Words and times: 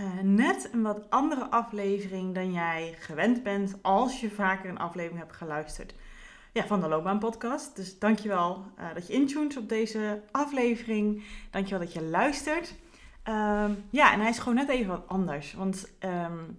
uh, 0.00 0.06
net 0.22 0.68
een 0.72 0.82
wat 0.82 1.10
andere 1.10 1.50
aflevering 1.50 2.34
dan 2.34 2.52
jij 2.52 2.96
gewend 2.98 3.42
bent 3.42 3.74
als 3.82 4.20
je 4.20 4.30
vaker 4.30 4.70
een 4.70 4.78
aflevering 4.78 5.20
hebt 5.20 5.36
geluisterd 5.36 5.94
ja, 6.54 6.66
van 6.66 6.80
de 6.80 6.88
Loopbaan 6.88 7.18
Podcast. 7.18 7.76
Dus 7.76 7.98
dankjewel 7.98 8.64
uh, 8.78 8.94
dat 8.94 9.06
je 9.06 9.12
intuned 9.12 9.56
op 9.56 9.68
deze 9.68 10.22
aflevering. 10.30 11.24
Dankjewel 11.50 11.84
dat 11.84 11.92
je 11.92 12.02
luistert. 12.02 12.74
Um, 13.28 13.84
ja, 13.90 14.12
en 14.12 14.20
hij 14.20 14.28
is 14.28 14.38
gewoon 14.38 14.54
net 14.54 14.68
even 14.68 14.90
wat 14.90 15.08
anders. 15.08 15.54
Want 15.54 15.88
um, 16.00 16.58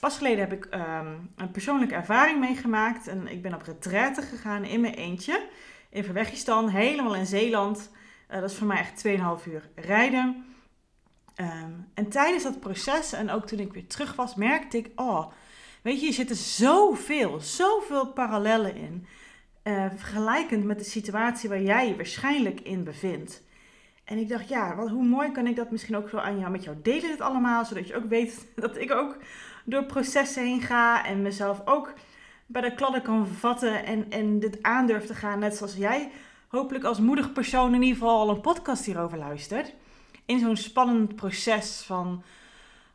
pas 0.00 0.16
geleden 0.16 0.38
heb 0.38 0.52
ik 0.52 0.74
um, 0.74 1.30
een 1.36 1.50
persoonlijke 1.50 1.94
ervaring 1.94 2.40
meegemaakt. 2.40 3.06
En 3.06 3.26
ik 3.26 3.42
ben 3.42 3.54
op 3.54 3.62
retraite 3.62 4.22
gegaan 4.22 4.64
in 4.64 4.80
mijn 4.80 4.94
eentje. 4.94 5.48
In 5.90 6.04
Verwegistan, 6.04 6.68
helemaal 6.68 7.14
in 7.14 7.26
Zeeland. 7.26 7.90
Uh, 8.30 8.40
dat 8.40 8.50
is 8.50 8.56
voor 8.56 8.66
mij 8.66 8.78
echt 8.78 9.06
2,5 9.06 9.52
uur 9.52 9.68
rijden. 9.74 10.44
Um, 11.36 11.88
en 11.94 12.08
tijdens 12.08 12.42
dat 12.42 12.60
proces 12.60 13.12
en 13.12 13.30
ook 13.30 13.46
toen 13.46 13.58
ik 13.58 13.72
weer 13.72 13.86
terug 13.86 14.16
was, 14.16 14.34
merkte 14.34 14.76
ik, 14.76 14.90
oh, 14.94 15.26
weet 15.82 16.00
je, 16.00 16.06
er 16.06 16.12
zitten 16.12 16.36
zoveel, 16.36 17.40
zoveel 17.40 18.06
parallellen 18.06 18.76
in. 18.76 19.06
Uh, 19.64 19.86
vergelijkend 19.96 20.64
met 20.64 20.78
de 20.78 20.84
situatie 20.84 21.48
waar 21.48 21.62
jij 21.62 21.88
je 21.88 21.96
waarschijnlijk 21.96 22.60
in 22.60 22.84
bevindt. 22.84 23.42
En 24.04 24.18
ik 24.18 24.28
dacht, 24.28 24.48
ja, 24.48 24.76
wat, 24.76 24.88
hoe 24.88 25.04
mooi 25.04 25.32
kan 25.32 25.46
ik 25.46 25.56
dat 25.56 25.70
misschien 25.70 25.96
ook 25.96 26.08
zo 26.08 26.16
aan 26.16 26.38
jou, 26.38 26.50
met 26.50 26.64
jou 26.64 26.76
delen, 26.82 27.10
dit 27.10 27.20
allemaal, 27.20 27.64
zodat 27.64 27.88
je 27.88 27.96
ook 27.96 28.08
weet 28.08 28.46
dat 28.56 28.76
ik 28.76 28.90
ook 28.92 29.16
door 29.64 29.84
processen 29.84 30.42
heen 30.42 30.60
ga 30.60 31.04
en 31.04 31.22
mezelf 31.22 31.62
ook 31.64 31.92
bij 32.46 32.62
de 32.62 32.74
kladden 32.74 33.02
kan 33.02 33.26
vatten 33.26 33.84
en, 33.84 34.10
en 34.10 34.40
dit 34.40 34.62
aandurf 34.62 35.06
te 35.06 35.14
gaan, 35.14 35.38
net 35.38 35.56
zoals 35.56 35.76
jij 35.76 36.10
hopelijk 36.48 36.84
als 36.84 37.00
moedig 37.00 37.32
persoon 37.32 37.74
in 37.74 37.82
ieder 37.82 37.98
geval 37.98 38.20
al 38.20 38.30
een 38.30 38.40
podcast 38.40 38.84
hierover 38.84 39.18
luistert 39.18 39.74
in 40.32 40.38
zo'n 40.38 40.56
spannend 40.56 41.14
proces 41.14 41.82
van, 41.86 42.22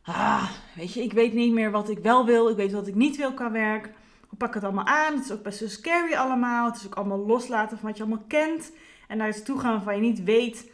ah, 0.04 0.50
weet 0.74 0.92
je, 0.92 1.02
ik 1.02 1.12
weet 1.12 1.32
niet 1.32 1.52
meer 1.52 1.70
wat 1.70 1.88
ik 1.88 1.98
wel 1.98 2.24
wil, 2.26 2.48
ik 2.48 2.56
weet 2.56 2.72
wat 2.72 2.86
ik 2.86 2.94
niet 2.94 3.16
wil 3.16 3.32
qua 3.32 3.50
werk. 3.50 3.90
Hoe 4.28 4.38
pak 4.38 4.48
ik 4.48 4.54
het 4.54 4.64
allemaal 4.64 4.86
aan? 4.86 5.14
Het 5.14 5.24
is 5.24 5.32
ook 5.32 5.42
best 5.42 5.60
wel 5.60 5.68
scary 5.68 6.14
allemaal. 6.14 6.66
Het 6.66 6.76
is 6.76 6.86
ook 6.86 6.94
allemaal 6.94 7.26
loslaten 7.26 7.78
van 7.78 7.88
wat 7.88 7.96
je 7.96 8.02
allemaal 8.02 8.24
kent. 8.28 8.72
En 9.08 9.16
naar 9.16 9.28
iets 9.28 9.42
toe 9.42 9.58
gaan 9.58 9.72
waarvan 9.72 9.94
je 9.94 10.00
niet 10.00 10.24
weet, 10.24 10.70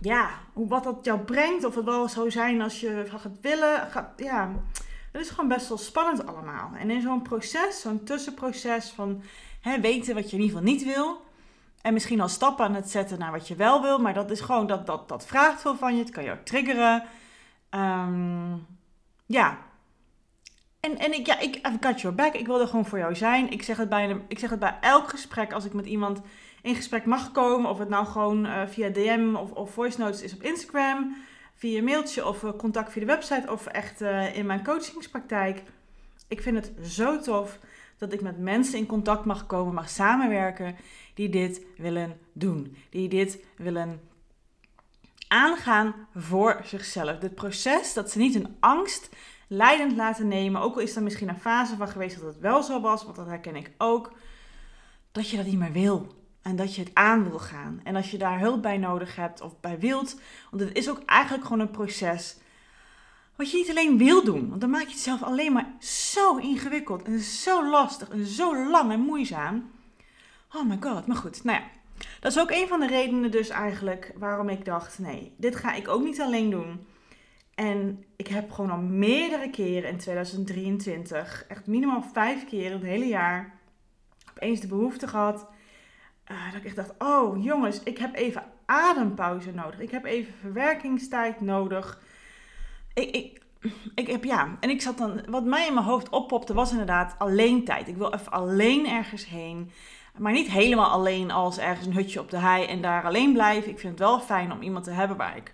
ja, 0.00 0.30
hoe, 0.52 0.68
wat 0.68 0.84
dat 0.84 1.04
jou 1.04 1.20
brengt. 1.20 1.64
Of 1.64 1.74
het 1.74 1.84
wel 1.84 2.08
zou 2.08 2.30
zijn 2.30 2.60
als 2.60 2.80
je 2.80 3.04
gaat 3.08 3.40
willen. 3.40 3.90
Gaat, 3.90 4.12
ja, 4.16 4.52
het 5.12 5.20
is 5.20 5.30
gewoon 5.30 5.48
best 5.48 5.68
wel 5.68 5.78
spannend 5.78 6.26
allemaal. 6.26 6.70
En 6.78 6.90
in 6.90 7.00
zo'n 7.00 7.22
proces, 7.22 7.80
zo'n 7.80 8.04
tussenproces 8.04 8.90
van 8.90 9.22
hè, 9.60 9.80
weten 9.80 10.14
wat 10.14 10.30
je 10.30 10.36
in 10.36 10.42
ieder 10.42 10.58
geval 10.58 10.72
niet 10.72 10.84
wil 10.84 11.25
en 11.86 11.92
misschien 11.92 12.20
al 12.20 12.28
stappen 12.28 12.64
aan 12.64 12.74
het 12.74 12.90
zetten 12.90 13.18
naar 13.18 13.30
wat 13.30 13.48
je 13.48 13.54
wel 13.54 13.82
wil. 13.82 13.98
Maar 13.98 14.14
dat 14.14 14.30
is 14.30 14.40
gewoon, 14.40 14.66
dat, 14.66 14.86
dat, 14.86 15.08
dat 15.08 15.26
vraagt 15.26 15.60
veel 15.60 15.76
van 15.76 15.96
je. 15.96 16.02
Het 16.02 16.10
kan 16.10 16.24
je 16.24 16.30
ook 16.30 16.44
triggeren. 16.44 17.02
Um, 17.70 18.66
ja. 19.26 19.58
En, 20.80 20.98
en 20.98 21.12
ik, 21.12 21.26
ja, 21.26 21.38
ik, 21.38 21.54
I've 21.56 21.76
got 21.80 22.00
your 22.00 22.16
back. 22.16 22.34
Ik 22.34 22.46
wil 22.46 22.60
er 22.60 22.66
gewoon 22.66 22.86
voor 22.86 22.98
jou 22.98 23.14
zijn. 23.14 23.50
Ik 23.50 23.62
zeg 23.62 23.76
het 23.76 23.88
bij, 23.88 24.20
ik 24.28 24.38
zeg 24.38 24.50
het 24.50 24.58
bij 24.58 24.78
elk 24.80 25.08
gesprek 25.08 25.52
als 25.52 25.64
ik 25.64 25.72
met 25.72 25.86
iemand 25.86 26.20
in 26.62 26.74
gesprek 26.74 27.04
mag 27.04 27.32
komen. 27.32 27.70
Of 27.70 27.78
het 27.78 27.88
nou 27.88 28.06
gewoon 28.06 28.46
uh, 28.46 28.62
via 28.66 28.88
DM 28.88 29.34
of, 29.34 29.50
of 29.50 29.70
voice 29.70 29.98
notes 29.98 30.22
is 30.22 30.34
op 30.34 30.42
Instagram. 30.42 31.16
Via 31.54 31.82
mailtje 31.82 32.26
of 32.26 32.42
uh, 32.42 32.50
contact 32.56 32.92
via 32.92 33.00
de 33.00 33.06
website. 33.06 33.52
Of 33.52 33.66
echt 33.66 34.02
uh, 34.02 34.36
in 34.36 34.46
mijn 34.46 34.64
coachingspraktijk. 34.64 35.62
Ik 36.28 36.42
vind 36.42 36.56
het 36.56 36.72
zo 36.88 37.18
tof 37.18 37.58
dat 37.98 38.12
ik 38.12 38.20
met 38.20 38.38
mensen 38.38 38.78
in 38.78 38.86
contact 38.86 39.24
mag 39.24 39.46
komen, 39.46 39.74
mag 39.74 39.88
samenwerken 39.88 40.76
die 41.14 41.28
dit 41.28 41.62
willen 41.76 42.18
doen. 42.32 42.76
Die 42.90 43.08
dit 43.08 43.44
willen 43.56 44.00
aangaan 45.28 45.94
voor 46.14 46.60
zichzelf. 46.64 47.18
Dit 47.18 47.34
proces 47.34 47.92
dat 47.92 48.10
ze 48.10 48.18
niet 48.18 48.34
een 48.34 48.56
angst 48.60 49.08
leidend 49.48 49.96
laten 49.96 50.28
nemen, 50.28 50.60
ook 50.60 50.74
al 50.74 50.80
is 50.80 50.96
er 50.96 51.02
misschien 51.02 51.28
een 51.28 51.40
fase 51.40 51.76
van 51.76 51.88
geweest 51.88 52.16
dat 52.20 52.26
het 52.34 52.38
wel 52.38 52.62
zo 52.62 52.80
was, 52.80 53.04
want 53.04 53.16
dat 53.16 53.26
herken 53.26 53.56
ik 53.56 53.70
ook, 53.78 54.12
dat 55.12 55.28
je 55.28 55.36
dat 55.36 55.46
niet 55.46 55.58
meer 55.58 55.72
wil. 55.72 56.14
En 56.42 56.56
dat 56.56 56.74
je 56.74 56.82
het 56.82 56.94
aan 56.94 57.28
wil 57.28 57.38
gaan. 57.38 57.80
En 57.84 57.96
als 57.96 58.10
je 58.10 58.18
daar 58.18 58.40
hulp 58.40 58.62
bij 58.62 58.78
nodig 58.78 59.16
hebt 59.16 59.40
of 59.40 59.60
bij 59.60 59.78
wilt, 59.78 60.20
want 60.50 60.62
het 60.62 60.76
is 60.76 60.90
ook 60.90 61.02
eigenlijk 61.04 61.46
gewoon 61.46 61.60
een 61.60 61.70
proces 61.70 62.36
wat 63.36 63.50
je 63.50 63.56
niet 63.56 63.70
alleen 63.70 63.98
wil 63.98 64.24
doen. 64.24 64.48
Want 64.48 64.60
dan 64.60 64.70
maak 64.70 64.82
je 64.82 64.92
het 64.92 64.98
zelf 64.98 65.22
alleen 65.22 65.52
maar 65.52 65.74
zo 65.78 66.36
ingewikkeld 66.36 67.02
en 67.02 67.20
zo 67.20 67.70
lastig 67.70 68.08
en 68.08 68.26
zo 68.26 68.68
lang 68.70 68.92
en 68.92 69.00
moeizaam. 69.00 69.70
Oh 70.54 70.68
my 70.68 70.76
god, 70.80 71.06
maar 71.06 71.16
goed. 71.16 71.44
Nou 71.44 71.58
ja, 71.58 71.66
dat 72.20 72.32
is 72.32 72.38
ook 72.38 72.50
een 72.50 72.68
van 72.68 72.80
de 72.80 72.86
redenen 72.86 73.30
dus 73.30 73.48
eigenlijk 73.48 74.12
waarom 74.18 74.48
ik 74.48 74.64
dacht, 74.64 74.98
nee, 74.98 75.32
dit 75.36 75.56
ga 75.56 75.74
ik 75.74 75.88
ook 75.88 76.02
niet 76.02 76.20
alleen 76.20 76.50
doen. 76.50 76.86
En 77.54 78.04
ik 78.16 78.26
heb 78.26 78.50
gewoon 78.50 78.70
al 78.70 78.80
meerdere 78.80 79.50
keren 79.50 79.90
in 79.90 79.98
2023, 79.98 81.44
echt 81.48 81.66
minimaal 81.66 82.02
vijf 82.12 82.44
keer 82.44 82.72
het 82.72 82.82
hele 82.82 83.06
jaar, 83.06 83.58
opeens 84.30 84.60
de 84.60 84.66
behoefte 84.66 85.08
gehad. 85.08 85.46
Uh, 86.32 86.52
dat 86.52 86.60
ik 86.60 86.66
echt 86.66 86.76
dacht, 86.76 86.92
oh 86.98 87.44
jongens, 87.44 87.82
ik 87.82 87.98
heb 87.98 88.14
even 88.14 88.42
adempauze 88.64 89.52
nodig. 89.52 89.80
Ik 89.80 89.90
heb 89.90 90.04
even 90.04 90.34
verwerkingstijd 90.40 91.40
nodig. 91.40 92.00
Ik, 92.96 93.10
ik, 93.10 93.40
ik 93.94 94.06
heb 94.06 94.24
ja, 94.24 94.56
en 94.60 94.70
ik 94.70 94.82
zat 94.82 94.98
dan, 94.98 95.20
wat 95.28 95.44
mij 95.44 95.66
in 95.66 95.74
mijn 95.74 95.86
hoofd 95.86 96.08
oppopte 96.08 96.54
was 96.54 96.70
inderdaad 96.70 97.14
alleen 97.18 97.64
tijd. 97.64 97.88
Ik 97.88 97.96
wil 97.96 98.12
even 98.12 98.32
alleen 98.32 98.88
ergens 98.88 99.26
heen. 99.26 99.70
Maar 100.18 100.32
niet 100.32 100.50
helemaal 100.50 100.90
alleen 100.90 101.30
als 101.30 101.58
ergens 101.58 101.86
een 101.86 101.94
hutje 101.94 102.20
op 102.20 102.30
de 102.30 102.38
hei 102.38 102.64
en 102.64 102.82
daar 102.82 103.04
alleen 103.04 103.32
blijven. 103.32 103.70
Ik 103.70 103.78
vind 103.78 103.98
het 103.98 104.08
wel 104.08 104.20
fijn 104.20 104.52
om 104.52 104.62
iemand 104.62 104.84
te 104.84 104.90
hebben 104.90 105.16
waar 105.16 105.36
ik, 105.36 105.52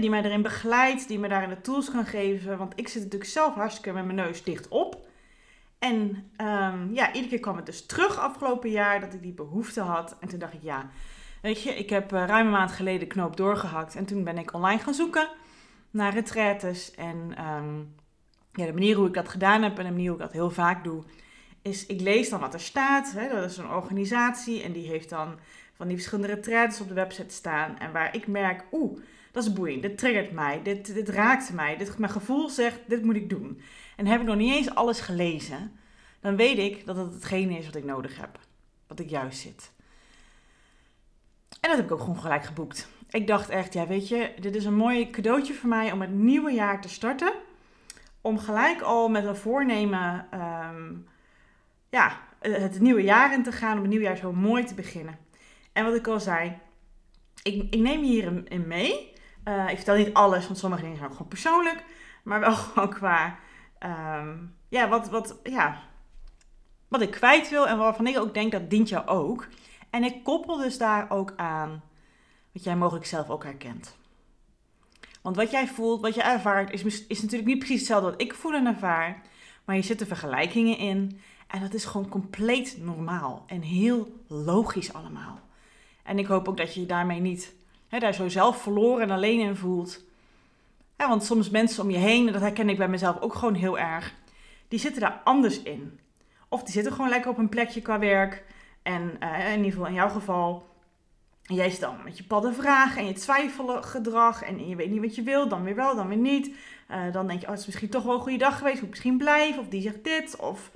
die 0.00 0.10
mij 0.10 0.22
erin 0.22 0.42
begeleidt, 0.42 1.08
die 1.08 1.18
me 1.18 1.28
daarin 1.28 1.48
de 1.48 1.60
tools 1.60 1.90
kan 1.90 2.04
geven. 2.04 2.58
Want 2.58 2.72
ik 2.76 2.88
zit 2.88 3.02
natuurlijk 3.02 3.30
zelf 3.30 3.54
hartstikke 3.54 3.92
met 3.92 4.04
mijn 4.04 4.16
neus 4.16 4.42
dicht 4.42 4.68
op. 4.68 5.08
En 5.78 6.30
um, 6.36 6.94
ja, 6.94 7.06
iedere 7.06 7.28
keer 7.28 7.40
kwam 7.40 7.56
het 7.56 7.66
dus 7.66 7.86
terug 7.86 8.18
afgelopen 8.18 8.70
jaar 8.70 9.00
dat 9.00 9.14
ik 9.14 9.22
die 9.22 9.32
behoefte 9.32 9.80
had. 9.80 10.16
En 10.20 10.28
toen 10.28 10.38
dacht 10.38 10.52
ik, 10.52 10.62
ja, 10.62 10.90
weet 11.42 11.62
je, 11.62 11.74
ik 11.74 11.90
heb 11.90 12.12
uh, 12.12 12.26
ruim 12.26 12.46
een 12.46 12.52
maand 12.52 12.72
geleden 12.72 13.08
knoop 13.08 13.36
doorgehakt. 13.36 13.94
En 13.94 14.04
toen 14.04 14.24
ben 14.24 14.38
ik 14.38 14.54
online 14.54 14.80
gaan 14.80 14.94
zoeken 14.94 15.28
naar 15.90 16.14
retraites. 16.14 16.94
En 16.94 17.44
um, 17.46 17.94
ja, 18.52 18.66
de 18.66 18.72
manier 18.72 18.96
hoe 18.96 19.06
ik 19.06 19.14
dat 19.14 19.28
gedaan 19.28 19.62
heb 19.62 19.78
en 19.78 19.84
de 19.84 19.90
manier 19.90 20.10
hoe 20.10 20.18
ik 20.18 20.24
dat 20.24 20.32
heel 20.32 20.50
vaak 20.50 20.84
doe, 20.84 21.02
is 21.62 21.86
ik 21.86 22.00
lees 22.00 22.28
dan 22.28 22.40
wat 22.40 22.54
er 22.54 22.60
staat. 22.60 23.12
Hè, 23.12 23.28
dat 23.28 23.50
is 23.50 23.56
een 23.56 23.70
organisatie 23.70 24.62
en 24.62 24.72
die 24.72 24.86
heeft 24.86 25.08
dan 25.08 25.38
van 25.72 25.88
die 25.88 25.96
verschillende 25.96 26.34
retraites 26.34 26.80
op 26.80 26.88
de 26.88 26.94
website 26.94 27.34
staan. 27.34 27.78
En 27.78 27.92
waar 27.92 28.14
ik 28.14 28.26
merk, 28.26 28.64
oeh, 28.72 28.98
dat 29.32 29.44
is 29.44 29.52
boeiend, 29.52 29.82
dit 29.82 29.98
triggert 29.98 30.32
mij, 30.32 30.62
dit, 30.62 30.94
dit 30.94 31.08
raakt 31.08 31.52
mij, 31.52 31.76
dit, 31.76 31.98
mijn 31.98 32.12
gevoel 32.12 32.48
zegt, 32.48 32.80
dit 32.86 33.04
moet 33.04 33.16
ik 33.16 33.30
doen. 33.30 33.60
En 33.96 34.06
heb 34.06 34.20
ik 34.20 34.26
nog 34.26 34.36
niet 34.36 34.54
eens 34.54 34.74
alles 34.74 35.00
gelezen, 35.00 35.72
dan 36.20 36.36
weet 36.36 36.58
ik 36.58 36.86
dat 36.86 36.96
het 36.96 37.14
hetgene 37.14 37.58
is 37.58 37.64
wat 37.64 37.74
ik 37.74 37.84
nodig 37.84 38.16
heb, 38.16 38.38
wat 38.86 39.00
ik 39.00 39.10
juist 39.10 39.40
zit. 39.40 39.70
En 41.60 41.68
dat 41.70 41.76
heb 41.76 41.84
ik 41.84 41.92
ook 41.92 42.00
gewoon 42.00 42.20
gelijk 42.20 42.44
geboekt. 42.44 42.88
Ik 43.10 43.26
dacht 43.26 43.48
echt, 43.48 43.72
ja 43.72 43.86
weet 43.86 44.08
je, 44.08 44.34
dit 44.40 44.54
is 44.54 44.64
een 44.64 44.76
mooi 44.76 45.10
cadeautje 45.10 45.54
voor 45.54 45.68
mij 45.68 45.92
om 45.92 46.00
het 46.00 46.10
nieuwe 46.10 46.52
jaar 46.52 46.80
te 46.80 46.88
starten. 46.88 47.32
Om 48.20 48.38
gelijk 48.38 48.80
al 48.80 49.08
met 49.08 49.24
een 49.24 49.36
voornemen 49.36 50.26
um, 50.34 51.06
ja, 51.90 52.18
het 52.40 52.80
nieuwe 52.80 53.02
jaar 53.02 53.32
in 53.32 53.42
te 53.42 53.52
gaan, 53.52 53.74
om 53.76 53.80
het 53.80 53.90
nieuwe 53.90 54.04
jaar 54.04 54.16
zo 54.16 54.32
mooi 54.32 54.64
te 54.64 54.74
beginnen. 54.74 55.18
En 55.72 55.84
wat 55.84 55.94
ik 55.94 56.06
al 56.06 56.20
zei, 56.20 56.58
ik, 57.42 57.74
ik 57.74 57.80
neem 57.80 58.04
je 58.04 58.10
hierin 58.10 58.66
mee. 58.66 59.12
Uh, 59.44 59.68
ik 59.70 59.76
vertel 59.76 59.96
niet 59.96 60.14
alles, 60.14 60.46
want 60.46 60.58
sommige 60.58 60.82
dingen 60.82 60.96
zijn 60.96 61.10
gewoon 61.10 61.28
persoonlijk, 61.28 61.84
maar 62.24 62.40
wel 62.40 62.54
gewoon 62.62 62.90
qua, 62.90 63.38
um, 64.18 64.54
ja, 64.68 64.88
wat, 64.88 65.08
wat, 65.08 65.40
ja, 65.42 65.82
wat 66.88 67.00
ik 67.00 67.10
kwijt 67.10 67.50
wil 67.50 67.68
en 67.68 67.78
waarvan 67.78 68.06
ik 68.06 68.18
ook 68.18 68.34
denk 68.34 68.52
dat 68.52 68.70
dient 68.70 68.88
jou 68.88 69.06
ook. 69.06 69.48
En 69.90 70.04
ik 70.04 70.24
koppel 70.24 70.56
dus 70.56 70.78
daar 70.78 71.10
ook 71.10 71.32
aan 71.36 71.82
wat 72.52 72.64
jij 72.64 72.76
mogelijk 72.76 73.06
zelf 73.06 73.30
ook 73.30 73.44
herkent. 73.44 73.96
Want 75.22 75.36
wat 75.36 75.50
jij 75.50 75.66
voelt, 75.66 76.00
wat 76.00 76.14
je 76.14 76.22
ervaart, 76.22 76.72
is, 76.72 77.06
is 77.06 77.22
natuurlijk 77.22 77.48
niet 77.48 77.58
precies 77.58 77.78
hetzelfde 77.78 78.10
wat 78.10 78.20
ik 78.20 78.34
voel 78.34 78.52
en 78.52 78.66
ervaar. 78.66 79.22
Maar 79.64 79.76
je 79.76 79.82
zit 79.82 80.00
er 80.00 80.06
vergelijkingen 80.06 80.78
in. 80.78 81.20
En 81.46 81.60
dat 81.60 81.74
is 81.74 81.84
gewoon 81.84 82.08
compleet 82.08 82.76
normaal 82.80 83.44
en 83.46 83.60
heel 83.60 84.22
logisch 84.26 84.92
allemaal. 84.92 85.40
En 86.02 86.18
ik 86.18 86.26
hoop 86.26 86.48
ook 86.48 86.56
dat 86.56 86.74
je 86.74 86.80
je 86.80 86.86
daarmee 86.86 87.20
niet 87.20 87.54
hè, 87.88 87.98
daar 87.98 88.14
zo 88.14 88.28
zelf 88.28 88.62
verloren 88.62 89.02
en 89.02 89.10
alleen 89.10 89.40
in 89.40 89.56
voelt. 89.56 90.00
Want 90.96 91.24
soms 91.24 91.50
mensen 91.50 91.82
om 91.82 91.90
je 91.90 91.98
heen, 91.98 92.26
en 92.26 92.32
dat 92.32 92.42
herken 92.42 92.68
ik 92.68 92.78
bij 92.78 92.88
mezelf 92.88 93.20
ook 93.20 93.34
gewoon 93.34 93.54
heel 93.54 93.78
erg, 93.78 94.14
die 94.68 94.78
zitten 94.78 95.00
daar 95.00 95.20
anders 95.24 95.62
in. 95.62 96.00
Of 96.48 96.62
die 96.62 96.72
zitten 96.72 96.92
gewoon 96.92 97.08
lekker 97.08 97.30
op 97.30 97.38
een 97.38 97.48
plekje 97.48 97.80
qua 97.80 97.98
werk. 97.98 98.44
En 98.82 99.16
uh, 99.22 99.52
in 99.52 99.56
ieder 99.56 99.72
geval 99.72 99.86
in 99.86 99.94
jouw 99.94 100.08
geval, 100.08 100.68
jij 101.56 101.70
zit 101.70 101.80
dan 101.80 101.96
met 102.04 102.18
je 102.18 102.24
padden 102.24 102.54
vragen 102.54 103.00
en 103.00 103.06
je 103.06 103.12
twijfelgedrag 103.12 104.42
en 104.42 104.68
je 104.68 104.76
weet 104.76 104.90
niet 104.90 105.00
wat 105.00 105.14
je 105.14 105.22
wil, 105.22 105.48
dan 105.48 105.62
weer 105.62 105.74
wel, 105.74 105.96
dan 105.96 106.08
weer 106.08 106.16
niet. 106.16 106.54
Uh, 106.90 107.12
dan 107.12 107.26
denk 107.26 107.40
je, 107.40 107.46
oh, 107.46 107.52
het 107.52 107.60
is 107.60 107.66
misschien 107.66 107.88
toch 107.88 108.02
wel 108.02 108.14
een 108.14 108.20
goede 108.20 108.38
dag 108.38 108.58
geweest, 108.58 108.80
moet 108.80 108.90
misschien 108.90 109.18
blijven, 109.18 109.60
of 109.60 109.68
die 109.68 109.82
zegt 109.82 110.04
dit, 110.04 110.36
of... 110.36 110.70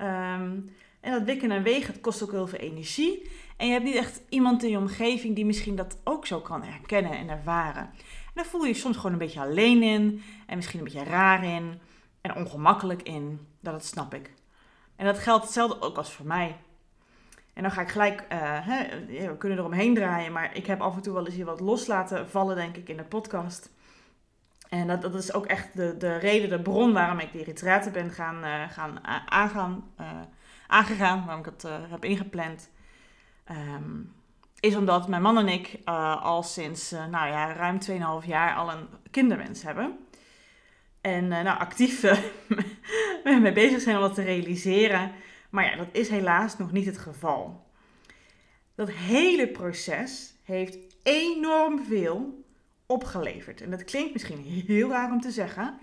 Um, 0.00 0.76
en 1.00 1.12
dat 1.12 1.22
wikken 1.22 1.50
en 1.50 1.62
wegen, 1.62 1.92
het 1.92 2.00
kost 2.00 2.22
ook 2.22 2.30
heel 2.30 2.46
veel 2.46 2.58
energie. 2.58 3.30
En 3.56 3.66
je 3.66 3.72
hebt 3.72 3.84
niet 3.84 3.94
echt 3.94 4.20
iemand 4.28 4.62
in 4.62 4.70
je 4.70 4.78
omgeving 4.78 5.34
die 5.34 5.46
misschien 5.46 5.76
dat 5.76 5.98
ook 6.04 6.26
zo 6.26 6.40
kan 6.40 6.62
herkennen 6.62 7.12
en 7.12 7.28
ervaren. 7.28 7.82
En 7.82 8.34
dan 8.34 8.44
voel 8.44 8.62
je 8.62 8.68
je 8.68 8.74
soms 8.74 8.96
gewoon 8.96 9.12
een 9.12 9.18
beetje 9.18 9.40
alleen 9.40 9.82
in. 9.82 10.22
En 10.46 10.56
misschien 10.56 10.78
een 10.78 10.84
beetje 10.84 11.04
raar 11.04 11.44
in. 11.44 11.80
En 12.20 12.34
ongemakkelijk 12.34 13.02
in. 13.02 13.46
Dat, 13.60 13.84
snap 13.84 14.14
ik. 14.14 14.34
En 14.96 15.06
dat 15.06 15.18
geldt 15.18 15.44
hetzelfde 15.44 15.80
ook 15.80 15.96
als 15.96 16.12
voor 16.12 16.26
mij. 16.26 16.56
En 17.58 17.64
dan 17.64 17.72
ga 17.72 17.80
ik 17.80 17.88
gelijk, 17.88 18.24
uh, 18.32 18.38
hè, 18.40 19.06
we 19.06 19.36
kunnen 19.38 19.58
eromheen 19.58 19.94
draaien, 19.94 20.32
maar 20.32 20.56
ik 20.56 20.66
heb 20.66 20.80
af 20.80 20.96
en 20.96 21.02
toe 21.02 21.12
wel 21.12 21.26
eens 21.26 21.34
hier 21.34 21.44
wat 21.44 21.60
los 21.60 21.86
laten 21.86 22.30
vallen, 22.30 22.56
denk 22.56 22.76
ik, 22.76 22.88
in 22.88 22.96
de 22.96 23.04
podcast. 23.04 23.70
En 24.68 24.86
dat, 24.86 25.02
dat 25.02 25.14
is 25.14 25.32
ook 25.32 25.46
echt 25.46 25.76
de, 25.76 25.96
de 25.96 26.16
reden, 26.16 26.48
de 26.48 26.60
bron 26.60 26.92
waarom 26.92 27.18
ik 27.18 27.32
die 27.32 27.44
retraite 27.44 27.90
ben 27.90 28.10
gaan, 28.10 28.44
uh, 28.44 28.70
gaan 28.70 29.06
aangaan, 29.28 29.84
uh, 30.00 30.06
aangegaan, 30.66 31.24
waarom 31.24 31.44
ik 31.44 31.52
het 31.52 31.68
heb 31.90 32.04
ingepland. 32.04 32.70
Um, 33.50 34.12
is 34.60 34.76
omdat 34.76 35.08
mijn 35.08 35.22
man 35.22 35.38
en 35.38 35.48
ik 35.48 35.78
al 36.22 36.42
sinds 36.42 36.90
nou 36.90 37.28
ja, 37.28 37.52
ruim 37.52 37.78
2,5 38.22 38.26
jaar 38.26 38.54
al 38.54 38.70
een 38.72 38.88
kinderwens 39.10 39.62
hebben. 39.62 39.98
En 41.00 41.28
nou, 41.28 41.58
actief 41.58 42.02
mee 43.42 43.52
bezig 43.52 43.80
zijn 43.80 43.96
om 43.96 44.02
dat 44.02 44.14
te 44.14 44.22
realiseren. 44.22 45.12
Maar 45.48 45.64
ja, 45.64 45.76
dat 45.76 45.88
is 45.92 46.08
helaas 46.08 46.56
nog 46.56 46.72
niet 46.72 46.86
het 46.86 46.98
geval. 46.98 47.66
Dat 48.74 48.90
hele 48.90 49.48
proces 49.48 50.34
heeft 50.42 50.78
enorm 51.02 51.84
veel 51.84 52.44
opgeleverd. 52.86 53.60
En 53.60 53.70
dat 53.70 53.84
klinkt 53.84 54.12
misschien 54.12 54.42
heel 54.66 54.88
raar 54.88 55.10
om 55.10 55.20
te 55.20 55.30
zeggen. 55.30 55.78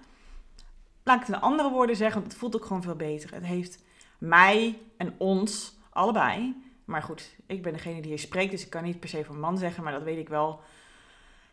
Laat 1.03 1.21
ik 1.21 1.27
het 1.27 1.35
in 1.35 1.41
andere 1.41 1.69
woorden 1.69 1.95
zeggen, 1.95 2.19
want 2.19 2.31
het 2.31 2.41
voelt 2.41 2.55
ook 2.55 2.65
gewoon 2.65 2.81
veel 2.81 2.95
beter. 2.95 3.33
Het 3.33 3.45
heeft 3.45 3.83
mij 4.17 4.79
en 4.97 5.15
ons 5.17 5.77
allebei 5.89 6.55
maar 6.85 7.01
goed, 7.01 7.35
ik 7.45 7.61
ben 7.61 7.73
degene 7.73 8.01
die 8.01 8.09
hier 8.09 8.19
spreekt, 8.19 8.51
dus 8.51 8.63
ik 8.63 8.69
kan 8.69 8.83
niet 8.83 8.99
per 8.99 9.09
se 9.09 9.25
van 9.25 9.39
man 9.39 9.57
zeggen, 9.57 9.83
maar 9.83 9.91
dat 9.91 10.03
weet 10.03 10.17
ik 10.17 10.29
wel. 10.29 10.61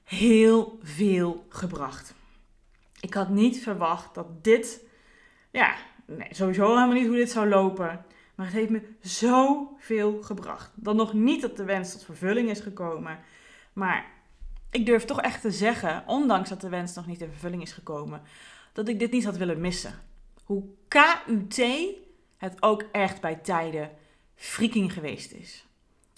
Heel 0.05 0.79
veel 0.83 1.47
gebracht. 1.49 2.15
Ik 3.01 3.15
had 3.15 3.29
niet 3.29 3.63
verwacht 3.63 4.15
dat 4.15 4.45
dit, 4.45 4.85
ja, 5.51 5.77
nee, 6.17 6.29
sowieso 6.31 6.67
helemaal 6.67 6.95
niet 6.95 7.07
hoe 7.07 7.17
dit 7.17 7.31
zou 7.31 7.49
lopen. 7.49 8.05
Maar 8.35 8.47
het 8.47 8.55
heeft 8.55 8.71
me 8.71 8.83
zoveel 9.01 10.23
gebracht. 10.23 10.71
Dan 10.75 10.97
nog 10.97 11.13
niet 11.13 11.41
dat 11.41 11.57
de 11.57 11.65
wens 11.65 11.93
tot 11.93 12.05
vervulling 12.05 12.51
is 12.51 12.61
gekomen. 12.61 13.19
Maar 13.73 14.07
ik 14.71 14.87
durf 14.87 15.05
toch 15.05 15.21
echt 15.21 15.41
te 15.41 15.51
zeggen, 15.51 16.03
ondanks 16.07 16.49
dat 16.49 16.61
de 16.61 16.69
wens 16.69 16.95
nog 16.95 17.07
niet 17.07 17.21
in 17.21 17.29
vervulling 17.31 17.63
is 17.63 17.73
gekomen, 17.73 18.23
dat 18.73 18.89
ik 18.89 18.99
dit 18.99 19.11
niet 19.11 19.25
had 19.25 19.37
willen 19.37 19.61
missen. 19.61 19.95
Hoe 20.45 20.65
KUT 20.89 21.63
het 22.37 22.63
ook 22.63 22.85
echt 22.93 23.21
bij 23.21 23.35
tijden 23.35 23.91
freaking 24.35 24.93
geweest 24.93 25.33
is. 25.33 25.67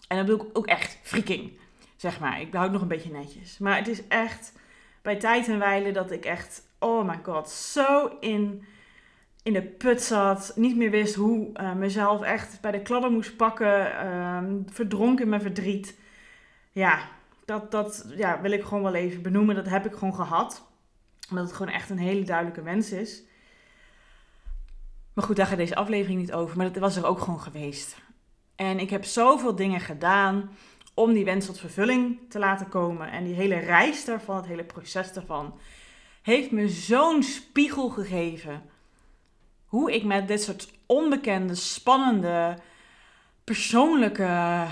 En 0.09 0.17
dan 0.17 0.27
bedoel 0.27 0.47
ik 0.47 0.59
ook 0.59 0.67
echt 0.67 0.99
freaking, 1.03 1.53
zeg 1.97 2.21
maar. 2.21 2.41
Ik 2.41 2.51
behoud 2.51 2.73
nog 2.73 2.83
een 2.83 2.89
beetje 2.89 3.11
netjes. 3.11 3.59
Maar 3.59 3.77
het 3.77 3.89
is 3.89 4.07
echt 4.09 4.53
bij 5.03 5.17
tijd 5.17 5.49
en 5.49 5.59
wijle 5.59 5.93
dat 5.93 6.11
ik 6.11 6.25
echt, 6.25 6.63
oh 6.79 7.09
my 7.09 7.21
god, 7.23 7.51
zo 7.51 8.17
in, 8.21 8.65
in 9.45 9.53
de 9.53 9.63
put 9.63 10.03
zat. 10.03 10.53
Niet 10.57 10.77
meer 10.77 10.91
wist 10.91 11.15
hoe 11.15 11.51
uh, 11.61 11.75
mezelf 11.75 12.23
echt 12.23 12.61
bij 12.61 12.71
de 12.71 12.83
kladden 12.83 13.13
moest 13.13 13.37
pakken. 13.37 13.87
Uh, 14.05 14.39
verdronken 14.67 15.25
in 15.25 15.31
mijn 15.31 15.43
verdriet. 15.43 15.99
Ja, 16.73 17.09
dat, 17.45 17.71
dat 17.71 18.07
ja, 18.17 18.41
wil 18.41 18.51
ik 18.51 18.65
gewoon 18.65 18.83
wel 18.83 18.95
even 18.95 19.23
benoemen. 19.23 19.55
Dat 19.55 19.69
heb 19.69 19.87
ik 19.87 19.93
gewoon 19.93 20.15
gehad. 20.15 20.67
Omdat 21.31 21.45
het 21.45 21.55
gewoon 21.57 21.73
echt 21.73 21.91
een 21.91 21.99
hele 21.99 22.25
duidelijke 22.25 22.63
wens 22.63 22.93
is. 22.93 23.23
Maar 25.13 25.25
goed, 25.25 25.37
daar 25.37 25.47
gaat 25.47 25.57
deze 25.57 25.75
aflevering 25.75 26.21
niet 26.21 26.33
over. 26.33 26.57
Maar 26.57 26.73
dat 26.73 26.83
was 26.83 26.97
er 26.97 27.07
ook 27.07 27.21
gewoon 27.21 27.41
geweest. 27.41 27.97
En 28.57 28.79
ik 28.79 28.91
heb 28.91 29.05
zoveel 29.05 29.55
dingen 29.55 29.81
gedaan 29.81 30.51
om 30.95 31.13
die 31.13 31.25
wens 31.25 31.47
tot 31.47 31.59
vervulling 31.59 32.19
te 32.29 32.39
laten 32.39 32.69
komen. 32.69 33.11
En 33.11 33.25
die 33.25 33.35
hele 33.35 33.59
reis 33.59 34.05
daarvan, 34.05 34.37
het 34.37 34.47
hele 34.47 34.65
proces 34.65 35.13
daarvan, 35.13 35.59
heeft 36.23 36.51
me 36.51 36.69
zo'n 36.69 37.23
spiegel 37.23 37.89
gegeven. 37.89 38.63
Hoe 39.75 39.93
ik 39.93 40.05
met 40.05 40.29
dit 40.29 40.43
soort 40.43 40.73
onbekende, 40.87 41.55
spannende, 41.55 42.59
persoonlijke 43.45 44.65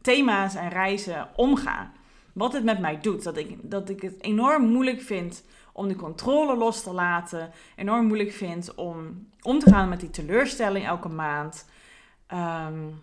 thema's 0.00 0.54
en 0.54 0.68
reizen 0.68 1.28
omga. 1.36 1.92
Wat 2.32 2.52
het 2.52 2.64
met 2.64 2.78
mij 2.78 3.00
doet. 3.00 3.22
Dat 3.22 3.36
ik, 3.36 3.58
dat 3.62 3.88
ik 3.88 4.02
het 4.02 4.22
enorm 4.22 4.68
moeilijk 4.68 5.00
vind 5.00 5.44
om 5.72 5.86
die 5.86 5.96
controle 5.96 6.56
los 6.56 6.82
te 6.82 6.92
laten. 6.92 7.50
Enorm 7.76 8.06
moeilijk 8.06 8.32
vind 8.32 8.74
om 8.74 9.28
om 9.40 9.58
te 9.58 9.70
gaan 9.70 9.88
met 9.88 10.00
die 10.00 10.10
teleurstelling 10.10 10.86
elke 10.86 11.08
maand. 11.08 11.68
Um, 12.32 13.02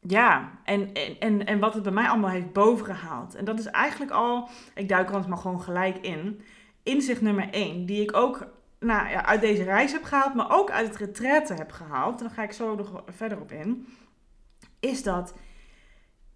ja, 0.00 0.58
en, 0.64 0.92
en, 1.18 1.46
en 1.46 1.58
wat 1.58 1.74
het 1.74 1.82
bij 1.82 1.92
mij 1.92 2.08
allemaal 2.08 2.30
heeft 2.30 2.52
bovengehaald. 2.52 3.34
En 3.34 3.44
dat 3.44 3.58
is 3.58 3.66
eigenlijk 3.66 4.12
al, 4.12 4.48
ik 4.74 4.88
duik 4.88 5.12
er 5.12 5.28
maar 5.28 5.38
gewoon 5.38 5.62
gelijk 5.62 5.96
in. 5.96 6.42
Inzicht 6.82 7.20
nummer 7.20 7.48
1, 7.50 7.86
die 7.86 8.02
ik 8.02 8.16
ook 8.16 8.46
nou, 8.82 9.14
uit 9.14 9.40
deze 9.40 9.62
reis 9.62 9.92
heb 9.92 10.04
gehaald, 10.04 10.34
maar 10.34 10.50
ook 10.50 10.70
uit 10.70 10.86
het 10.86 10.96
retraite 10.96 11.54
heb 11.54 11.70
gehaald. 11.70 12.20
En 12.20 12.26
daar 12.26 12.34
ga 12.34 12.42
ik 12.42 12.52
zo 12.52 12.74
nog 12.74 13.02
verder 13.06 13.40
op 13.40 13.52
in. 13.52 13.86
Is 14.80 15.02
dat 15.02 15.34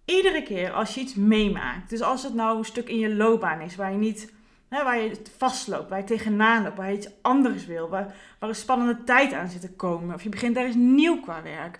iedere 0.05 0.43
keer 0.43 0.71
als 0.71 0.95
je 0.95 1.01
iets 1.01 1.15
meemaakt, 1.15 1.89
dus 1.89 2.01
als 2.01 2.23
het 2.23 2.33
nou 2.33 2.57
een 2.57 2.65
stuk 2.65 2.89
in 2.89 2.99
je 2.99 3.15
loopbaan 3.15 3.61
is 3.61 3.75
waar 3.75 3.91
je 3.91 3.97
niet 3.97 4.35
Hè, 4.69 4.83
waar 4.83 4.97
je 4.97 5.21
vastloopt, 5.37 5.89
waar 5.89 5.99
je 5.99 6.05
tegenaan 6.05 6.63
loopt, 6.63 6.77
waar 6.77 6.91
je 6.91 6.97
iets 6.97 7.09
anders 7.21 7.65
wil, 7.65 7.89
waar, 7.89 8.15
waar 8.39 8.49
een 8.49 8.55
spannende 8.55 9.03
tijd 9.03 9.33
aan 9.33 9.49
zit 9.49 9.61
te 9.61 9.71
komen. 9.71 10.15
Of 10.15 10.23
je 10.23 10.29
begint 10.29 10.57
ergens 10.57 10.75
nieuw 10.75 11.19
qua 11.19 11.41
werk. 11.41 11.79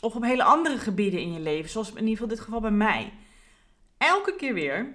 Of 0.00 0.14
op 0.14 0.22
hele 0.22 0.44
andere 0.44 0.78
gebieden 0.78 1.20
in 1.20 1.32
je 1.32 1.40
leven, 1.40 1.70
zoals 1.70 1.90
in 1.90 1.96
ieder 1.96 2.12
geval 2.12 2.28
dit 2.28 2.40
geval 2.40 2.60
bij 2.60 2.70
mij. 2.70 3.12
Elke 3.98 4.36
keer 4.36 4.54
weer 4.54 4.94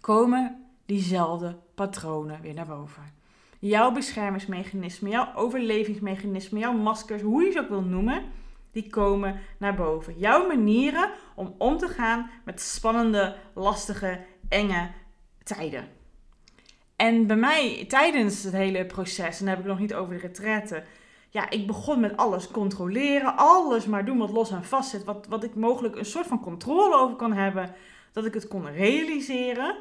komen 0.00 0.64
diezelfde 0.86 1.58
patronen 1.74 2.40
weer 2.40 2.54
naar 2.54 2.66
boven. 2.66 3.15
Jouw 3.66 3.92
beschermingsmechanismen, 3.92 5.10
jouw 5.10 5.34
overlevingsmechanismen, 5.34 6.60
jouw 6.60 6.72
maskers, 6.72 7.22
hoe 7.22 7.44
je 7.44 7.52
ze 7.52 7.60
ook 7.60 7.68
wil 7.68 7.82
noemen, 7.82 8.22
die 8.72 8.90
komen 8.90 9.40
naar 9.58 9.74
boven. 9.74 10.18
Jouw 10.18 10.46
manieren 10.46 11.10
om 11.34 11.54
om 11.58 11.78
te 11.78 11.88
gaan 11.88 12.30
met 12.44 12.60
spannende, 12.60 13.36
lastige, 13.54 14.20
enge 14.48 14.90
tijden. 15.44 15.88
En 16.96 17.26
bij 17.26 17.36
mij, 17.36 17.84
tijdens 17.88 18.42
het 18.42 18.52
hele 18.52 18.86
proces, 18.86 19.38
en 19.38 19.44
dan 19.44 19.54
heb 19.54 19.58
ik 19.58 19.70
nog 19.70 19.78
niet 19.78 19.94
over 19.94 20.14
de 20.14 20.20
retraite. 20.20 20.82
Ja, 21.30 21.50
ik 21.50 21.66
begon 21.66 22.00
met 22.00 22.16
alles 22.16 22.48
controleren. 22.48 23.36
Alles 23.36 23.86
maar 23.86 24.04
doen 24.04 24.18
wat 24.18 24.30
los 24.30 24.50
en 24.50 24.64
vast 24.64 24.90
zit. 24.90 25.04
Wat, 25.04 25.26
wat 25.28 25.44
ik 25.44 25.54
mogelijk 25.54 25.96
een 25.96 26.04
soort 26.04 26.26
van 26.26 26.40
controle 26.40 26.96
over 26.96 27.16
kan 27.16 27.32
hebben. 27.32 27.74
Dat 28.12 28.24
ik 28.24 28.34
het 28.34 28.48
kon 28.48 28.72
realiseren. 28.72 29.76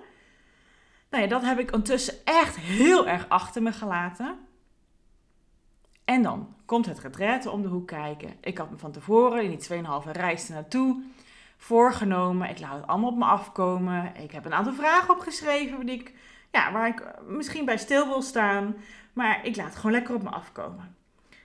Nou 1.09 1.23
ja, 1.23 1.29
dat 1.29 1.41
heb 1.41 1.59
ik 1.59 1.71
ondertussen 1.71 2.13
echt 2.23 2.55
heel 2.55 3.07
erg 3.07 3.29
achter 3.29 3.61
me 3.61 3.71
gelaten. 3.71 4.37
En 6.05 6.21
dan 6.21 6.55
komt 6.65 6.85
het 6.85 6.99
retraite 6.99 7.49
om 7.49 7.61
de 7.61 7.67
hoek 7.67 7.87
kijken. 7.87 8.33
Ik 8.41 8.57
had 8.57 8.71
me 8.71 8.77
van 8.77 8.91
tevoren 8.91 9.43
in 9.43 9.49
die 9.49 9.83
2,5 10.05 10.11
reis 10.11 10.47
naartoe 10.47 11.03
voorgenomen. 11.57 12.49
Ik 12.49 12.59
laat 12.59 12.75
het 12.75 12.87
allemaal 12.87 13.09
op 13.09 13.17
me 13.17 13.25
afkomen. 13.25 14.15
Ik 14.15 14.31
heb 14.31 14.45
een 14.45 14.53
aantal 14.53 14.73
vragen 14.73 15.13
opgeschreven 15.13 15.85
die 15.85 15.99
ik 15.99 16.13
ja, 16.51 16.71
waar 16.71 16.87
ik 16.87 17.03
misschien 17.27 17.65
bij 17.65 17.77
stil 17.77 18.07
wil 18.07 18.21
staan. 18.21 18.75
Maar 19.13 19.45
ik 19.45 19.55
laat 19.55 19.65
het 19.65 19.75
gewoon 19.75 19.91
lekker 19.91 20.15
op 20.15 20.23
me 20.23 20.29
afkomen. 20.29 20.95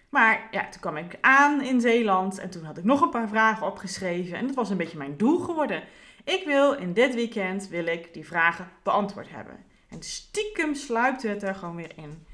Maar 0.09 0.49
ja, 0.51 0.69
toen 0.69 0.81
kwam 0.81 0.97
ik 0.97 1.19
aan 1.21 1.61
in 1.61 1.81
Zeeland 1.81 2.39
en 2.39 2.51
toen 2.51 2.65
had 2.65 2.79
ik 2.79 2.85
nog 2.85 3.01
een 3.01 3.11
paar 3.11 3.29
vragen 3.29 3.67
opgeschreven. 3.67 4.37
En 4.37 4.47
dat 4.47 4.57
was 4.57 4.71
een 4.71 4.77
beetje 4.77 4.99
mijn 4.99 5.17
doel 5.17 5.39
geworden. 5.39 5.83
Ik 6.25 6.43
wil 6.45 6.73
in 6.73 6.93
dit 6.93 7.15
weekend 7.15 7.69
wil 7.69 7.87
ik 7.87 8.15
die 8.15 8.27
vragen 8.27 8.71
beantwoord 8.83 9.31
hebben. 9.31 9.65
En 9.89 10.03
stiekem 10.03 10.75
sluipt 10.75 11.23
het 11.23 11.43
er 11.43 11.55
gewoon 11.55 11.77
weer 11.77 11.93
in. 11.97 12.27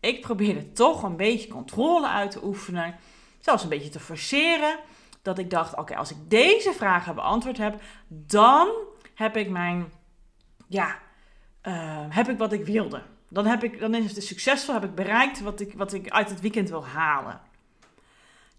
Ik 0.00 0.20
probeerde 0.20 0.72
toch 0.72 1.02
een 1.02 1.16
beetje 1.16 1.48
controle 1.48 2.08
uit 2.08 2.30
te 2.30 2.44
oefenen. 2.44 2.96
Zelfs 3.40 3.62
een 3.62 3.68
beetje 3.68 3.88
te 3.88 4.00
forceren. 4.00 4.78
dat 5.22 5.38
ik 5.38 5.50
dacht, 5.50 5.76
oké, 5.76 5.96
als 5.96 6.10
ik 6.10 6.16
deze 6.28 6.72
vragen 6.72 7.14
beantwoord 7.14 7.58
heb, 7.58 7.82
dan 8.08 8.68
heb 9.14 9.36
ik 9.36 9.50
mijn, 9.50 9.92
ja, 10.68 10.98
uh, 11.62 12.04
heb 12.08 12.28
ik 12.28 12.38
wat 12.38 12.52
ik 12.52 12.64
wilde. 12.64 13.02
Dan, 13.28 13.46
heb 13.46 13.64
ik, 13.64 13.78
dan 13.80 13.94
is 13.94 14.14
het 14.14 14.24
succesvol, 14.24 14.74
heb 14.74 14.84
ik 14.84 14.94
bereikt 14.94 15.40
wat 15.40 15.60
ik, 15.60 15.74
wat 15.74 15.92
ik 15.92 16.10
uit 16.10 16.30
het 16.30 16.40
weekend 16.40 16.68
wil 16.68 16.86
halen. 16.86 17.40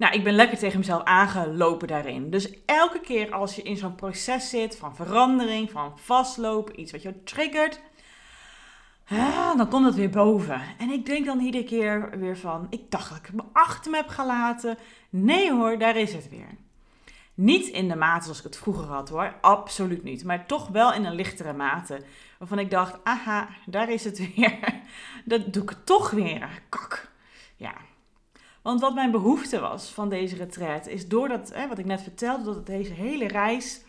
Nou, 0.03 0.15
ik 0.15 0.23
ben 0.23 0.33
lekker 0.33 0.57
tegen 0.57 0.79
mezelf 0.79 1.03
aangelopen 1.03 1.87
daarin. 1.87 2.29
Dus 2.29 2.49
elke 2.65 2.99
keer 2.99 3.31
als 3.31 3.55
je 3.55 3.61
in 3.61 3.77
zo'n 3.77 3.95
proces 3.95 4.49
zit 4.49 4.75
van 4.75 4.95
verandering, 4.95 5.71
van 5.71 5.99
vastlopen, 5.99 6.79
iets 6.79 6.91
wat 6.91 7.01
je 7.01 7.23
triggert, 7.23 7.81
dan 9.57 9.69
komt 9.69 9.85
het 9.85 9.95
weer 9.95 10.09
boven. 10.09 10.61
En 10.77 10.89
ik 10.89 11.05
denk 11.05 11.25
dan 11.25 11.39
iedere 11.39 11.63
keer 11.63 12.19
weer 12.19 12.37
van, 12.37 12.67
ik 12.69 12.91
dacht 12.91 13.09
dat 13.09 13.17
ik 13.17 13.33
me 13.33 13.43
achter 13.53 13.91
me 13.91 13.97
heb 13.97 14.07
gelaten. 14.07 14.77
Nee 15.09 15.51
hoor, 15.51 15.77
daar 15.77 15.95
is 15.95 16.13
het 16.13 16.29
weer. 16.29 16.57
Niet 17.33 17.67
in 17.67 17.87
de 17.87 17.95
mate 17.95 18.23
zoals 18.23 18.37
ik 18.37 18.43
het 18.43 18.57
vroeger 18.57 18.85
had 18.85 19.09
hoor, 19.09 19.35
absoluut 19.41 20.03
niet. 20.03 20.23
Maar 20.23 20.45
toch 20.45 20.67
wel 20.67 20.93
in 20.93 21.05
een 21.05 21.15
lichtere 21.15 21.53
mate. 21.53 22.03
Waarvan 22.39 22.59
ik 22.59 22.71
dacht, 22.71 23.03
aha, 23.03 23.49
daar 23.65 23.91
is 23.91 24.03
het 24.03 24.35
weer. 24.35 24.59
Dat 25.25 25.53
doe 25.53 25.63
ik 25.63 25.75
toch 25.83 26.09
weer. 26.11 26.61
Kak. 26.69 27.11
Ja. 27.55 27.73
Want 28.63 28.81
wat 28.81 28.93
mijn 28.93 29.11
behoefte 29.11 29.59
was 29.59 29.89
van 29.89 30.09
deze 30.09 30.35
retreat, 30.35 30.87
is 30.87 31.07
doordat, 31.07 31.53
hè, 31.53 31.67
wat 31.67 31.77
ik 31.77 31.85
net 31.85 32.01
vertelde, 32.01 32.43
dat 32.43 32.65
deze 32.65 32.93
hele 32.93 33.27
reis 33.27 33.81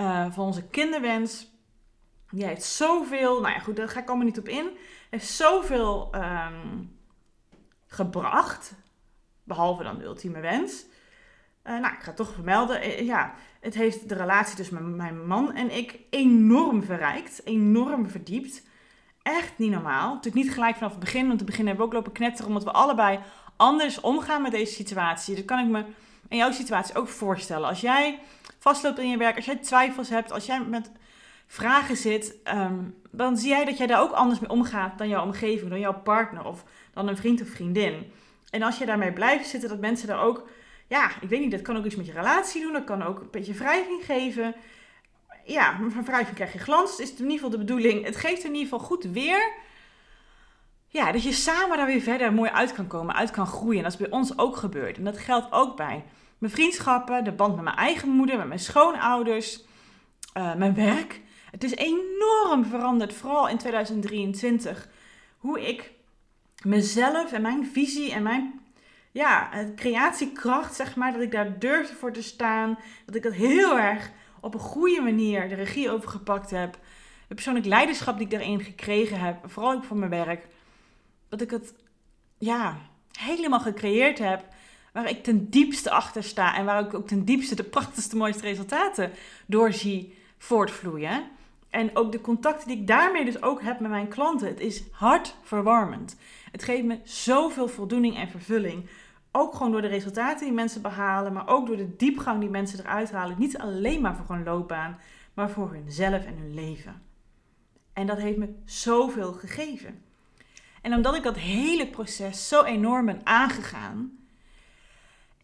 uh, 0.00 0.32
van 0.32 0.46
onze 0.46 0.62
kinderwens, 0.62 1.46
die 2.30 2.44
heeft 2.44 2.64
zoveel, 2.64 3.40
nou 3.40 3.54
ja 3.54 3.58
goed, 3.58 3.76
daar 3.76 3.88
ga 3.88 4.00
ik 4.00 4.08
allemaal 4.08 4.26
niet 4.26 4.38
op 4.38 4.48
in, 4.48 4.70
heeft 5.10 5.26
zoveel 5.26 6.14
um, 6.14 6.98
gebracht, 7.86 8.74
behalve 9.44 9.82
dan 9.82 9.98
de 9.98 10.04
ultieme 10.04 10.40
wens. 10.40 10.84
Uh, 11.64 11.78
nou, 11.78 11.94
ik 11.94 12.00
ga 12.00 12.06
het 12.06 12.16
toch 12.16 12.32
vermelden. 12.32 12.86
Uh, 12.86 13.00
ja, 13.00 13.34
het 13.60 13.74
heeft 13.74 14.08
de 14.08 14.14
relatie 14.14 14.56
tussen 14.56 14.96
mijn 14.96 15.26
man 15.26 15.54
en 15.54 15.76
ik 15.76 16.00
enorm 16.10 16.82
verrijkt, 16.82 17.46
enorm 17.46 18.08
verdiept. 18.08 18.66
Echt 19.22 19.58
niet 19.58 19.70
normaal. 19.70 20.14
Natuurlijk 20.14 20.44
niet 20.44 20.54
gelijk 20.54 20.76
vanaf 20.76 20.90
het 20.90 21.00
begin, 21.00 21.26
want 21.26 21.40
het 21.40 21.48
begin 21.48 21.66
hebben 21.66 21.84
we 21.84 21.90
ook 21.90 21.96
lopen 21.96 22.12
knetteren 22.12 22.46
omdat 22.46 22.64
we 22.64 22.72
allebei 22.72 23.20
anders 23.58 24.00
omgaan 24.00 24.42
met 24.42 24.52
deze 24.52 24.72
situatie. 24.72 25.34
Dat 25.34 25.44
kan 25.44 25.58
ik 25.58 25.66
me 25.66 25.84
in 26.28 26.36
jouw 26.36 26.52
situatie 26.52 26.94
ook 26.94 27.08
voorstellen. 27.08 27.68
Als 27.68 27.80
jij 27.80 28.18
vastloopt 28.58 28.98
in 28.98 29.10
je 29.10 29.16
werk, 29.16 29.36
als 29.36 29.44
jij 29.44 29.56
twijfels 29.56 30.08
hebt, 30.08 30.32
als 30.32 30.46
jij 30.46 30.60
met 30.60 30.90
vragen 31.46 31.96
zit, 31.96 32.34
um, 32.54 32.94
dan 33.10 33.36
zie 33.36 33.48
jij 33.48 33.64
dat 33.64 33.78
jij 33.78 33.86
daar 33.86 34.00
ook 34.00 34.12
anders 34.12 34.40
mee 34.40 34.50
omgaat 34.50 34.98
dan 34.98 35.08
jouw 35.08 35.24
omgeving, 35.24 35.70
dan 35.70 35.80
jouw 35.80 36.00
partner 36.02 36.44
of 36.44 36.64
dan 36.94 37.08
een 37.08 37.16
vriend 37.16 37.42
of 37.42 37.48
vriendin. 37.48 38.12
En 38.50 38.62
als 38.62 38.78
je 38.78 38.86
daarmee 38.86 39.12
blijft 39.12 39.48
zitten, 39.48 39.68
dat 39.68 39.80
mensen 39.80 40.08
daar 40.08 40.22
ook, 40.22 40.48
ja, 40.86 41.10
ik 41.20 41.28
weet 41.28 41.40
niet, 41.40 41.50
dat 41.50 41.62
kan 41.62 41.76
ook 41.76 41.84
iets 41.84 41.96
met 41.96 42.06
je 42.06 42.12
relatie 42.12 42.62
doen, 42.62 42.72
dat 42.72 42.84
kan 42.84 43.02
ook 43.02 43.20
een 43.20 43.30
beetje 43.30 43.54
wrijving 43.54 44.04
geven. 44.04 44.54
Ja, 45.44 45.80
van 45.88 46.04
wrijving 46.04 46.34
krijg 46.36 46.52
je 46.52 46.58
glans, 46.58 46.90
het 46.90 47.00
is 47.00 47.10
in 47.10 47.16
ieder 47.16 47.32
geval 47.32 47.50
de 47.50 47.58
bedoeling. 47.58 48.04
Het 48.04 48.16
geeft 48.16 48.44
in 48.44 48.54
ieder 48.54 48.62
geval 48.62 48.86
goed 48.86 49.04
weer 49.04 49.52
ja, 50.88 51.12
dat 51.12 51.22
je 51.22 51.32
samen 51.32 51.76
daar 51.76 51.86
weer 51.86 52.00
verder 52.00 52.32
mooi 52.32 52.50
uit 52.50 52.72
kan 52.72 52.86
komen, 52.86 53.14
uit 53.14 53.30
kan 53.30 53.46
groeien. 53.46 53.76
En 53.76 53.82
dat 53.82 53.92
is 53.92 54.08
bij 54.08 54.18
ons 54.18 54.38
ook 54.38 54.56
gebeurd. 54.56 54.96
En 54.96 55.04
dat 55.04 55.18
geldt 55.18 55.52
ook 55.52 55.76
bij 55.76 56.04
mijn 56.38 56.52
vriendschappen, 56.52 57.24
de 57.24 57.32
band 57.32 57.54
met 57.54 57.64
mijn 57.64 57.76
eigen 57.76 58.08
moeder, 58.08 58.36
met 58.36 58.46
mijn 58.46 58.60
schoonouders, 58.60 59.64
uh, 60.36 60.54
mijn 60.54 60.74
werk. 60.74 61.20
Het 61.50 61.64
is 61.64 61.74
enorm 61.74 62.64
veranderd, 62.64 63.14
vooral 63.14 63.48
in 63.48 63.58
2023. 63.58 64.88
Hoe 65.38 65.68
ik 65.68 65.92
mezelf 66.64 67.32
en 67.32 67.42
mijn 67.42 67.66
visie 67.66 68.12
en 68.12 68.22
mijn 68.22 68.60
ja, 69.10 69.50
creatiekracht, 69.76 70.74
zeg 70.74 70.96
maar, 70.96 71.12
dat 71.12 71.22
ik 71.22 71.32
daar 71.32 71.58
durfde 71.58 71.94
voor 71.94 72.12
te 72.12 72.22
staan. 72.22 72.78
Dat 73.06 73.14
ik 73.14 73.22
dat 73.22 73.32
heel 73.32 73.78
erg 73.78 74.10
op 74.40 74.54
een 74.54 74.60
goede 74.60 75.00
manier 75.00 75.48
de 75.48 75.54
regie 75.54 75.90
over 75.90 76.08
gepakt 76.08 76.50
heb. 76.50 76.72
Het 77.18 77.36
persoonlijk 77.36 77.66
leiderschap 77.66 78.16
die 78.16 78.24
ik 78.24 78.32
daarin 78.32 78.60
gekregen 78.60 79.20
heb, 79.20 79.36
vooral 79.44 79.72
ook 79.72 79.84
voor 79.84 79.96
mijn 79.96 80.10
werk 80.10 80.46
dat 81.28 81.40
ik 81.40 81.50
het 81.50 81.74
ja, 82.38 82.78
helemaal 83.12 83.60
gecreëerd 83.60 84.18
heb. 84.18 84.44
Waar 84.92 85.08
ik 85.08 85.22
ten 85.22 85.50
diepste 85.50 85.90
achter 85.90 86.22
sta. 86.22 86.56
En 86.56 86.64
waar 86.64 86.84
ik 86.84 86.94
ook 86.94 87.06
ten 87.06 87.24
diepste 87.24 87.54
de 87.54 87.64
prachtigste, 87.64 88.16
mooiste 88.16 88.42
resultaten 88.42 89.10
door 89.46 89.72
zie 89.72 90.18
voortvloeien. 90.38 91.24
En 91.70 91.96
ook 91.96 92.12
de 92.12 92.20
contacten 92.20 92.68
die 92.68 92.76
ik 92.76 92.86
daarmee 92.86 93.24
dus 93.24 93.42
ook 93.42 93.62
heb 93.62 93.80
met 93.80 93.90
mijn 93.90 94.08
klanten. 94.08 94.48
Het 94.48 94.60
is 94.60 94.82
hartverwarmend. 94.90 96.16
Het 96.52 96.62
geeft 96.62 96.84
me 96.84 96.98
zoveel 97.04 97.68
voldoening 97.68 98.16
en 98.16 98.28
vervulling. 98.28 98.88
Ook 99.32 99.54
gewoon 99.54 99.72
door 99.72 99.82
de 99.82 99.88
resultaten 99.88 100.44
die 100.44 100.54
mensen 100.54 100.82
behalen. 100.82 101.32
Maar 101.32 101.48
ook 101.48 101.66
door 101.66 101.76
de 101.76 101.96
diepgang 101.96 102.40
die 102.40 102.50
mensen 102.50 102.78
eruit 102.78 103.10
halen. 103.10 103.38
Niet 103.38 103.58
alleen 103.58 104.00
maar 104.00 104.16
voor 104.16 104.34
hun 104.34 104.44
loopbaan. 104.44 104.98
Maar 105.34 105.50
voor 105.50 105.72
hunzelf 105.72 106.24
en 106.24 106.38
hun 106.38 106.54
leven. 106.54 107.02
En 107.92 108.06
dat 108.06 108.18
heeft 108.18 108.38
me 108.38 108.54
zoveel 108.64 109.32
gegeven. 109.32 110.02
En 110.88 110.94
omdat 110.94 111.14
ik 111.14 111.22
dat 111.22 111.36
hele 111.36 111.86
proces 111.86 112.48
zo 112.48 112.62
enorm 112.62 113.06
ben 113.06 113.20
aangegaan, 113.24 114.18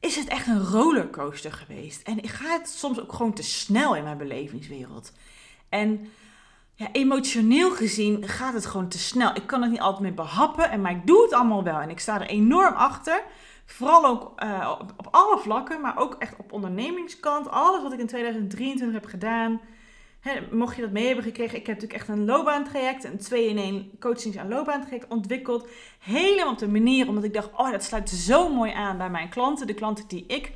is 0.01 0.17
het 0.17 0.29
echt 0.29 0.47
een 0.47 0.65
rollercoaster 0.65 1.53
geweest. 1.53 2.03
En 2.03 2.19
ik 2.19 2.31
ga 2.31 2.53
het 2.59 2.69
soms 2.69 3.01
ook 3.01 3.13
gewoon 3.13 3.33
te 3.33 3.43
snel 3.43 3.97
in 3.97 4.03
mijn 4.03 4.19
belevingswereld. 4.19 5.13
En 5.69 6.09
ja, 6.75 6.89
emotioneel 6.93 7.71
gezien 7.71 8.29
gaat 8.29 8.55
het 8.55 8.67
gewoon 8.67 8.89
te 8.89 8.99
snel. 8.99 9.35
Ik 9.35 9.47
kan 9.47 9.63
het 9.63 9.71
niet 9.71 9.81
altijd 9.81 10.03
meer 10.03 10.15
behappen, 10.15 10.71
en, 10.71 10.81
maar 10.81 10.93
ik 10.93 11.07
doe 11.07 11.23
het 11.23 11.33
allemaal 11.33 11.65
wel. 11.65 11.79
En 11.79 11.91
ik 11.91 12.01
sta 12.01 12.21
er 12.21 12.27
enorm 12.27 12.75
achter. 12.75 13.23
Vooral 13.67 14.07
ook 14.07 14.23
op, 14.81 14.93
op, 14.97 15.09
alle 15.11 15.39
vlakken, 15.39 15.81
maar 15.81 15.99
ook 15.99 16.15
echt 16.19 16.37
op 16.37 16.53
ondernemingskant. 16.53 17.51
Alles 17.51 17.83
wat 17.83 17.93
ik 17.93 17.99
in 17.99 18.07
2023 18.07 19.01
heb 19.01 19.11
gedaan, 19.11 19.61
mocht 20.51 20.77
je 20.77 20.83
dat 20.83 20.91
mee 20.91 21.07
hebben 21.07 21.25
gekregen, 21.25 21.59
ik 21.59 21.67
heb 21.67 21.81
natuurlijk 21.81 22.01
echt 22.01 22.19
een 22.19 22.25
loopbaantraject, 22.25 23.05
een 23.05 23.19
2 23.19 23.49
in 23.49 23.59
1 23.59 23.91
coachings- 24.01 24.37
en 24.37 24.49
loopbaantraject 24.49 25.09
ontwikkeld. 25.09 25.69
Helemaal 25.99 26.53
op 26.53 26.59
de 26.59 26.69
manier, 26.69 27.09
omdat 27.09 27.25
ik 27.25 27.35
dacht, 27.35 27.51
oh 27.57 27.71
dat 27.71 27.85
sluit 27.85 28.11
zo 28.11 28.55
mooi 28.55 28.73
aan 28.73 28.99
bij 28.99 29.11
mijn 29.11 29.29
klanten. 29.29 29.67
De 29.67 29.75
klanten 29.75 30.09
die 30.09 30.25
ik 30.27 30.53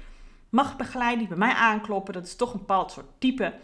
mag 0.48 0.76
begeleiden, 0.76 1.18
die 1.18 1.28
bij 1.28 1.36
mij 1.36 1.52
aankloppen. 1.52 2.14
Dat 2.14 2.26
is 2.26 2.36
toch 2.36 2.52
een 2.52 2.58
bepaald 2.58 2.90
soort 2.92 3.06
type 3.18 3.54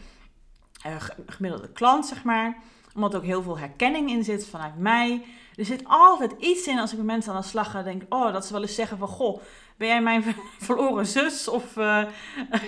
uh, 0.86 0.96
gemiddelde 1.26 1.72
klant, 1.72 2.06
zeg 2.06 2.24
maar. 2.24 2.58
Omdat 2.94 3.16
ook 3.16 3.24
heel 3.24 3.42
veel 3.42 3.58
herkenning 3.58 4.10
in 4.10 4.24
zit 4.24 4.46
vanuit 4.46 4.78
mij. 4.78 5.24
Er 5.56 5.64
zit 5.64 5.82
altijd 5.84 6.32
iets 6.38 6.66
in 6.66 6.78
als 6.78 6.90
ik 6.90 6.96
met 6.96 7.06
mensen 7.06 7.32
aan 7.32 7.40
de 7.40 7.46
slag 7.46 7.70
ga. 7.70 7.82
Denk 7.82 8.02
oh, 8.08 8.32
dat 8.32 8.46
ze 8.46 8.52
wel 8.52 8.62
eens 8.62 8.74
zeggen 8.74 8.98
van, 8.98 9.08
goh, 9.08 9.40
ben 9.76 9.88
jij 9.88 10.02
mijn 10.02 10.24
verloren 10.58 11.06
zus? 11.06 11.48
Of 11.48 11.76
uh, 11.76 12.04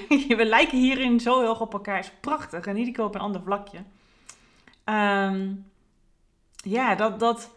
we 0.39 0.45
lijken 0.45 0.79
hierin 0.79 1.21
zo 1.21 1.41
heel 1.41 1.55
op 1.55 1.73
elkaar. 1.73 1.99
Is 1.99 2.13
prachtig. 2.21 2.67
En 2.67 2.77
ieder 2.77 2.95
keer 2.95 3.05
op 3.05 3.15
een 3.15 3.21
ander 3.21 3.43
vlakje. 3.43 3.79
Um, 4.85 5.71
ja, 6.57 6.95
dat. 6.95 7.21
dat 7.21 7.51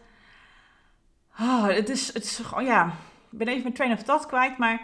oh, 1.40 1.66
het 1.66 1.88
is. 1.88 2.12
Het 2.12 2.24
is 2.24 2.40
oh 2.54 2.62
ja, 2.62 2.86
ik 3.30 3.38
ben 3.38 3.48
even 3.48 3.62
mijn 3.62 3.74
train 3.74 3.92
of 3.92 4.02
thought 4.02 4.26
kwijt. 4.26 4.58
Maar 4.58 4.80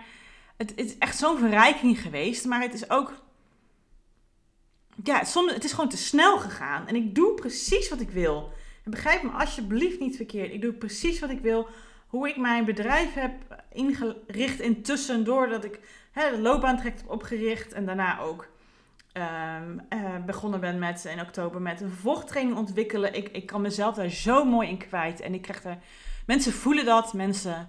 het 0.57 0.73
is 0.77 0.99
echt 0.99 1.19
zo'n 1.19 1.39
verrijking 1.39 2.01
geweest. 2.01 2.45
Maar 2.45 2.61
het 2.61 2.75
is 2.75 2.91
ook. 2.91 3.25
Ja, 5.05 5.25
soms, 5.25 5.53
het 5.53 5.65
is 5.65 5.73
gewoon 5.73 5.89
te 5.89 5.97
snel 5.97 6.39
gegaan. 6.39 6.89
En 6.89 6.97
ik 6.97 7.15
doe 7.15 7.35
precies 7.35 7.89
wat 7.89 8.01
ik 8.01 8.11
wil. 8.11 8.53
En 8.85 8.91
begrijp 8.91 9.23
me 9.23 9.31
alsjeblieft 9.31 10.01
niet 10.01 10.17
verkeerd. 10.17 10.53
Ik 10.53 10.61
doe 10.61 10.73
precies 10.73 11.19
wat 11.21 11.31
ik 11.31 11.41
wil 11.41 11.69
hoe 12.07 12.29
ik 12.29 12.37
mijn 12.37 12.65
bedrijf 12.65 13.15
heb 13.15 13.33
ingericht 13.73 14.61
intussen, 14.61 15.25
doordat 15.25 15.65
ik 15.65 15.81
hè, 16.13 16.31
de 16.31 16.41
loopbaantraject 16.41 17.01
heb 17.01 17.11
opgericht 17.11 17.73
en 17.73 17.87
daarna 17.87 18.21
ook 18.21 18.49
um, 19.13 19.81
uh, 19.91 20.25
begonnen 20.27 20.61
ben 20.61 20.79
met 20.79 21.05
in 21.05 21.21
oktober 21.21 21.61
met 21.61 21.81
een 21.81 21.89
vervolgtraining 21.89 22.57
ontwikkelen. 22.57 23.15
Ik, 23.15 23.29
ik 23.29 23.47
kan 23.47 23.61
mezelf 23.61 23.95
daar 23.95 24.09
zo 24.09 24.45
mooi 24.45 24.69
in 24.69 24.79
kwijt 24.79 25.21
en 25.21 25.35
ik 25.35 25.43
krijg 25.43 25.65
er, 25.65 25.79
mensen 26.27 26.53
voelen 26.53 26.85
dat, 26.85 27.13
mensen 27.13 27.69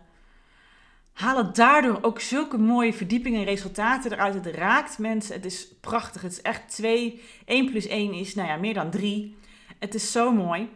halen 1.18 1.54
daardoor 1.54 1.98
ook 2.02 2.20
zulke 2.20 2.58
mooie 2.58 2.94
verdiepingen 2.94 3.40
en 3.40 3.46
resultaten 3.46 4.12
eruit. 4.12 4.34
Het 4.34 4.46
raakt 4.46 4.98
mensen, 4.98 5.36
het 5.36 5.46
is 5.46 5.68
prachtig, 5.82 6.22
het 6.22 6.32
is 6.32 6.42
echt 6.42 6.70
2, 6.70 7.22
1 7.46 7.72
plus 7.72 7.88
1 7.88 8.14
is 8.14 8.36
nou 8.36 8.48
ja, 8.48 8.56
meer 8.56 8.74
dan 8.74 8.90
3. 8.90 9.36
Het 9.80 9.96
is 9.96 10.12
zo 10.12 10.32
mooi. 10.32 10.70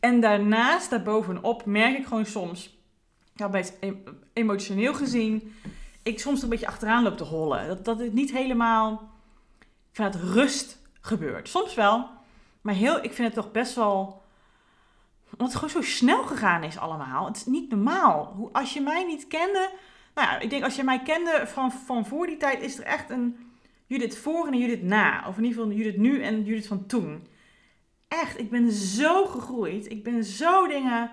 En 0.00 0.20
daarnaast, 0.20 0.90
daarbovenop, 0.90 1.66
merk 1.66 1.98
ik 1.98 2.06
gewoon 2.06 2.26
soms, 2.26 2.78
ja, 3.34 3.48
bij 3.48 3.70
emotioneel 4.32 4.94
gezien, 4.94 5.54
ik 6.02 6.20
soms 6.20 6.42
een 6.42 6.48
beetje 6.48 6.66
achteraan 6.66 7.02
loop 7.02 7.16
te 7.16 7.24
hollen. 7.24 7.68
Dat, 7.68 7.84
dat 7.84 7.98
het 7.98 8.12
niet 8.12 8.32
helemaal 8.32 9.10
vanuit 9.92 10.14
rust 10.14 10.78
gebeurt. 11.00 11.48
Soms 11.48 11.74
wel, 11.74 12.08
maar 12.60 12.74
heel, 12.74 12.96
ik 12.96 13.12
vind 13.12 13.34
het 13.34 13.34
toch 13.34 13.52
best 13.52 13.74
wel. 13.74 14.22
Omdat 15.38 15.52
het 15.52 15.56
gewoon 15.56 15.84
zo 15.84 15.90
snel 15.90 16.22
gegaan 16.22 16.62
is 16.62 16.78
allemaal. 16.78 17.26
Het 17.26 17.36
is 17.36 17.46
niet 17.46 17.70
normaal. 17.70 18.32
Hoe, 18.36 18.48
als 18.52 18.74
je 18.74 18.80
mij 18.80 19.04
niet 19.04 19.26
kende. 19.26 19.70
Nou 20.14 20.28
ja, 20.28 20.38
ik 20.38 20.50
denk 20.50 20.64
als 20.64 20.76
je 20.76 20.84
mij 20.84 21.02
kende 21.02 21.42
van, 21.46 21.72
van 21.72 22.06
voor 22.06 22.26
die 22.26 22.36
tijd, 22.36 22.62
is 22.62 22.78
er 22.78 22.84
echt 22.84 23.10
een 23.10 23.36
Judith 23.86 24.18
voor 24.18 24.46
en 24.46 24.52
een 24.52 24.58
Judith 24.58 24.82
na. 24.82 25.24
Of 25.28 25.36
in 25.36 25.44
ieder 25.44 25.58
geval 25.58 25.76
Judith 25.76 25.96
nu 25.96 26.22
en 26.22 26.44
Judith 26.44 26.66
van 26.66 26.86
toen 26.86 27.26
echt, 28.08 28.38
ik 28.38 28.50
ben 28.50 28.72
zo 28.72 29.24
gegroeid. 29.24 29.90
Ik 29.90 30.04
ben 30.04 30.24
zo 30.24 30.66
dingen 30.66 31.10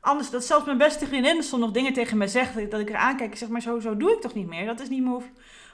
anders, 0.00 0.30
dat 0.30 0.44
zelfs 0.44 0.64
mijn 0.64 0.78
beste 0.78 1.06
vriendin 1.06 1.42
soms 1.42 1.62
nog 1.62 1.70
dingen 1.70 1.92
tegen 1.92 2.16
mij 2.16 2.26
zegt, 2.26 2.70
dat 2.70 2.80
ik 2.80 2.90
er 2.90 2.96
aankijk 2.96 3.36
zeg, 3.36 3.48
maar 3.48 3.60
zo, 3.60 3.80
zo 3.80 3.96
doe 3.96 4.12
ik 4.12 4.20
toch 4.20 4.34
niet 4.34 4.46
meer. 4.46 4.66
Dat 4.66 4.80
is 4.80 4.88
niet 4.88 5.02
meer 5.02 5.22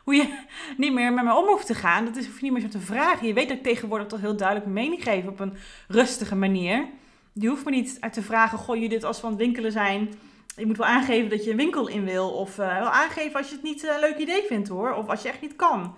hoe, 0.05 0.15
je 0.15 0.39
niet 0.77 0.93
meer 0.93 1.13
met 1.13 1.25
me 1.25 1.37
om 1.37 1.47
hoeft 1.47 1.67
te 1.67 1.75
gaan. 1.75 2.05
Dat 2.05 2.17
is 2.17 2.27
hoef 2.27 2.37
je 2.37 2.43
niet 2.43 2.53
meer 2.53 2.61
zo 2.61 2.69
te 2.69 2.81
vragen. 2.81 3.27
Je 3.27 3.33
weet 3.33 3.49
dat 3.49 3.57
ik 3.57 3.63
tegenwoordig 3.63 4.07
toch 4.07 4.21
heel 4.21 4.37
duidelijk 4.37 4.69
mening 4.69 5.03
geef 5.03 5.27
op 5.27 5.41
een 5.41 5.55
rustige 5.89 6.35
manier. 6.35 6.87
Je 7.35 7.49
hoeft 7.49 7.65
me 7.65 7.71
niet 7.71 7.97
uit 8.01 8.13
te 8.13 8.23
vragen, 8.23 8.59
goh, 8.59 8.77
je 8.77 8.89
dit 8.89 9.05
als 9.05 9.23
het 9.23 9.37
winkelen 9.37 9.73
zijn. 9.73 10.15
Je 10.57 10.67
moet 10.67 10.77
wel 10.77 10.87
aangeven 10.87 11.31
dat 11.31 11.45
je 11.45 11.51
een 11.51 11.57
winkel 11.57 11.89
in 11.89 12.05
wil. 12.05 12.31
Of 12.31 12.59
uh, 12.59 12.79
wel 12.79 12.91
aangeven 12.91 13.39
als 13.39 13.49
je 13.49 13.55
het 13.55 13.65
niet 13.65 13.83
een 13.83 14.01
leuk 14.01 14.17
idee 14.17 14.43
vindt 14.43 14.69
hoor. 14.69 14.93
Of 14.93 15.09
als 15.09 15.23
je 15.23 15.29
echt 15.29 15.41
niet 15.41 15.57
kan. 15.57 15.97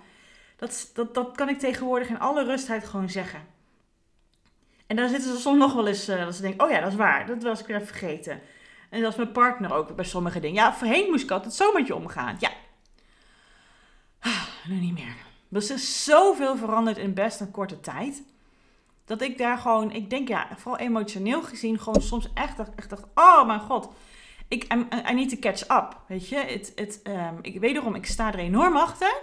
Dat, 0.55 0.91
dat, 0.93 1.13
dat 1.13 1.35
kan 1.35 1.49
ik 1.49 1.59
tegenwoordig 1.59 2.09
in 2.09 2.19
alle 2.19 2.43
rustheid 2.43 2.85
gewoon 2.85 3.09
zeggen. 3.09 3.45
En 4.87 4.95
dan 4.95 5.09
zitten 5.09 5.33
ze 5.33 5.41
soms 5.41 5.59
nog 5.59 5.73
wel 5.73 5.87
eens 5.87 6.09
uh, 6.09 6.25
dat 6.25 6.35
ze 6.35 6.41
denken, 6.41 6.65
oh 6.65 6.71
ja, 6.71 6.79
dat 6.79 6.91
is 6.91 6.97
waar. 6.97 7.25
Dat 7.25 7.43
was 7.43 7.59
ik 7.59 7.67
weer 7.67 7.75
even 7.75 7.87
vergeten. 7.87 8.41
En 8.89 9.01
dat 9.01 9.11
is 9.11 9.17
mijn 9.17 9.31
partner 9.31 9.73
ook 9.73 9.95
bij 9.95 10.05
sommige 10.05 10.39
dingen. 10.39 10.55
Ja, 10.55 10.73
voorheen 10.73 11.09
moest 11.09 11.23
ik 11.23 11.31
altijd 11.31 11.53
zo 11.53 11.71
met 11.71 11.87
je 11.87 11.95
omgaan. 11.95 12.35
Ja. 12.39 12.51
Ah, 14.19 14.43
nu 14.67 14.75
niet 14.75 14.93
meer. 14.93 15.15
Er 15.51 15.57
is 15.57 16.03
zoveel 16.03 16.57
veranderd 16.57 16.97
in 16.97 17.13
best 17.13 17.39
een 17.39 17.51
korte 17.51 17.79
tijd. 17.79 18.23
Dat 19.07 19.21
ik 19.21 19.37
daar 19.37 19.57
gewoon, 19.57 19.91
ik 19.91 20.09
denk 20.09 20.27
ja, 20.27 20.47
vooral 20.55 20.79
emotioneel 20.79 21.41
gezien, 21.41 21.79
gewoon 21.79 22.01
soms 22.01 22.29
echt, 22.33 22.59
echt 22.75 22.89
dacht, 22.89 23.03
oh 23.15 23.45
mijn 23.45 23.59
god. 23.59 23.89
Ik, 24.47 24.73
I, 24.73 24.87
I 25.09 25.13
need 25.13 25.29
to 25.29 25.37
catch 25.39 25.61
up, 25.61 25.99
weet 26.07 26.29
je. 26.29 26.35
Het, 26.35 26.71
het, 26.75 27.01
um, 27.03 27.39
ik, 27.41 27.63
ik 27.95 28.05
sta 28.05 28.33
er 28.33 28.39
enorm 28.39 28.75
achter. 28.75 29.21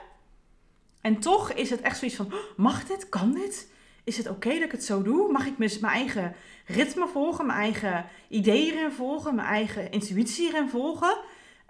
En 1.01 1.19
toch 1.19 1.53
is 1.53 1.71
het 1.71 1.81
echt 1.81 1.99
zoiets 1.99 2.17
van, 2.17 2.33
mag 2.57 2.85
dit? 2.85 3.09
Kan 3.09 3.33
dit? 3.33 3.73
Is 4.05 4.17
het 4.17 4.29
oké 4.29 4.49
dat 4.49 4.63
ik 4.63 4.73
het 4.73 4.85
zo 4.85 5.03
doe? 5.03 5.33
Mag 5.33 5.47
ik 5.47 5.59
mijn 5.59 5.71
eigen 5.83 6.35
ritme 6.67 7.07
volgen, 7.07 7.47
mijn 7.47 7.59
eigen 7.59 8.07
ideeën 8.29 8.75
erin 8.75 8.93
volgen, 8.93 9.35
mijn 9.35 9.49
eigen 9.49 9.91
intuïtie 9.91 10.49
erin 10.49 10.69
volgen? 10.69 11.17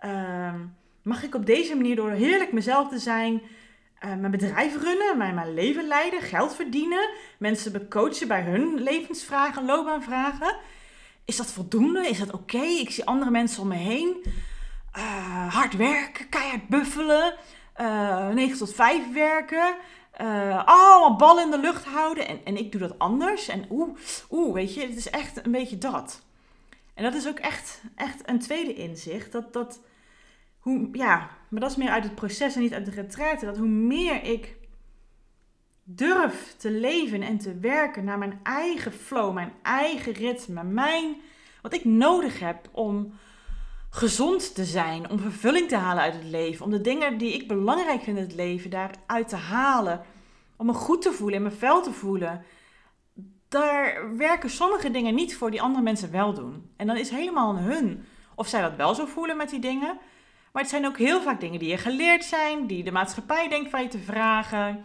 Uh, 0.04 0.54
mag 1.02 1.23
ik 1.23 1.35
op 1.35 1.47
deze 1.47 1.76
manier 1.76 1.97
door 1.97 2.11
heerlijk 2.11 2.52
mezelf 2.52 2.88
te 2.88 2.99
zijn, 2.99 3.42
uh, 4.04 4.14
mijn 4.14 4.30
bedrijf 4.30 4.82
runnen, 4.82 5.18
mijn, 5.18 5.34
mijn 5.34 5.54
leven 5.54 5.87
leiden, 5.87 6.20
geld 6.20 6.54
verdienen, 6.54 7.11
mensen 7.38 7.88
coachen 7.88 8.28
bij 8.28 8.42
hun 8.42 8.82
levensvragen, 8.82 9.64
loopbaanvragen? 9.64 10.56
Is 11.25 11.37
dat 11.37 11.52
voldoende? 11.52 12.08
Is 12.08 12.18
dat 12.18 12.32
oké? 12.32 12.62
Ik 12.62 12.90
zie 12.90 13.04
andere 13.04 13.30
mensen 13.30 13.62
om 13.62 13.68
me 13.68 13.75
heen. 13.75 14.25
Uh, 14.96 15.54
hard 15.54 15.76
werken, 15.76 16.28
keihard 16.28 16.68
buffelen, 16.68 17.34
uh, 17.80 18.28
eh, 18.28 18.34
9 18.34 18.58
tot 18.58 18.75
5 18.75 19.12
werken. 19.12 19.76
Uh, 20.20 20.66
allemaal 20.66 21.16
ballen 21.16 21.44
in 21.44 21.50
de 21.50 21.58
lucht 21.58 21.84
houden. 21.84 22.28
En, 22.28 22.40
en 22.44 22.56
ik 22.56 22.73
doe 22.73 22.80
dat 22.80 22.99
anders. 22.99 23.49
En 23.49 23.66
oeh, 23.70 23.96
oeh, 24.30 24.54
weet 24.54 24.75
je, 24.75 24.80
het 24.80 24.96
is 24.96 25.11
echt 25.11 25.44
een 25.44 25.52
beetje 25.52 25.78
dat. 25.78 26.23
En 26.94 27.04
dat 27.04 27.14
is 27.14 27.28
ook 27.28 27.38
echt, 27.38 27.80
echt 27.96 28.28
een 28.28 28.38
tweede 28.38 28.75
inzicht. 28.75 29.32
Dat, 29.32 29.52
dat, 29.52 29.80
hoe, 30.64 30.88
ja, 30.92 31.30
maar 31.49 31.61
dat 31.61 31.71
is 31.71 31.76
meer 31.76 31.90
uit 31.90 32.04
het 32.04 32.14
proces 32.14 32.54
en 32.54 32.61
niet 32.61 32.73
uit 32.73 32.85
de 32.85 32.90
retraite. 32.90 33.44
Dat 33.44 33.56
hoe 33.56 33.66
meer 33.66 34.23
ik 34.23 34.56
durf 35.83 36.54
te 36.56 36.71
leven 36.71 37.23
en 37.23 37.38
te 37.38 37.59
werken 37.59 38.04
naar 38.04 38.18
mijn 38.18 38.40
eigen 38.42 38.92
flow, 38.92 39.35
mijn 39.35 39.52
eigen 39.62 40.12
ritme, 40.12 40.62
mijn, 40.62 41.16
wat 41.62 41.75
ik 41.75 41.85
nodig 41.85 42.40
heb 42.40 42.68
om 42.73 43.12
gezond 43.90 44.54
te 44.54 44.64
zijn, 44.64 45.11
om 45.11 45.18
vervulling 45.18 45.68
te 45.68 45.76
halen 45.76 46.02
uit 46.02 46.14
het 46.14 46.25
leven, 46.25 46.64
om 46.64 46.71
de 46.71 46.80
dingen 46.80 47.18
die 47.18 47.33
ik 47.33 47.49
belangrijk 47.49 48.02
vind 48.02 48.16
in 48.16 48.23
het 48.23 48.35
leven 48.35 48.71
daaruit 48.71 49.28
te 49.28 49.37
halen, 49.37 50.02
om 50.56 50.66
me 50.66 50.73
goed 50.73 51.02
te 51.02 51.12
voelen, 51.12 51.37
in 51.37 51.42
mijn 51.42 51.54
vel 51.54 51.83
te 51.83 51.92
voelen. 51.92 52.44
Daar 53.49 54.16
werken 54.16 54.50
sommige 54.50 54.90
dingen 54.90 55.14
niet 55.14 55.37
voor 55.37 55.50
die 55.50 55.62
andere 55.62 55.83
mensen 55.83 56.11
wel 56.11 56.35
doen. 56.35 56.71
En 56.76 56.87
dan 56.87 56.97
is 56.97 57.11
helemaal 57.11 57.49
aan 57.49 57.62
hun 57.62 58.04
of 58.35 58.47
zij 58.47 58.61
dat 58.61 58.76
wel 58.76 58.94
zo 58.94 59.04
voelen 59.04 59.37
met 59.37 59.50
die 59.50 59.61
dingen. 59.61 59.99
Maar 60.54 60.62
het 60.62 60.73
zijn 60.73 60.87
ook 60.87 60.99
heel 60.99 61.23
vaak 61.23 61.40
dingen 61.40 61.58
die 61.58 61.68
je 61.68 61.76
geleerd 61.76 62.25
zijn, 62.25 62.66
die 62.66 62.84
de 62.84 62.92
maatschappij 62.92 63.48
denkt 63.48 63.70
van 63.70 63.83
je 63.83 63.88
te 63.88 63.98
vragen. 63.98 64.85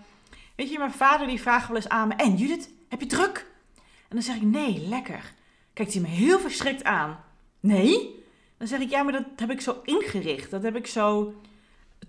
Weet 0.55 0.71
je, 0.71 0.77
mijn 0.77 0.91
vader 0.91 1.27
die 1.27 1.41
vraagt 1.41 1.67
wel 1.67 1.75
eens 1.75 1.89
aan 1.89 2.07
me: 2.07 2.13
En 2.13 2.35
Judith, 2.35 2.69
heb 2.87 2.99
je 2.99 3.05
druk? 3.05 3.45
En 3.77 4.15
dan 4.15 4.21
zeg 4.21 4.35
ik: 4.35 4.41
Nee, 4.41 4.87
lekker. 4.87 5.33
Kijkt 5.73 5.93
hij 5.93 6.01
me 6.01 6.07
heel 6.07 6.39
verschrikt 6.39 6.83
aan. 6.83 7.19
Nee? 7.59 8.23
Dan 8.57 8.67
zeg 8.67 8.79
ik, 8.79 8.89
ja, 8.89 9.03
maar 9.03 9.13
dat 9.13 9.25
heb 9.35 9.51
ik 9.51 9.61
zo 9.61 9.81
ingericht. 9.83 10.51
Dat 10.51 10.63
heb 10.63 10.75
ik 10.75 10.87
zo, 10.87 11.33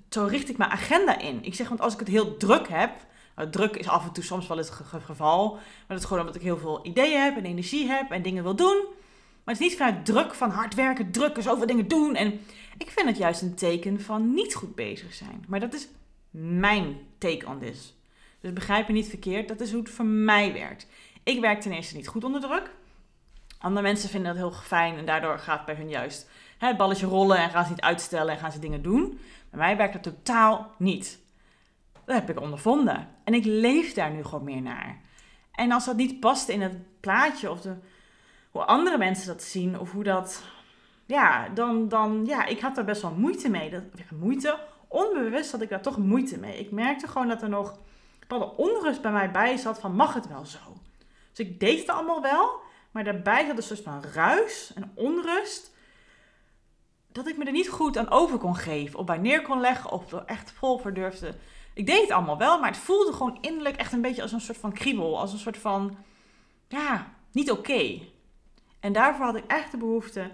zo 0.08 0.24
richt 0.24 0.48
ik 0.48 0.56
mijn 0.56 0.70
agenda 0.70 1.18
in. 1.18 1.44
Ik 1.44 1.54
zeg, 1.54 1.68
want 1.68 1.80
als 1.80 1.92
ik 1.92 1.98
het 1.98 2.08
heel 2.08 2.36
druk 2.36 2.68
heb, 2.68 2.90
nou, 3.36 3.50
druk 3.50 3.76
is 3.76 3.88
af 3.88 4.04
en 4.04 4.12
toe 4.12 4.24
soms 4.24 4.46
wel 4.46 4.56
het 4.56 4.70
geval, 5.04 5.52
maar 5.52 5.62
dat 5.86 5.98
is 5.98 6.04
gewoon 6.04 6.18
omdat 6.18 6.34
ik 6.34 6.42
heel 6.42 6.58
veel 6.58 6.86
ideeën 6.86 7.22
heb 7.22 7.36
en 7.36 7.44
energie 7.44 7.88
heb 7.88 8.10
en 8.10 8.22
dingen 8.22 8.42
wil 8.42 8.56
doen. 8.56 8.84
Maar 9.44 9.54
het 9.54 9.62
is 9.62 9.68
niet 9.68 9.78
vanuit 9.78 10.04
druk 10.04 10.34
van 10.34 10.50
hard 10.50 10.74
werken, 10.74 11.10
druk 11.10 11.36
en 11.36 11.42
zoveel 11.42 11.66
dingen 11.66 11.88
doen. 11.88 12.14
En 12.14 12.40
ik 12.78 12.90
vind 12.90 13.08
het 13.08 13.16
juist 13.16 13.42
een 13.42 13.54
teken 13.54 14.00
van 14.00 14.34
niet 14.34 14.54
goed 14.54 14.74
bezig 14.74 15.14
zijn. 15.14 15.44
Maar 15.48 15.60
dat 15.60 15.74
is 15.74 15.88
mijn 16.30 16.96
take 17.18 17.46
on 17.46 17.58
this. 17.58 17.94
Dus 18.40 18.52
begrijp 18.52 18.88
me 18.88 18.94
niet 18.94 19.08
verkeerd, 19.08 19.48
dat 19.48 19.60
is 19.60 19.70
hoe 19.72 19.80
het 19.80 19.90
voor 19.90 20.04
mij 20.04 20.52
werkt. 20.52 20.86
Ik 21.22 21.40
werk 21.40 21.60
ten 21.60 21.72
eerste 21.72 21.96
niet 21.96 22.08
goed 22.08 22.24
onder 22.24 22.40
druk. 22.40 22.70
Andere 23.58 23.86
mensen 23.86 24.08
vinden 24.08 24.34
dat 24.34 24.42
heel 24.42 24.60
fijn 24.60 24.96
en 24.96 25.06
daardoor 25.06 25.38
gaat 25.38 25.64
bij 25.64 25.74
hun 25.74 25.88
juist 25.88 26.28
het 26.58 26.76
balletje 26.76 27.06
rollen 27.06 27.38
en 27.38 27.50
gaan 27.50 27.64
ze 27.64 27.70
niet 27.70 27.80
uitstellen 27.80 28.34
en 28.34 28.38
gaan 28.38 28.52
ze 28.52 28.58
dingen 28.58 28.82
doen. 28.82 29.20
Bij 29.50 29.58
mij 29.58 29.76
werkt 29.76 29.92
dat 29.92 30.02
totaal 30.02 30.74
niet. 30.78 31.18
Dat 32.04 32.14
heb 32.14 32.30
ik 32.30 32.40
ondervonden. 32.40 33.08
En 33.24 33.34
ik 33.34 33.44
leef 33.44 33.92
daar 33.92 34.10
nu 34.10 34.24
gewoon 34.24 34.44
meer 34.44 34.62
naar. 34.62 35.00
En 35.52 35.72
als 35.72 35.84
dat 35.84 35.96
niet 35.96 36.20
past 36.20 36.48
in 36.48 36.60
het 36.60 37.00
plaatje 37.00 37.50
of 37.50 37.60
de, 37.60 37.74
hoe 38.50 38.64
andere 38.64 38.98
mensen 38.98 39.26
dat 39.26 39.42
zien 39.42 39.78
of 39.78 39.92
hoe 39.92 40.04
dat, 40.04 40.42
ja, 41.06 41.48
dan, 41.48 41.88
dan, 41.88 42.24
ja, 42.26 42.44
ik 42.46 42.60
had 42.60 42.74
daar 42.74 42.84
best 42.84 43.02
wel 43.02 43.14
moeite 43.14 43.48
mee. 43.48 43.70
Dat, 43.70 43.82
moeite, 44.10 44.58
onbewust 44.88 45.52
had 45.52 45.60
ik 45.60 45.68
daar 45.68 45.82
toch 45.82 45.98
moeite 45.98 46.38
mee. 46.38 46.58
Ik 46.58 46.70
merkte 46.70 47.06
gewoon 47.06 47.28
dat 47.28 47.42
er 47.42 47.48
nog 47.48 47.78
bepaalde 48.18 48.56
onrust 48.56 49.02
bij 49.02 49.12
mij 49.12 49.30
bij 49.30 49.56
zat 49.56 49.80
van, 49.80 49.94
mag 49.94 50.14
het 50.14 50.28
wel 50.28 50.44
zo? 50.44 50.58
Dus 51.32 51.46
ik 51.46 51.60
deed 51.60 51.78
het 51.78 51.88
allemaal 51.88 52.22
wel, 52.22 52.60
maar 52.90 53.04
daarbij 53.04 53.46
zat 53.46 53.56
een 53.56 53.62
soort 53.62 53.80
van 53.80 54.02
ruis 54.12 54.72
en 54.74 54.92
onrust. 54.94 55.70
Dat 57.12 57.28
ik 57.28 57.36
me 57.36 57.44
er 57.44 57.52
niet 57.52 57.68
goed 57.68 57.96
aan 57.96 58.10
over 58.10 58.38
kon 58.38 58.56
geven. 58.56 58.98
Of 58.98 59.04
bij 59.04 59.18
neer 59.18 59.42
kon 59.42 59.60
leggen. 59.60 59.90
Of 59.90 60.12
er 60.12 60.24
echt 60.26 60.52
vol 60.52 60.78
voor 60.78 60.92
durfde. 60.92 61.34
Ik 61.74 61.86
deed 61.86 62.00
het 62.00 62.10
allemaal 62.10 62.38
wel. 62.38 62.58
Maar 62.58 62.68
het 62.70 62.78
voelde 62.78 63.12
gewoon 63.12 63.38
innerlijk 63.40 63.76
echt 63.76 63.92
een 63.92 64.00
beetje 64.00 64.22
als 64.22 64.32
een 64.32 64.40
soort 64.40 64.58
van 64.58 64.72
kriebel. 64.72 65.18
Als 65.18 65.32
een 65.32 65.38
soort 65.38 65.58
van. 65.58 65.96
Ja, 66.68 67.14
niet 67.32 67.50
oké. 67.50 68.00
En 68.80 68.92
daarvoor 68.92 69.24
had 69.24 69.36
ik 69.36 69.44
echt 69.46 69.70
de 69.70 69.76
behoefte 69.76 70.30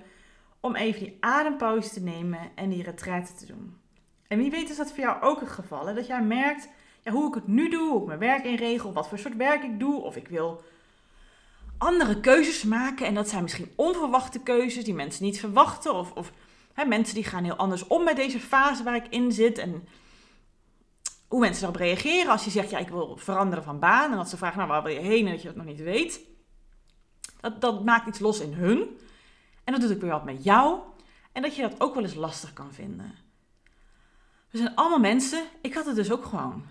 om 0.61 0.75
even 0.75 1.01
die 1.01 1.17
adempauze 1.21 1.91
te 1.91 2.01
nemen 2.01 2.41
en 2.55 2.69
die 2.69 2.83
retraite 2.83 3.35
te 3.35 3.47
doen. 3.47 3.77
En 4.29 4.39
wie 4.39 4.51
weet 4.51 4.71
is 4.71 4.77
dat 4.77 4.89
voor 4.89 4.99
jou 4.99 5.23
ook 5.23 5.41
het 5.41 5.51
geval. 5.51 5.95
Dat 5.95 6.07
jij 6.07 6.23
merkt 6.23 6.69
ja, 7.03 7.13
hoe 7.13 7.29
ik 7.29 7.35
het 7.35 7.47
nu 7.47 7.69
doe, 7.69 7.91
hoe 7.91 8.01
ik 8.01 8.07
mijn 8.07 8.19
werk 8.19 8.45
inregel, 8.45 8.93
wat 8.93 9.09
voor 9.09 9.19
soort 9.19 9.37
werk 9.37 9.63
ik 9.63 9.79
doe. 9.79 10.03
Of 10.03 10.17
ik 10.17 10.29
wil 10.29 10.63
andere 11.79 12.21
keuzes 12.21 12.63
maken. 12.63 13.07
En 13.07 13.15
dat 13.15 13.29
zijn 13.29 13.43
misschien 13.43 13.73
onverwachte 13.77 14.41
keuzes 14.41 14.85
die 14.85 14.95
mensen 14.95 15.25
niet 15.25 15.41
verwachten. 15.41 15.95
Of, 15.95 16.13
of 16.13 16.33
hè, 16.73 16.85
mensen 16.85 17.15
die 17.15 17.25
gaan 17.25 17.45
heel 17.45 17.57
anders 17.57 17.87
om 17.87 18.05
met 18.05 18.17
deze 18.17 18.41
fase 18.41 18.83
waar 18.83 18.97
ik 18.97 19.09
in 19.09 19.33
zit. 19.33 19.59
En 19.59 19.89
hoe 21.29 21.41
mensen 21.41 21.63
erop 21.63 21.77
reageren 21.77 22.33
als 22.33 22.45
je 22.45 22.51
zegt, 22.51 22.71
ja, 22.71 22.79
ik 22.79 22.89
wil 22.89 23.17
veranderen 23.17 23.65
van 23.65 23.79
baan. 23.79 24.11
En 24.11 24.17
dat 24.17 24.29
ze 24.29 24.37
vragen, 24.37 24.59
nou, 24.59 24.71
waar 24.71 24.83
wil 24.83 24.93
je 24.93 25.01
heen? 25.01 25.27
En 25.27 25.33
dat 25.33 25.43
je 25.43 25.49
dat 25.49 25.57
nog 25.57 25.67
niet 25.67 25.83
weet. 25.83 26.21
Dat, 27.59 27.85
maakt 27.85 28.07
iets 28.07 28.19
los 28.19 28.41
in 28.41 28.53
hun. 28.53 28.99
En 29.65 29.73
dat 29.73 29.81
doet 29.81 29.93
ook 29.93 30.01
weer 30.01 30.11
wat 30.11 30.25
met 30.25 30.45
jou. 30.45 30.79
En 31.33 31.43
dat 31.43 31.57
je 31.57 31.63
dat 31.63 31.81
ook 31.81 31.95
wel 31.95 32.03
eens 32.03 32.15
lastig 32.15 32.53
kan 32.53 32.73
vinden. 32.73 33.15
We 34.51 34.59
zijn 34.59 34.75
allemaal 34.75 34.99
mensen. 34.99 35.45
Ik 35.61 35.75
had 35.75 35.87
het 35.87 35.97
dus 35.97 36.11
ook 36.11 36.25
gewoon. 36.25 36.65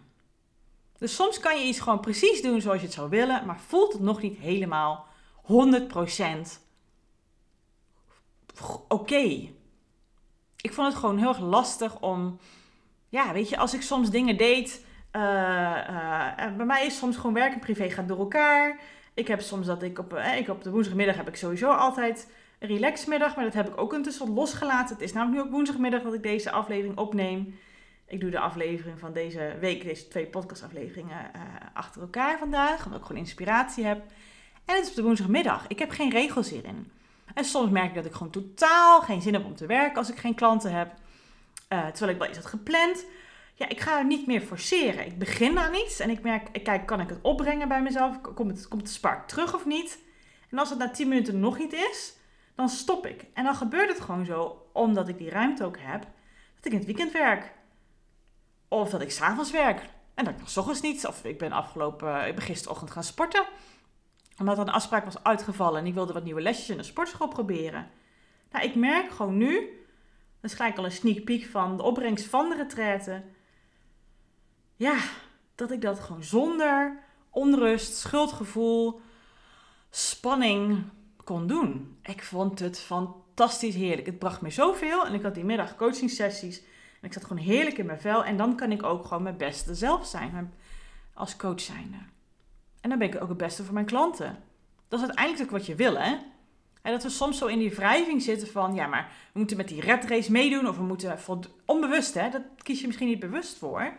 Dus 0.97 1.15
soms 1.15 1.39
kan 1.39 1.59
je 1.59 1.65
iets 1.65 1.79
gewoon 1.79 1.99
precies 1.99 2.41
doen 2.41 2.61
zoals 2.61 2.79
je 2.79 2.85
het 2.85 2.95
zou 2.95 3.09
willen, 3.09 3.45
maar 3.45 3.59
voelt 3.59 3.93
het 3.93 4.01
nog 4.01 4.21
niet 4.21 4.37
helemaal 4.37 5.07
100% 5.41 5.51
oké. 8.87 9.49
Ik 10.61 10.73
vond 10.73 10.87
het 10.87 10.95
gewoon 10.95 11.17
heel 11.17 11.27
erg 11.27 11.39
lastig 11.39 11.99
om, 11.99 12.39
ja, 13.09 13.33
weet 13.33 13.49
je, 13.49 13.57
als 13.57 13.73
ik 13.73 13.81
soms 13.81 14.09
dingen 14.09 14.37
deed, 14.37 14.85
uh, 15.11 15.21
bij 16.57 16.65
mij 16.65 16.85
is 16.85 16.97
soms 16.97 17.15
gewoon 17.15 17.33
werk 17.33 17.53
en 17.53 17.59
privé 17.59 17.89
gaat 17.89 18.07
door 18.07 18.19
elkaar. 18.19 18.79
Ik 19.15 19.27
heb 19.27 19.41
soms 19.41 19.65
dat 19.65 19.83
ik 19.83 19.99
op, 19.99 20.13
uh, 20.13 20.37
ik 20.37 20.49
op 20.49 20.63
de 20.63 20.71
woensdagmiddag 20.71 21.15
heb 21.15 21.27
ik 21.27 21.35
sowieso 21.35 21.71
altijd 21.71 22.31
een 22.59 22.67
relaxmiddag, 22.67 23.35
maar 23.35 23.45
dat 23.45 23.53
heb 23.53 23.67
ik 23.67 23.77
ook 23.77 23.93
intussen 23.93 24.33
losgelaten. 24.33 24.95
Het 24.95 25.03
is 25.03 25.13
namelijk 25.13 25.37
nu 25.41 25.47
ook 25.47 25.53
woensdagmiddag 25.53 26.01
dat 26.01 26.13
ik 26.13 26.23
deze 26.23 26.51
aflevering 26.51 26.97
opneem. 26.97 27.59
Ik 28.07 28.19
doe 28.19 28.29
de 28.29 28.39
aflevering 28.39 28.99
van 28.99 29.13
deze 29.13 29.55
week, 29.59 29.83
deze 29.83 30.07
twee 30.07 30.25
podcastafleveringen, 30.25 31.31
uh, 31.35 31.41
achter 31.73 32.01
elkaar 32.01 32.37
vandaag. 32.37 32.85
Omdat 32.85 32.99
ik 32.99 33.05
gewoon 33.05 33.21
inspiratie 33.21 33.85
heb. 33.85 34.03
En 34.65 34.75
het 34.75 34.83
is 34.83 34.89
op 34.89 34.95
de 34.95 35.03
woensdagmiddag. 35.03 35.65
Ik 35.67 35.79
heb 35.79 35.89
geen 35.89 36.09
regels 36.09 36.49
hierin. 36.49 36.91
En 37.33 37.45
soms 37.45 37.69
merk 37.69 37.89
ik 37.89 37.95
dat 37.95 38.05
ik 38.05 38.13
gewoon 38.13 38.31
totaal 38.31 39.01
geen 39.01 39.21
zin 39.21 39.33
heb 39.33 39.45
om 39.45 39.55
te 39.55 39.65
werken 39.65 39.97
als 39.97 40.09
ik 40.09 40.17
geen 40.17 40.35
klanten 40.35 40.73
heb. 40.73 40.93
Uh, 41.69 41.87
terwijl 41.87 42.11
ik 42.11 42.17
wel 42.17 42.27
iets 42.27 42.37
had 42.37 42.47
gepland. 42.47 43.05
Ja, 43.57 43.69
ik 43.69 43.79
ga 43.79 43.97
het 43.97 44.07
niet 44.07 44.27
meer 44.27 44.41
forceren. 44.41 45.05
Ik 45.05 45.17
begin 45.17 45.57
aan 45.57 45.73
iets 45.73 45.99
en 45.99 46.09
ik 46.09 46.21
merk, 46.21 46.47
ik 46.51 46.63
kijk, 46.63 46.85
kan 46.85 46.99
ik 46.99 47.09
het 47.09 47.19
opbrengen 47.21 47.67
bij 47.67 47.81
mezelf? 47.81 48.21
Komt 48.21 48.57
het, 48.57 48.67
komt 48.67 48.85
de 48.85 48.91
spark 48.91 49.27
terug 49.27 49.55
of 49.55 49.65
niet? 49.65 49.99
En 50.49 50.57
als 50.57 50.69
het 50.69 50.79
na 50.79 50.89
10 50.89 51.07
minuten 51.07 51.39
nog 51.39 51.57
niet 51.57 51.73
is, 51.73 52.17
dan 52.55 52.69
stop 52.69 53.05
ik. 53.07 53.25
En 53.33 53.43
dan 53.43 53.55
gebeurt 53.55 53.89
het 53.89 54.01
gewoon 54.01 54.25
zo, 54.25 54.67
omdat 54.73 55.07
ik 55.07 55.17
die 55.17 55.29
ruimte 55.29 55.65
ook 55.65 55.77
heb, 55.79 56.01
dat 56.55 56.65
ik 56.65 56.71
in 56.71 56.77
het 56.77 56.85
weekend 56.85 57.11
werk. 57.11 57.53
Of 58.67 58.89
dat 58.89 59.01
ik 59.01 59.11
s'avonds 59.11 59.51
werk. 59.51 59.81
En 60.13 60.25
dat 60.25 60.33
ik 60.33 60.39
nog 60.39 60.49
s 60.49 60.57
ochtends 60.57 60.81
niet. 60.81 61.07
Of 61.07 61.23
ik 61.23 61.37
ben 61.37 61.51
afgelopen, 61.51 62.27
ik 62.27 62.35
ben 62.35 62.43
gisterochtend 62.43 62.91
gaan 62.91 63.03
sporten. 63.03 63.45
Omdat 64.37 64.57
er 64.57 64.67
een 64.67 64.73
afspraak 64.73 65.05
was 65.05 65.23
uitgevallen 65.23 65.79
en 65.79 65.87
ik 65.87 65.93
wilde 65.93 66.13
wat 66.13 66.23
nieuwe 66.23 66.41
lesjes 66.41 66.69
in 66.69 66.77
de 66.77 66.83
sportschool 66.83 67.27
proberen. 67.27 67.87
Nou, 68.51 68.65
ik 68.65 68.75
merk 68.75 69.11
gewoon 69.11 69.37
nu, 69.37 69.55
dat 70.41 70.51
is 70.51 70.53
gelijk 70.53 70.77
al 70.77 70.85
een 70.85 70.91
sneak 70.91 71.23
peek 71.23 71.45
van 71.45 71.77
de 71.77 71.83
opbrengst 71.83 72.25
van 72.25 72.49
de 72.49 72.55
retraite. 72.55 73.23
Ja, 74.75 74.97
dat 75.55 75.71
ik 75.71 75.81
dat 75.81 75.99
gewoon 75.99 76.23
zonder 76.23 76.99
onrust, 77.29 77.95
schuldgevoel, 77.95 79.01
spanning 79.89 80.83
kon 81.23 81.47
doen. 81.47 81.97
Ik 82.03 82.23
vond 82.23 82.59
het 82.59 82.79
fantastisch 82.79 83.75
heerlijk. 83.75 84.07
Het 84.07 84.19
bracht 84.19 84.41
me 84.41 84.49
zoveel 84.49 85.05
en 85.05 85.13
ik 85.13 85.21
had 85.21 85.35
die 85.35 85.43
middag 85.43 85.75
coaching 85.75 86.09
sessies. 86.09 86.59
En 87.01 87.07
ik 87.07 87.13
zat 87.13 87.25
gewoon 87.25 87.43
heerlijk 87.43 87.77
in 87.77 87.85
mijn 87.85 88.01
vel. 88.01 88.25
En 88.25 88.37
dan 88.37 88.55
kan 88.55 88.71
ik 88.71 88.83
ook 88.83 89.05
gewoon 89.05 89.23
mijn 89.23 89.37
beste 89.37 89.75
zelf 89.75 90.05
zijn 90.05 90.53
als 91.13 91.35
coach 91.35 91.61
zijnde. 91.61 91.97
En 92.81 92.89
dan 92.89 92.99
ben 92.99 93.07
ik 93.07 93.21
ook 93.21 93.29
het 93.29 93.37
beste 93.37 93.63
voor 93.63 93.73
mijn 93.73 93.85
klanten. 93.85 94.43
Dat 94.87 94.99
is 94.99 95.05
uiteindelijk 95.05 95.45
ook 95.45 95.57
wat 95.57 95.65
je 95.65 95.75
wil, 95.75 95.97
hè? 95.97 96.17
En 96.81 96.91
dat 96.91 97.03
we 97.03 97.09
soms 97.09 97.37
zo 97.37 97.45
in 97.45 97.59
die 97.59 97.75
wrijving 97.75 98.21
zitten 98.21 98.47
van, 98.47 98.75
ja, 98.75 98.87
maar 98.87 99.11
we 99.31 99.39
moeten 99.39 99.57
met 99.57 99.67
die 99.67 99.81
red 99.81 100.05
race 100.05 100.31
meedoen 100.31 100.67
of 100.67 100.77
we 100.77 100.83
moeten 100.83 101.19
onbewust, 101.65 102.13
hè? 102.13 102.29
Dat 102.29 102.41
kies 102.57 102.79
je 102.79 102.85
misschien 102.85 103.07
niet 103.07 103.19
bewust 103.19 103.57
voor. 103.57 103.93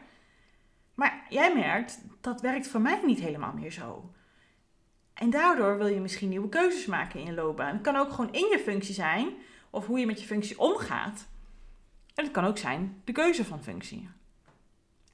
Maar 0.97 1.27
jij 1.29 1.55
merkt, 1.55 2.01
dat 2.21 2.41
werkt 2.41 2.69
voor 2.69 2.81
mij 2.81 3.01
niet 3.05 3.21
helemaal 3.21 3.53
meer 3.53 3.71
zo. 3.71 4.11
En 5.15 5.31
daardoor 5.31 5.79
wil 5.79 5.87
je 5.87 6.01
misschien 6.01 6.29
nieuwe 6.29 6.49
keuzes 6.49 6.87
maken 6.87 7.21
in 7.21 7.27
je 7.27 7.33
loopbaan. 7.33 7.73
Het 7.73 7.83
kan 7.83 7.97
ook 7.97 8.11
gewoon 8.11 8.33
in 8.33 8.49
je 8.51 8.59
functie 8.59 8.95
zijn, 8.95 9.29
of 9.71 9.87
hoe 9.87 9.99
je 9.99 10.07
met 10.07 10.21
je 10.21 10.27
functie 10.27 10.59
omgaat. 10.59 11.27
En 12.15 12.25
het 12.25 12.33
kan 12.33 12.45
ook 12.45 12.59
zijn 12.59 13.03
de 13.05 13.13
keuze 13.13 13.45
van 13.45 13.63
functie. 13.63 14.09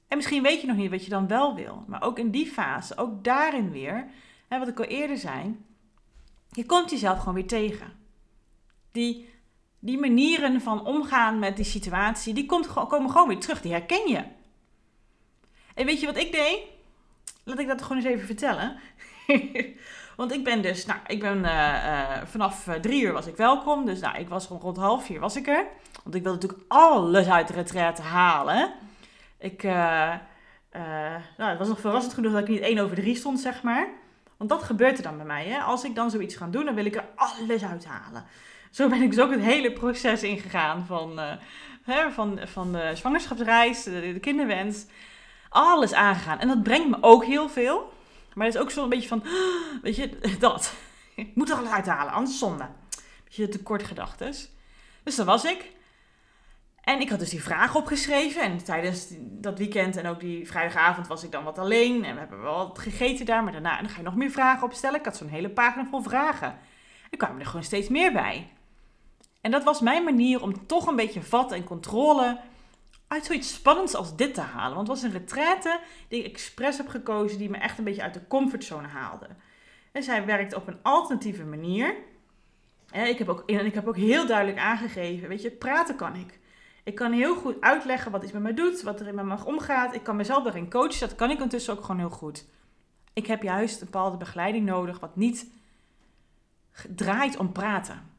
En 0.07 0.17
misschien 0.17 0.43
weet 0.43 0.61
je 0.61 0.67
nog 0.67 0.75
niet 0.75 0.91
wat 0.91 1.03
je 1.03 1.09
dan 1.09 1.27
wel 1.27 1.55
wil. 1.55 1.83
Maar 1.87 2.03
ook 2.03 2.19
in 2.19 2.31
die 2.31 2.47
fase, 2.47 2.97
ook 2.97 3.23
daarin 3.23 3.71
weer, 3.71 4.07
hè, 4.47 4.59
wat 4.59 4.67
ik 4.67 4.79
al 4.79 4.85
eerder 4.85 5.17
zei, 5.17 5.57
je 6.49 6.65
komt 6.65 6.89
jezelf 6.89 7.19
gewoon 7.19 7.33
weer 7.33 7.47
tegen. 7.47 7.93
Die, 8.91 9.29
die 9.79 9.97
manieren 9.97 10.61
van 10.61 10.85
omgaan 10.85 11.39
met 11.39 11.55
die 11.55 11.65
situatie, 11.65 12.33
die 12.33 12.45
komt, 12.45 12.67
komen 12.67 13.09
gewoon 13.09 13.27
weer 13.27 13.39
terug. 13.39 13.61
Die 13.61 13.71
herken 13.71 14.09
je. 14.09 14.23
En 15.73 15.85
weet 15.85 15.99
je 15.99 16.05
wat 16.05 16.17
ik 16.17 16.31
deed? 16.31 16.59
Laat 17.43 17.59
ik 17.59 17.67
dat 17.67 17.81
gewoon 17.81 17.97
eens 17.97 18.07
even 18.07 18.25
vertellen. 18.25 18.77
Want 20.15 20.33
ik 20.33 20.43
ben 20.43 20.61
dus, 20.61 20.85
nou, 20.85 20.99
ik 21.07 21.19
ben 21.19 21.37
uh, 21.37 21.43
uh, 21.45 22.21
vanaf 22.25 22.67
uh, 22.67 22.73
drie 22.73 23.03
uur 23.03 23.13
was 23.13 23.27
ik 23.27 23.35
welkom. 23.35 23.85
Dus 23.85 23.99
nou, 23.99 24.17
ik 24.17 24.29
was 24.29 24.45
gewoon 24.45 24.61
rond 24.61 24.77
half 24.77 25.05
vier 25.05 25.19
was 25.19 25.35
ik 25.35 25.47
er. 25.47 25.65
Want 26.03 26.15
ik 26.15 26.23
wilde 26.23 26.37
natuurlijk 26.41 26.61
alles 26.67 27.27
uit 27.27 27.47
de 27.47 27.53
retraite 27.53 28.01
halen. 28.01 28.73
Ik, 29.39 29.63
nou, 29.63 30.39
het 31.37 31.57
was 31.57 31.67
nog 31.67 31.79
verrassend 31.79 32.13
genoeg 32.13 32.31
dat 32.31 32.41
ik 32.41 32.47
niet 32.47 32.61
één 32.61 32.79
over 32.79 32.95
drie 32.95 33.15
stond, 33.15 33.39
zeg 33.39 33.63
maar. 33.63 33.87
Want 34.37 34.49
dat 34.49 34.63
gebeurt 34.63 34.97
er 34.97 35.03
dan 35.03 35.17
bij 35.17 35.25
mij. 35.25 35.45
Hè? 35.45 35.59
Als 35.59 35.83
ik 35.83 35.95
dan 35.95 36.11
zoiets 36.11 36.35
ga 36.35 36.47
doen, 36.47 36.65
dan 36.65 36.75
wil 36.75 36.85
ik 36.85 36.95
er 36.95 37.05
alles 37.15 37.63
uithalen. 37.63 38.25
Zo 38.71 38.89
ben 38.89 39.01
ik 39.01 39.09
dus 39.09 39.19
ook 39.19 39.31
het 39.31 39.41
hele 39.41 39.71
proces 39.71 40.23
ingegaan 40.23 40.85
van, 40.85 41.19
hè, 41.83 42.11
van, 42.11 42.39
van 42.43 42.71
de 42.71 42.91
zwangerschapsreis, 42.93 43.83
de 43.83 44.17
kinderwens 44.21 44.85
alles 45.53 45.93
aangegaan. 45.93 46.39
En 46.39 46.47
dat 46.47 46.63
brengt 46.63 46.89
me 46.89 46.97
ook 47.01 47.25
heel 47.25 47.49
veel. 47.49 47.93
Maar 48.33 48.45
het 48.45 48.55
is 48.55 48.61
ook 48.61 48.71
zo'n 48.71 48.89
beetje 48.89 49.07
van, 49.07 49.23
weet 49.81 49.95
je, 49.95 50.19
dat. 50.39 50.73
Ik 51.15 51.35
moet 51.35 51.49
er 51.49 51.55
alles 51.55 51.69
uithalen, 51.69 52.13
anders 52.13 52.39
zonde. 52.39 52.67
Beetje 53.23 53.49
tekort 53.49 53.83
gedachtes. 53.83 54.51
Dus 55.03 55.15
dat 55.15 55.25
was 55.25 55.45
ik. 55.45 55.71
En 56.81 57.01
ik 57.01 57.09
had 57.09 57.19
dus 57.19 57.29
die 57.29 57.43
vraag 57.43 57.75
opgeschreven. 57.75 58.41
En 58.41 58.63
tijdens 58.63 59.07
dat 59.19 59.57
weekend 59.57 59.97
en 59.97 60.07
ook 60.07 60.19
die 60.19 60.47
vrijdagavond 60.47 61.07
was 61.07 61.23
ik 61.23 61.31
dan 61.31 61.43
wat 61.43 61.57
alleen. 61.57 62.05
En 62.05 62.13
we 62.13 62.19
hebben 62.19 62.41
wel 62.41 62.57
wat 62.57 62.79
gegeten 62.79 63.25
daar. 63.25 63.43
Maar 63.43 63.51
daarna 63.51 63.81
dan 63.81 63.89
ga 63.89 63.97
je 63.97 64.03
nog 64.03 64.15
meer 64.15 64.31
vragen 64.31 64.63
opstellen. 64.63 64.99
Ik 64.99 65.05
had 65.05 65.17
zo'n 65.17 65.27
hele 65.27 65.49
pagina 65.49 65.87
vol 65.89 66.01
vragen. 66.01 66.57
En 67.09 67.17
kwamen 67.17 67.39
er 67.39 67.45
gewoon 67.45 67.63
steeds 67.63 67.87
meer 67.87 68.11
bij. 68.11 68.49
En 69.41 69.51
dat 69.51 69.63
was 69.63 69.81
mijn 69.81 70.03
manier 70.03 70.41
om 70.41 70.67
toch 70.67 70.87
een 70.87 70.95
beetje 70.95 71.21
vat 71.21 71.51
en 71.51 71.63
controle 71.63 72.39
uit 73.13 73.25
zoiets 73.25 73.53
spannends 73.53 73.95
als 73.95 74.15
dit 74.15 74.33
te 74.33 74.41
halen. 74.41 74.75
Want 74.75 74.87
het 74.87 74.97
was 74.97 75.11
een 75.11 75.19
retraite 75.19 75.79
die 76.07 76.23
ik 76.23 76.31
expres 76.31 76.77
heb 76.77 76.87
gekozen, 76.87 77.37
die 77.37 77.49
me 77.49 77.57
echt 77.57 77.77
een 77.77 77.83
beetje 77.83 78.01
uit 78.01 78.13
de 78.13 78.27
comfortzone 78.27 78.87
haalde. 78.87 79.27
En 79.91 80.03
zij 80.03 80.25
werkt 80.25 80.53
op 80.53 80.67
een 80.67 80.79
alternatieve 80.81 81.43
manier. 81.43 81.95
En 82.91 83.07
ik 83.07 83.17
heb 83.17 83.29
ook, 83.29 83.49
en 83.49 83.65
ik 83.65 83.73
heb 83.73 83.87
ook 83.87 83.97
heel 83.97 84.27
duidelijk 84.27 84.57
aangegeven, 84.59 85.27
weet 85.27 85.41
je, 85.41 85.51
praten 85.51 85.95
kan 85.95 86.15
ik. 86.15 86.39
Ik 86.83 86.95
kan 86.95 87.11
heel 87.11 87.35
goed 87.35 87.61
uitleggen 87.61 88.11
wat 88.11 88.23
iets 88.23 88.31
met 88.31 88.41
mij 88.41 88.53
doet, 88.53 88.81
wat 88.81 88.99
er 88.99 89.07
in 89.07 89.15
me 89.15 89.45
omgaat. 89.45 89.95
Ik 89.95 90.03
kan 90.03 90.15
mezelf 90.15 90.43
daarin 90.43 90.69
coachen, 90.69 90.99
dat 90.99 91.15
kan 91.15 91.29
ik 91.29 91.35
ondertussen 91.35 91.73
ook 91.73 91.81
gewoon 91.81 91.99
heel 91.99 92.09
goed. 92.09 92.45
Ik 93.13 93.27
heb 93.27 93.43
juist 93.43 93.79
een 93.79 93.85
bepaalde 93.85 94.17
begeleiding 94.17 94.65
nodig, 94.65 94.99
wat 94.99 95.15
niet 95.15 95.51
draait 96.95 97.37
om 97.37 97.51
praten. 97.51 98.11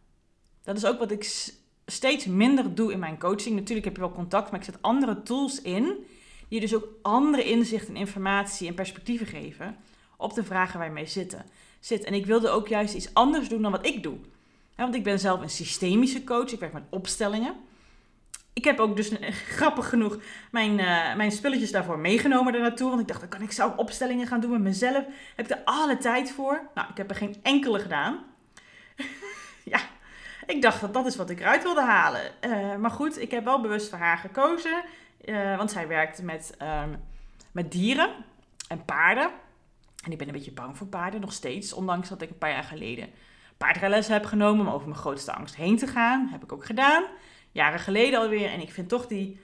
Dat 0.62 0.76
is 0.76 0.86
ook 0.86 0.98
wat 0.98 1.10
ik 1.10 1.52
steeds 1.86 2.26
minder 2.26 2.74
doe 2.74 2.92
in 2.92 2.98
mijn 2.98 3.18
coaching. 3.18 3.54
Natuurlijk 3.54 3.86
heb 3.86 3.94
je 3.94 4.00
wel 4.00 4.12
contact, 4.12 4.50
maar 4.50 4.60
ik 4.60 4.66
zet 4.66 4.78
andere 4.82 5.22
tools 5.22 5.62
in. 5.62 6.06
Die 6.48 6.60
dus 6.60 6.74
ook 6.74 6.88
andere 7.02 7.44
inzichten, 7.44 7.96
informatie 7.96 8.68
en 8.68 8.74
perspectieven 8.74 9.26
geven 9.26 9.76
op 10.16 10.34
de 10.34 10.44
vragen 10.44 10.78
waar 10.78 10.88
je 10.88 10.94
mee 10.94 11.06
zitten. 11.06 11.44
zit. 11.80 12.04
En 12.04 12.14
ik 12.14 12.26
wilde 12.26 12.48
ook 12.48 12.68
juist 12.68 12.94
iets 12.94 13.14
anders 13.14 13.48
doen 13.48 13.62
dan 13.62 13.70
wat 13.70 13.86
ik 13.86 14.02
doe. 14.02 14.16
want 14.76 14.94
ik 14.94 15.02
ben 15.02 15.18
zelf 15.18 15.40
een 15.40 15.50
systemische 15.50 16.24
coach. 16.24 16.52
Ik 16.52 16.60
werk 16.60 16.72
met 16.72 16.82
opstellingen. 16.90 17.54
Ik 18.52 18.64
heb 18.64 18.78
ook 18.78 18.96
dus 18.96 19.10
grappig 19.56 19.88
genoeg 19.88 20.18
mijn, 20.50 20.78
uh, 20.78 21.14
mijn 21.14 21.32
spulletjes 21.32 21.70
daarvoor 21.70 21.98
meegenomen 21.98 22.52
daar 22.52 22.62
naartoe. 22.62 22.88
Want 22.88 23.00
ik 23.00 23.08
dacht, 23.08 23.20
dan 23.20 23.28
kan 23.28 23.42
ik 23.42 23.52
zelf 23.52 23.76
opstellingen 23.76 24.26
gaan 24.26 24.40
doen 24.40 24.50
met 24.50 24.60
mezelf. 24.60 25.04
Heb 25.36 25.44
ik 25.46 25.50
er 25.50 25.62
alle 25.64 25.96
tijd 25.96 26.30
voor? 26.32 26.68
Nou, 26.74 26.88
ik 26.90 26.96
heb 26.96 27.10
er 27.10 27.16
geen 27.16 27.36
enkele 27.42 27.78
gedaan. 27.78 28.18
Ik 30.46 30.62
dacht 30.62 30.80
dat 30.80 30.94
dat 30.94 31.06
is 31.06 31.16
wat 31.16 31.30
ik 31.30 31.40
eruit 31.40 31.62
wilde 31.62 31.82
halen. 31.82 32.32
Uh, 32.40 32.76
maar 32.76 32.90
goed, 32.90 33.20
ik 33.20 33.30
heb 33.30 33.44
wel 33.44 33.60
bewust 33.60 33.88
voor 33.88 33.98
haar 33.98 34.18
gekozen. 34.18 34.84
Uh, 35.24 35.56
want 35.56 35.70
zij 35.70 35.88
werkt 35.88 36.22
met, 36.22 36.56
um, 36.62 37.02
met 37.52 37.72
dieren 37.72 38.10
en 38.68 38.84
paarden. 38.84 39.30
En 40.04 40.12
ik 40.12 40.18
ben 40.18 40.26
een 40.26 40.32
beetje 40.32 40.52
bang 40.52 40.76
voor 40.76 40.86
paarden 40.86 41.20
nog 41.20 41.32
steeds. 41.32 41.72
Ondanks 41.72 42.08
dat 42.08 42.22
ik 42.22 42.30
een 42.30 42.38
paar 42.38 42.50
jaar 42.50 42.64
geleden 42.64 43.08
paardrijles 43.56 44.08
heb 44.08 44.24
genomen 44.24 44.66
om 44.66 44.72
over 44.72 44.88
mijn 44.88 45.00
grootste 45.00 45.32
angst 45.32 45.56
heen 45.56 45.76
te 45.76 45.86
gaan. 45.86 46.28
Heb 46.30 46.42
ik 46.42 46.52
ook 46.52 46.64
gedaan. 46.64 47.04
Jaren 47.52 47.80
geleden 47.80 48.20
alweer. 48.20 48.50
En 48.50 48.60
ik 48.60 48.72
vind 48.72 48.88
toch 48.88 49.06
die, 49.06 49.40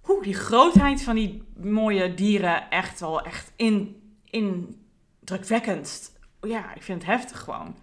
hoe, 0.00 0.22
die 0.22 0.34
grootheid 0.34 1.02
van 1.02 1.14
die 1.14 1.42
mooie 1.56 2.14
dieren 2.14 2.70
echt 2.70 3.00
wel 3.00 3.22
echt 3.22 3.52
in, 3.56 4.02
indrukwekkend. 4.24 6.18
Ja, 6.40 6.74
ik 6.74 6.82
vind 6.82 7.02
het 7.02 7.10
heftig 7.10 7.40
gewoon. 7.40 7.76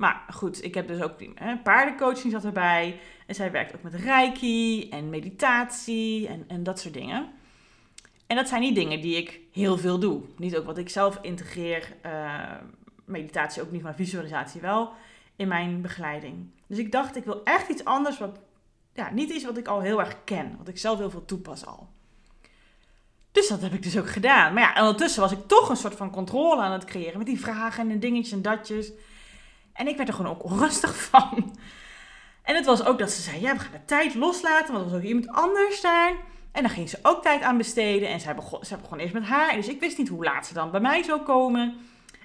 Maar 0.00 0.24
goed, 0.30 0.64
ik 0.64 0.74
heb 0.74 0.88
dus 0.88 1.00
ook 1.02 1.12
hè, 1.34 1.56
paardencoaching 1.56 2.32
zat 2.32 2.44
erbij. 2.44 3.00
En 3.26 3.34
zij 3.34 3.50
werkt 3.50 3.74
ook 3.74 3.82
met 3.82 3.94
reiki 3.94 4.88
en 4.88 5.10
meditatie 5.10 6.28
en, 6.28 6.44
en 6.48 6.62
dat 6.62 6.80
soort 6.80 6.94
dingen. 6.94 7.28
En 8.26 8.36
dat 8.36 8.48
zijn 8.48 8.60
niet 8.60 8.74
dingen 8.74 9.00
die 9.00 9.16
ik 9.16 9.40
heel 9.52 9.78
veel 9.78 9.98
doe. 9.98 10.22
Niet 10.36 10.56
ook 10.56 10.64
wat 10.64 10.78
ik 10.78 10.88
zelf 10.88 11.18
integreer. 11.22 11.96
Uh, 12.06 12.42
meditatie 13.04 13.62
ook 13.62 13.70
niet, 13.70 13.82
maar 13.82 13.94
visualisatie 13.94 14.60
wel. 14.60 14.92
In 15.36 15.48
mijn 15.48 15.80
begeleiding. 15.82 16.50
Dus 16.66 16.78
ik 16.78 16.92
dacht, 16.92 17.16
ik 17.16 17.24
wil 17.24 17.44
echt 17.44 17.68
iets 17.68 17.84
anders. 17.84 18.18
Wat, 18.18 18.38
ja, 18.92 19.10
niet 19.10 19.30
iets 19.30 19.44
wat 19.44 19.56
ik 19.56 19.68
al 19.68 19.80
heel 19.80 20.00
erg 20.00 20.24
ken. 20.24 20.54
Wat 20.58 20.68
ik 20.68 20.78
zelf 20.78 20.98
heel 20.98 21.10
veel 21.10 21.24
toepas 21.24 21.66
al. 21.66 21.88
Dus 23.32 23.48
dat 23.48 23.60
heb 23.60 23.72
ik 23.72 23.82
dus 23.82 23.98
ook 23.98 24.10
gedaan. 24.10 24.54
Maar 24.54 24.62
ja, 24.62 24.80
ondertussen 24.80 25.20
was 25.20 25.32
ik 25.32 25.46
toch 25.46 25.68
een 25.68 25.76
soort 25.76 25.94
van 25.94 26.10
controle 26.10 26.60
aan 26.60 26.72
het 26.72 26.84
creëren. 26.84 27.18
Met 27.18 27.26
die 27.26 27.40
vragen 27.40 27.90
en 27.90 28.00
dingetjes 28.00 28.32
en 28.32 28.42
datjes. 28.42 28.92
En 29.72 29.88
ik 29.88 29.96
werd 29.96 30.08
er 30.08 30.14
gewoon 30.14 30.30
ook 30.30 30.44
onrustig 30.44 30.96
van. 31.10 31.56
En 32.42 32.54
het 32.54 32.66
was 32.66 32.84
ook 32.84 32.98
dat 32.98 33.10
ze 33.10 33.22
zei, 33.22 33.40
ja, 33.40 33.52
we 33.52 33.58
gaan 33.58 33.72
de 33.72 33.84
tijd 33.84 34.14
loslaten, 34.14 34.72
want 34.72 34.84
er 34.84 34.90
was 34.90 35.00
ook 35.00 35.06
iemand 35.06 35.28
anders 35.28 35.80
daar. 35.80 36.12
En 36.52 36.62
dan 36.62 36.70
ging 36.70 36.88
ze 36.88 36.98
ook 37.02 37.22
tijd 37.22 37.42
aan 37.42 37.56
besteden. 37.56 38.08
En 38.08 38.20
zij 38.20 38.34
begon, 38.34 38.64
zij 38.64 38.78
begon 38.78 38.98
eerst 38.98 39.14
met 39.14 39.24
haar. 39.24 39.54
Dus 39.54 39.68
ik 39.68 39.80
wist 39.80 39.98
niet 39.98 40.08
hoe 40.08 40.24
laat 40.24 40.46
ze 40.46 40.54
dan 40.54 40.70
bij 40.70 40.80
mij 40.80 41.02
zou 41.02 41.20
komen. 41.20 41.76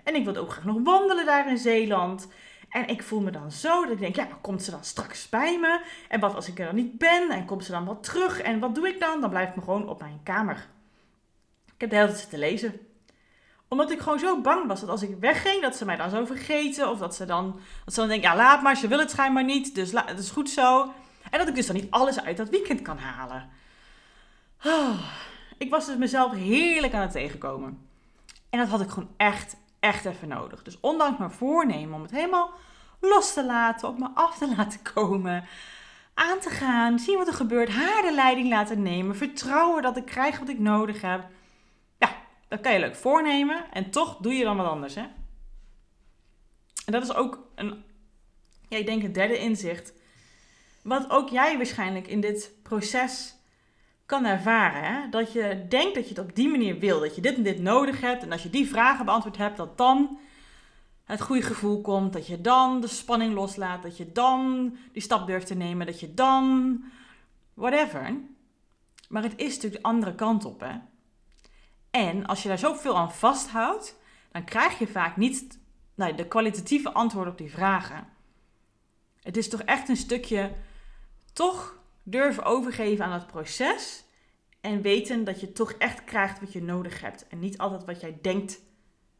En 0.03 0.15
ik 0.15 0.23
wilde 0.23 0.39
ook 0.39 0.51
graag 0.51 0.63
nog 0.65 0.79
wandelen 0.84 1.25
daar 1.25 1.49
in 1.49 1.58
Zeeland. 1.58 2.27
En 2.69 2.88
ik 2.88 3.03
voel 3.03 3.21
me 3.21 3.31
dan 3.31 3.51
zo 3.51 3.81
dat 3.81 3.91
ik 3.91 3.99
denk, 3.99 4.15
ja, 4.15 4.27
komt 4.41 4.63
ze 4.63 4.71
dan 4.71 4.84
straks 4.84 5.29
bij 5.29 5.60
me? 5.60 5.81
En 6.10 6.19
wat 6.19 6.36
als 6.36 6.47
ik 6.47 6.60
er 6.60 6.65
dan 6.65 6.75
niet 6.75 6.97
ben? 6.97 7.29
En 7.29 7.45
komt 7.45 7.65
ze 7.65 7.71
dan 7.71 7.86
wel 7.86 7.99
terug? 7.99 8.41
En 8.41 8.60
wat 8.60 8.75
doe 8.75 8.88
ik 8.88 8.99
dan? 8.99 9.21
Dan 9.21 9.29
blijf 9.29 9.49
ik 9.49 9.55
me 9.55 9.62
gewoon 9.62 9.89
op 9.89 9.99
mijn 9.99 10.19
kamer. 10.23 10.67
Ik 11.65 11.81
heb 11.81 11.89
de 11.89 11.95
hele 11.95 12.08
tijd 12.08 12.19
zitten 12.19 12.39
lezen 12.39 12.79
omdat 13.76 13.92
ik 13.92 14.00
gewoon 14.00 14.20
zo 14.20 14.42
bang 14.42 14.68
was 14.68 14.80
dat 14.80 14.90
als 14.90 15.02
ik 15.02 15.16
wegging, 15.20 15.62
dat 15.62 15.76
ze 15.76 15.86
mij 15.86 15.96
dan 15.96 16.10
zo 16.10 16.26
vergeten. 16.26 16.90
Of 16.90 17.00
dat 17.00 17.16
ze 17.16 17.26
dan, 17.26 17.60
dat 17.86 17.94
ze 17.94 18.00
dan 18.00 18.10
denken, 18.10 18.30
ja 18.30 18.36
laat 18.36 18.62
maar, 18.62 18.76
ze 18.76 18.88
wil 18.88 19.00
het 19.00 19.12
schijnbaar 19.12 19.44
niet. 19.44 19.76
Dus 19.76 19.92
het 19.92 20.20
is 20.20 20.30
goed 20.30 20.50
zo. 20.50 20.94
En 21.30 21.40
dat 21.40 21.48
ik 21.48 21.56
dus 21.56 21.66
dan 21.66 21.76
niet 21.76 21.92
alles 21.92 22.22
uit 22.22 22.38
dat 22.38 22.50
weekend 22.50 22.82
kan 22.82 22.98
halen. 22.98 23.50
Oh, 24.66 25.00
ik 25.58 25.70
was 25.70 25.86
dus 25.86 25.98
mezelf 25.98 26.34
heerlijk 26.34 26.94
aan 26.94 27.02
het 27.02 27.12
tegenkomen. 27.12 27.88
En 28.50 28.60
dat 28.60 28.68
had 28.68 28.82
ik 28.82 28.90
gewoon 28.90 29.10
echt, 29.18 29.56
echt 29.80 30.06
even 30.06 30.28
nodig. 30.28 30.64
Dus 30.64 30.80
ondanks 30.80 31.20
mijn 31.20 31.32
voornemen 31.32 31.96
om 31.96 32.02
het 32.02 32.12
helemaal 32.12 32.52
los 33.00 33.34
te 33.34 33.46
laten, 33.46 33.88
op 33.88 34.00
me 34.00 34.08
af 34.14 34.38
te 34.38 34.54
laten 34.58 34.80
komen, 34.94 35.44
aan 36.14 36.40
te 36.40 36.50
gaan, 36.50 37.00
zien 37.00 37.18
wat 37.18 37.28
er 37.28 37.34
gebeurt, 37.34 37.70
haar 37.70 38.02
de 38.02 38.14
leiding 38.14 38.50
laten 38.50 38.82
nemen, 38.82 39.16
vertrouwen 39.16 39.82
dat 39.82 39.98
ik 39.98 40.06
krijg 40.06 40.40
wat 40.40 40.50
ik 40.50 40.60
nodig 40.60 41.02
heb. 41.02 41.28
Dat 42.56 42.63
kan 42.63 42.74
je 42.74 42.80
leuk 42.80 42.96
voornemen 42.96 43.72
en 43.72 43.89
toch 43.89 44.18
doe 44.18 44.34
je 44.34 44.44
dan 44.44 44.58
wat 44.58 44.68
anders, 44.68 44.96
hè? 44.96 45.02
En 46.86 46.91
dat 46.91 47.04
is 47.04 47.13
ook 47.13 47.52
een, 47.56 47.84
ja, 48.68 48.78
ik 48.78 48.86
denk 48.86 49.04
een 49.04 49.12
derde 49.12 49.38
inzicht, 49.38 49.94
wat 50.82 51.10
ook 51.10 51.30
jij 51.30 51.58
waarschijnlijk 51.58 52.08
in 52.08 52.22
dit 52.22 52.52
proces 52.63 53.36
kan 54.06 54.26
ervaren. 54.26 54.84
Hè? 54.84 55.10
Dat 55.10 55.34
je 55.34 55.65
denkt 55.70 55.96
dat 55.96 56.04
je 56.04 56.10
het 56.10 56.24
op 56.24 56.36
die 56.36 56.50
manier 56.50 56.80
wil, 56.80 57.00
dat 57.00 57.15
je 57.15 57.22
dit 57.22 57.36
en 57.36 57.44
dit 57.44 57.60
nodig 57.60 58.02
hebt 58.02 58.24
en 58.24 58.32
als 58.32 58.44
je 58.44 58.50
die 58.50 58.68
vragen 58.68 59.06
beantwoord 59.06 59.38
hebt, 59.38 59.58
dat 59.58 59.78
dan 59.78 60.20
het 61.04 61.22
goede 61.22 61.41
gevoel 61.41 61.82
komt, 61.82 62.13
dat 62.13 62.28
je 62.28 62.41
dan 62.41 62.82
de 62.82 62.88
spanning 62.88 63.34
loslaat, 63.34 63.84
dat 63.84 63.98
je 63.98 64.12
dan 64.12 64.72
die 64.91 65.02
stap 65.02 65.28
durft 65.28 65.48
te 65.48 65.56
nemen, 65.56 65.86
dat 65.86 66.00
je 66.00 66.13
dan 66.13 66.84
whatever. 67.54 68.18
Maar 69.10 69.24
het 69.24 69.34
is 69.36 69.54
natuurlijk 69.54 69.84
de 69.84 69.89
andere 69.89 70.15
kant 70.15 70.46
op, 70.46 70.60
hè. 70.60 70.76
En 71.95 72.25
als 72.25 72.41
je 72.41 72.47
daar 72.47 72.58
zoveel 72.58 72.97
aan 72.97 73.13
vasthoudt, 73.13 73.95
dan 74.31 74.43
krijg 74.43 74.79
je 74.79 74.88
vaak 74.88 75.17
niet 75.17 75.60
nou, 75.93 76.15
de 76.15 76.27
kwalitatieve 76.27 76.93
antwoorden 76.93 77.31
op 77.31 77.38
die 77.38 77.51
vragen. 77.51 78.08
Het 79.21 79.38
is 79.38 79.49
toch 79.49 79.62
echt 79.62 79.89
een 79.89 79.97
stukje 79.97 80.51
toch 81.34 81.79
durven 82.03 82.43
overgeven 82.43 83.05
aan 83.05 83.12
het 83.12 83.27
proces 83.27 84.03
en 84.62 84.81
weten 84.81 85.23
dat 85.23 85.39
je 85.39 85.51
toch 85.51 85.71
echt 85.71 86.03
krijgt 86.03 86.39
wat 86.39 86.53
je 86.53 86.63
nodig 86.63 87.01
hebt 87.01 87.27
en 87.27 87.39
niet 87.39 87.58
altijd 87.58 87.86
wat 87.86 88.01
jij 88.01 88.17
denkt 88.21 88.62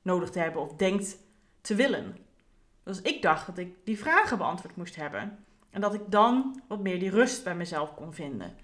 nodig 0.02 0.30
te 0.30 0.40
hebben 0.40 0.62
of 0.62 0.74
denkt 0.74 1.18
te 1.62 1.76
willen. 1.76 2.18
Dus 2.84 3.02
ik 3.02 3.22
dacht 3.22 3.46
dat 3.46 3.58
ik 3.58 3.76
die 3.84 3.98
vragen 3.98 4.38
beantwoord 4.38 4.76
moest 4.76 4.96
hebben. 4.96 5.46
En 5.70 5.82
dat 5.82 5.94
ik 5.94 6.02
dan 6.08 6.62
wat 6.68 6.80
meer 6.80 7.00
die 7.00 7.10
rust 7.10 7.44
bij 7.44 7.56
mezelf 7.56 7.96
kon 7.96 8.14
vinden. 8.14 8.58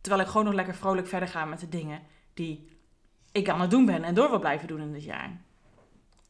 Terwijl 0.00 0.22
ik 0.22 0.28
gewoon 0.28 0.46
nog 0.46 0.54
lekker 0.54 0.74
vrolijk 0.74 1.06
verder 1.06 1.28
ga 1.28 1.44
met 1.44 1.60
de 1.60 1.68
dingen 1.68 2.02
die 2.34 2.75
ik 3.36 3.48
aan 3.48 3.60
het 3.60 3.70
doen 3.70 3.84
ben 3.84 4.04
en 4.04 4.14
door 4.14 4.30
wil 4.30 4.38
blijven 4.38 4.68
doen 4.68 4.80
in 4.80 4.92
dit 4.92 5.04
jaar. 5.04 5.24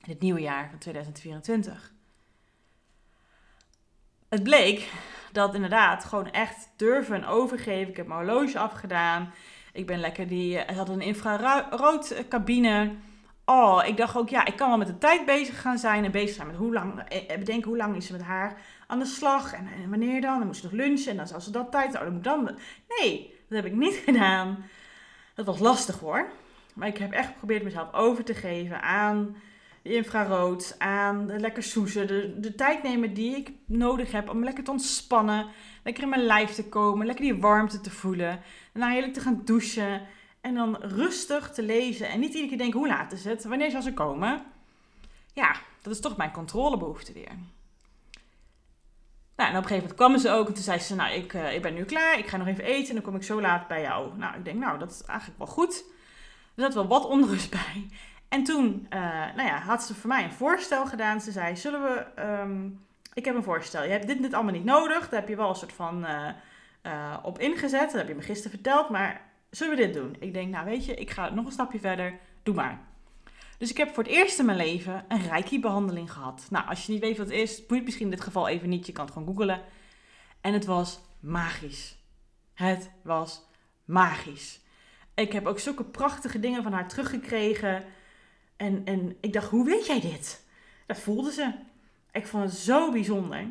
In 0.03 0.13
het 0.13 0.21
nieuwe 0.21 0.41
jaar 0.41 0.69
van 0.71 0.79
2024. 0.79 1.93
Het 4.29 4.43
bleek 4.43 4.93
dat 5.33 5.55
inderdaad 5.55 6.05
gewoon 6.05 6.31
echt 6.31 6.71
durven 6.77 7.15
en 7.15 7.27
overgeven. 7.27 7.89
Ik 7.89 7.97
heb 7.97 8.07
mijn 8.07 8.21
horloge 8.27 8.59
afgedaan. 8.59 9.33
Ik 9.73 9.87
ben 9.87 9.99
lekker 9.99 10.29
die. 10.29 10.59
Het 10.59 10.77
had 10.77 10.89
een 10.89 11.01
infrarood 11.01 12.25
cabine. 12.29 12.95
Oh, 13.45 13.83
ik 13.87 13.97
dacht 13.97 14.17
ook, 14.17 14.29
ja, 14.29 14.47
ik 14.47 14.57
kan 14.57 14.69
wel 14.69 14.79
met 14.79 14.87
de 14.87 14.99
tijd 14.99 15.25
bezig 15.25 15.61
gaan 15.61 15.79
zijn 15.79 16.05
en 16.05 16.11
bezig 16.11 16.35
zijn 16.35 16.47
met 16.47 16.57
hoe 16.57 16.73
lang, 16.73 17.01
eh, 17.01 17.31
eh, 17.31 17.39
bedenken 17.39 17.69
hoe 17.69 17.77
lang 17.77 17.97
is 17.97 18.07
ze 18.07 18.13
met 18.13 18.23
haar 18.23 18.59
aan 18.87 18.99
de 18.99 19.05
slag 19.05 19.53
en, 19.53 19.69
wanneer 19.89 20.21
dan. 20.21 20.39
Dan 20.39 20.47
moest 20.47 20.61
ze 20.61 20.67
nog 20.67 20.75
lunchen 20.75 21.11
en 21.11 21.17
dan 21.17 21.27
zou 21.27 21.41
ze 21.41 21.51
dat 21.51 21.71
tijd, 21.71 21.95
oh, 21.95 22.01
dan 22.01 22.13
moet 22.13 22.25
dan. 22.25 22.59
Nee, 22.89 23.35
dat 23.49 23.63
heb 23.63 23.67
ik 23.67 23.79
niet 23.79 23.95
gedaan. 24.07 24.65
Dat 25.35 25.47
was 25.47 25.59
lastig 25.59 25.99
hoor. 25.99 26.31
Maar 26.77 26.89
ik 26.89 26.99
heb 26.99 27.13
echt 27.13 27.27
geprobeerd 27.27 27.63
mezelf 27.63 27.93
over 27.93 28.25
te 28.25 28.35
geven 28.35 28.83
aan 28.83 29.37
de 29.83 29.95
infrarood, 29.95 30.75
aan 30.79 31.27
de 31.27 31.39
lekker 31.39 31.63
soezen, 31.63 32.07
de, 32.07 32.41
de 32.41 32.55
tijd 32.55 32.83
nemen 32.83 33.15
die 33.15 33.37
ik 33.37 33.53
nodig 33.67 34.13
heb 34.13 34.31
om 34.31 34.45
lekker 34.45 34.65
te 34.65 34.71
ontspannen, 34.71 35.47
lekker 35.85 36.03
in 36.03 36.09
mijn 36.09 36.25
lijf 36.25 36.51
te 36.51 36.69
komen, 36.69 37.07
lekker 37.07 37.25
die 37.25 37.41
warmte 37.41 37.81
te 37.81 37.91
voelen, 37.91 38.41
daarna 38.73 38.93
heerlijk 38.93 39.15
te 39.15 39.21
gaan 39.21 39.41
douchen 39.45 40.03
en 40.41 40.55
dan 40.55 40.77
rustig 40.77 41.51
te 41.51 41.63
lezen 41.63 42.09
en 42.09 42.21
niet 42.21 42.29
iedere 42.29 42.49
keer 42.49 42.59
denken, 42.59 42.79
hoe 42.79 42.89
laat 42.89 43.13
is 43.13 43.25
het? 43.25 43.45
Wanneer 43.45 43.71
zal 43.71 43.83
ze 43.83 43.95
komen? 43.95 44.45
Ja, 45.33 45.57
dat 45.83 45.93
is 45.93 46.01
toch 46.01 46.17
mijn 46.17 46.33
controlebehoefte 46.33 47.13
weer. 47.13 47.33
Nou, 49.37 49.51
en 49.51 49.57
op 49.57 49.63
een 49.63 49.69
gegeven 49.69 49.77
moment 49.77 49.95
kwam 49.95 50.19
ze 50.19 50.31
ook 50.31 50.47
en 50.47 50.55
toen 50.55 50.63
zei 50.63 50.79
ze, 50.79 50.95
nou, 50.95 51.15
ik, 51.15 51.33
uh, 51.33 51.55
ik 51.55 51.63
ben 51.63 51.75
nu 51.75 51.85
klaar, 51.85 52.19
ik 52.19 52.27
ga 52.27 52.37
nog 52.37 52.47
even 52.47 52.65
eten 52.65 52.89
en 52.89 52.95
dan 52.95 53.05
kom 53.05 53.17
ik 53.17 53.23
zo 53.23 53.41
laat 53.41 53.69
bij 53.69 53.81
jou. 53.81 54.17
Nou, 54.17 54.37
ik 54.37 54.45
denk, 54.45 54.59
nou, 54.59 54.79
dat 54.79 54.91
is 54.91 55.03
eigenlijk 55.03 55.39
wel 55.39 55.47
goed. 55.47 55.85
Er 56.57 56.63
zat 56.63 56.75
wel 56.75 56.87
wat 56.87 57.07
onrust 57.07 57.51
bij. 57.65 57.89
En 58.29 58.45
toen, 58.45 58.87
uh, 58.91 59.01
nou 59.37 59.49
ja, 59.49 59.59
had 59.59 59.83
ze 59.83 59.95
voor 59.95 60.09
mij 60.09 60.25
een 60.25 60.33
voorstel 60.33 60.87
gedaan. 60.87 61.21
Ze 61.21 61.33
zei, 61.33 61.57
zullen 61.57 61.83
we, 61.83 62.23
um, 62.23 62.87
ik 63.15 63.25
heb 63.25 63.35
een 63.35 63.43
voorstel. 63.43 63.83
Je 63.83 63.91
hebt 63.91 64.07
dit, 64.07 64.23
dit 64.23 64.35
allemaal 64.35 64.53
niet 64.53 64.65
nodig. 64.65 65.09
Daar 65.09 65.21
heb 65.21 65.29
je 65.29 65.37
wel 65.37 65.49
een 65.49 65.55
soort 65.55 65.73
van 65.73 66.07
uh, 66.07 67.17
op 67.23 67.39
ingezet. 67.39 67.91
Dat 67.91 68.01
heb 68.01 68.09
je 68.09 68.15
me 68.15 68.23
gisteren 68.23 68.51
verteld, 68.51 68.89
maar 68.89 69.21
zullen 69.51 69.77
we 69.77 69.83
dit 69.83 69.95
doen? 69.95 70.17
Ik 70.19 70.33
denk, 70.33 70.51
nou 70.51 70.65
weet 70.65 70.85
je, 70.85 70.95
ik 70.95 71.11
ga 71.11 71.31
nog 71.31 71.45
een 71.45 71.53
stapje 71.53 71.79
verder. 71.79 72.19
Doe 72.43 72.55
maar. 72.55 72.81
Dus 73.59 73.71
ik 73.71 73.77
heb 73.77 73.95
voor 73.95 74.03
het 74.03 74.13
eerst 74.13 74.39
in 74.39 74.45
mijn 74.45 74.59
leven 74.59 75.05
een 75.09 75.29
Reiki-behandeling 75.29 76.13
gehad. 76.13 76.47
Nou, 76.51 76.69
als 76.69 76.87
je 76.87 76.93
niet 76.93 77.01
weet 77.01 77.17
wat 77.17 77.27
het 77.27 77.37
is, 77.37 77.67
boeit 77.67 77.85
misschien 77.85 78.05
in 78.05 78.11
dit 78.11 78.21
geval 78.21 78.49
even 78.49 78.69
niet. 78.69 78.87
Je 78.87 78.93
kan 78.93 79.05
het 79.05 79.13
gewoon 79.13 79.29
googlen. 79.29 79.63
En 80.41 80.53
het 80.53 80.65
was 80.65 81.01
magisch. 81.21 81.99
Het 82.55 82.91
was 83.03 83.43
magisch. 83.85 84.61
Ik 85.17 85.33
heb 85.33 85.47
ook 85.47 85.59
zulke 85.59 85.85
prachtige 85.85 86.41
dingen 86.41 86.63
van 86.63 86.73
haar 86.73 86.89
teruggekregen. 86.89 87.85
En, 88.57 88.83
en 88.85 89.17
ik 89.21 89.33
dacht, 89.33 89.51
hoe 89.51 89.65
weet 89.65 89.87
jij 89.87 90.01
dit? 90.01 90.45
Dat 90.87 90.99
voelde 90.99 91.33
ze. 91.33 91.53
Ik 92.13 92.27
vond 92.27 92.43
het 92.45 92.53
zo 92.53 92.93
bijzonder. 92.93 93.47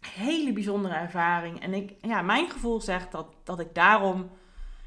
Hele 0.00 0.52
bijzondere 0.52 0.94
ervaring. 0.94 1.60
En 1.60 1.74
ik, 1.74 1.92
ja, 2.00 2.22
mijn 2.22 2.50
gevoel 2.50 2.80
zegt 2.80 3.12
dat, 3.12 3.26
dat 3.44 3.60
ik 3.60 3.74
daarom 3.74 4.30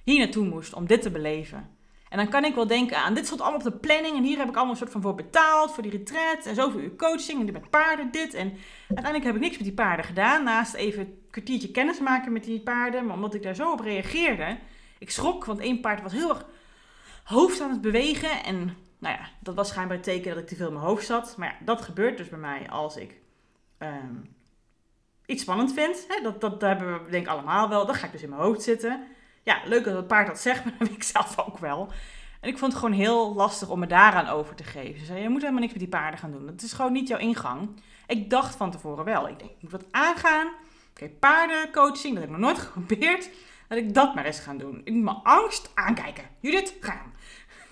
hier 0.03 0.19
naartoe 0.19 0.45
moest 0.45 0.73
om 0.73 0.88
dit 0.88 1.01
te 1.01 1.12
beleven. 1.12 1.69
En 2.10 2.19
dan 2.19 2.29
kan 2.29 2.45
ik 2.45 2.56
wel 2.56 2.67
denken 2.67 2.97
aan, 2.97 3.13
dit 3.13 3.25
stond 3.25 3.41
allemaal 3.41 3.60
op 3.60 3.71
de 3.71 3.79
planning 3.79 4.17
en 4.17 4.23
hier 4.23 4.38
heb 4.38 4.49
ik 4.49 4.56
allemaal 4.56 4.71
een 4.71 4.77
soort 4.77 4.91
van 4.91 5.01
voor 5.01 5.15
betaald, 5.15 5.73
voor 5.73 5.84
die 5.84 5.91
retreat 5.91 6.45
en 6.45 6.56
zoveel 6.56 6.79
uur 6.79 6.95
coaching 6.95 7.47
en 7.47 7.53
met 7.53 7.69
paarden, 7.69 8.12
dit. 8.12 8.34
En 8.34 8.58
uiteindelijk 8.88 9.23
heb 9.23 9.36
ik 9.36 9.41
niks 9.41 9.56
met 9.56 9.65
die 9.65 9.73
paarden 9.73 10.06
gedaan, 10.06 10.43
naast 10.43 10.73
even 10.73 10.99
een 11.01 11.17
kwartiertje 11.29 11.71
kennis 11.71 11.99
maken 11.99 12.32
met 12.32 12.43
die 12.43 12.60
paarden, 12.60 13.06
maar 13.06 13.15
omdat 13.15 13.34
ik 13.34 13.43
daar 13.43 13.56
zo 13.56 13.71
op 13.71 13.79
reageerde, 13.79 14.58
ik 15.03 15.11
schrok, 15.11 15.45
want 15.45 15.59
één 15.59 15.81
paard 15.81 16.01
was 16.01 16.11
heel 16.11 16.29
erg 16.29 16.45
hoofd 17.23 17.61
aan 17.61 17.69
het 17.71 17.81
bewegen 17.81 18.43
en 18.43 18.77
nou 18.99 19.15
ja, 19.15 19.29
dat 19.39 19.55
was 19.55 19.67
schijnbaar 19.67 19.97
het 19.97 20.05
teken 20.05 20.33
dat 20.33 20.43
ik 20.43 20.47
te 20.47 20.55
veel 20.55 20.67
in 20.67 20.73
mijn 20.73 20.85
hoofd 20.85 21.05
zat. 21.05 21.37
Maar 21.37 21.47
ja, 21.47 21.65
dat 21.65 21.81
gebeurt 21.81 22.17
dus 22.17 22.29
bij 22.29 22.39
mij 22.39 22.69
als 22.69 22.97
ik 22.97 23.15
ehm, 23.77 24.15
iets 25.25 25.41
spannend 25.41 25.73
vind. 25.73 26.05
Hè? 26.07 26.21
Dat, 26.21 26.41
dat, 26.41 26.61
hebben 26.61 27.03
we 27.03 27.11
denk 27.11 27.25
ik 27.25 27.31
allemaal 27.31 27.69
wel. 27.69 27.85
Dan 27.85 27.95
ga 27.95 28.05
ik 28.05 28.11
dus 28.11 28.21
in 28.21 28.29
mijn 28.29 28.41
hoofd 28.41 28.61
zitten 28.61 29.07
ja, 29.43 29.61
leuk 29.65 29.83
dat 29.83 29.95
het 29.95 30.07
paard 30.07 30.27
dat 30.27 30.39
zegt, 30.39 30.63
maar 30.65 30.73
dat 30.79 30.87
weet 30.87 30.97
ik 30.97 31.03
zelf 31.03 31.39
ook 31.39 31.57
wel. 31.57 31.91
En 32.39 32.49
ik 32.49 32.57
vond 32.57 32.71
het 32.71 32.81
gewoon 32.81 32.97
heel 32.97 33.33
lastig 33.33 33.69
om 33.69 33.79
me 33.79 33.87
daaraan 33.87 34.27
over 34.27 34.55
te 34.55 34.63
geven. 34.63 34.99
Ze 34.99 35.05
zei, 35.05 35.21
je 35.21 35.29
moet 35.29 35.41
helemaal 35.41 35.61
niks 35.61 35.73
met 35.73 35.81
die 35.81 35.91
paarden 35.91 36.19
gaan 36.19 36.31
doen. 36.31 36.45
Dat 36.45 36.61
is 36.61 36.73
gewoon 36.73 36.91
niet 36.91 37.07
jouw 37.07 37.19
ingang. 37.19 37.69
Ik 38.07 38.29
dacht 38.29 38.55
van 38.55 38.71
tevoren 38.71 39.05
wel. 39.05 39.27
Ik 39.27 39.39
denk, 39.39 39.51
ik 39.51 39.61
moet 39.61 39.71
wat 39.71 39.85
aangaan. 39.91 40.47
Oké, 40.89 41.09
paardencoaching, 41.09 42.13
dat 42.13 42.23
heb 42.23 42.31
ik 42.31 42.37
nog 42.37 42.39
nooit 42.39 42.59
geprobeerd. 42.67 43.29
Dat 43.73 43.83
ik 43.83 43.93
dat 43.93 44.15
maar 44.15 44.25
eens 44.25 44.39
gaan 44.39 44.57
doen. 44.57 44.81
Ik 44.83 44.93
moet 44.93 45.03
mijn 45.03 45.23
angst 45.23 45.71
aankijken. 45.73 46.23
Judith, 46.39 46.75
gaan. 46.79 47.13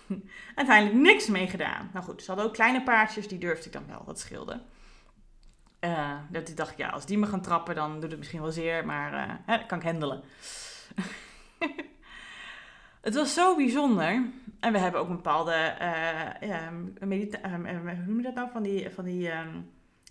Uiteindelijk 0.55 0.99
niks 1.01 1.27
mee 1.27 1.47
gedaan. 1.47 1.89
Nou 1.93 2.05
goed, 2.05 2.21
ze 2.21 2.27
hadden 2.27 2.45
ook 2.45 2.53
kleine 2.53 2.83
paardjes, 2.83 3.27
die 3.27 3.37
durfde 3.37 3.65
ik 3.65 3.71
dan 3.71 3.87
wel. 3.87 4.03
Dat 4.05 4.19
scheelde. 4.19 4.61
Uh, 5.79 6.17
dat 6.29 6.49
ik 6.49 6.57
dacht, 6.57 6.77
ja, 6.77 6.89
als 6.89 7.05
die 7.05 7.17
me 7.17 7.25
gaan 7.25 7.41
trappen, 7.41 7.75
dan 7.75 7.99
doet 7.99 8.09
het 8.09 8.19
misschien 8.19 8.41
wel 8.41 8.51
zeer, 8.51 8.85
maar 8.85 9.13
uh, 9.13 9.33
hè, 9.45 9.65
kan 9.65 9.77
ik 9.77 9.83
handelen. 9.83 10.23
het 13.01 13.15
was 13.15 13.33
zo 13.33 13.55
bijzonder. 13.55 14.23
En 14.59 14.71
we 14.71 14.77
hebben 14.77 15.01
ook 15.01 15.09
een 15.09 15.15
bepaalde 15.15 15.75
uh, 15.81 16.67
hoe 16.99 17.07
noem 18.05 18.17
je 18.17 18.23
dat 18.23 18.33
nou? 18.33 18.51
Van 18.51 18.63
die, 18.63 18.89
van 18.89 19.05
die 19.05 19.31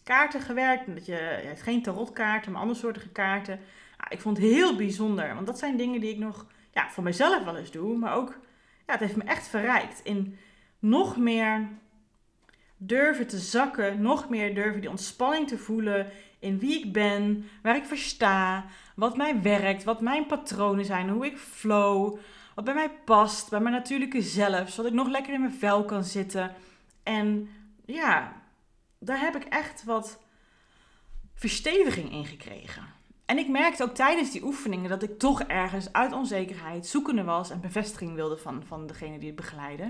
kaarten 0.03 0.41
gewerkt. 0.41 0.95
Dat 0.95 1.07
je, 1.07 1.41
ja, 1.45 1.55
geen 1.55 1.83
tarotkaarten, 1.83 2.53
maar 2.53 2.61
andere 2.61 2.79
soorten 2.79 3.13
kaarten. 3.13 3.61
Ik 4.09 4.21
vond 4.21 4.37
het 4.37 4.47
heel 4.47 4.77
bijzonder. 4.77 5.35
Want 5.35 5.47
dat 5.47 5.59
zijn 5.59 5.77
dingen 5.77 6.01
die 6.01 6.11
ik 6.11 6.19
nog 6.19 6.47
ja, 6.73 6.91
voor 6.91 7.03
mezelf 7.03 7.45
wel 7.45 7.57
eens 7.57 7.71
doe. 7.71 7.97
Maar 7.97 8.15
ook, 8.15 8.39
ja, 8.87 8.93
het 8.93 9.01
heeft 9.01 9.17
me 9.17 9.25
echt 9.25 9.49
verrijkt. 9.49 10.01
In 10.05 10.39
nog 10.79 11.17
meer 11.17 11.69
durven 12.77 13.27
te 13.27 13.39
zakken. 13.39 14.03
Nog 14.03 14.29
meer 14.29 14.55
durven 14.55 14.81
die 14.81 14.91
ontspanning 14.91 15.49
te 15.49 15.59
voelen. 15.59 16.11
In 16.39 16.59
wie 16.59 16.79
ik 16.79 16.93
ben, 16.93 17.49
waar 17.63 17.77
ik 17.77 17.85
versta, 17.85 18.65
wat 18.95 19.17
mij 19.17 19.43
werkt, 19.43 19.85
wat 19.85 20.01
mijn 20.01 20.27
patronen 20.27 20.85
zijn, 20.85 21.09
hoe 21.09 21.27
ik 21.27 21.39
flow, 21.39 22.19
wat 22.55 22.65
bij 22.65 22.75
mij 22.75 22.91
past, 23.05 23.51
bij 23.51 23.61
mijn 23.61 23.75
natuurlijke 23.75 24.23
zelf, 24.23 24.71
zodat 24.71 24.91
ik 24.91 24.97
nog 24.97 25.09
lekker 25.09 25.35
in 25.35 25.41
mijn 25.41 25.53
vel 25.53 25.85
kan 25.85 26.05
zitten. 26.05 26.55
En 27.03 27.49
ja, 27.85 28.43
daar 28.99 29.21
heb 29.21 29.37
ik 29.37 29.45
echt 29.45 29.85
wat 29.85 30.21
versteviging 31.35 32.13
in 32.13 32.27
gekregen. 32.27 32.83
En 33.31 33.39
ik 33.39 33.49
merkte 33.49 33.83
ook 33.83 33.95
tijdens 33.95 34.31
die 34.31 34.45
oefeningen 34.45 34.91
dat 34.91 35.03
ik 35.03 35.19
toch 35.19 35.43
ergens 35.43 35.93
uit 35.93 36.13
onzekerheid 36.13 36.87
zoekende 36.87 37.25
was 37.25 37.51
en 37.51 37.61
bevestiging 37.61 38.15
wilde 38.15 38.37
van, 38.37 38.63
van 38.67 38.87
degene 38.87 39.19
die 39.19 39.27
het 39.27 39.37
begeleidde. 39.37 39.83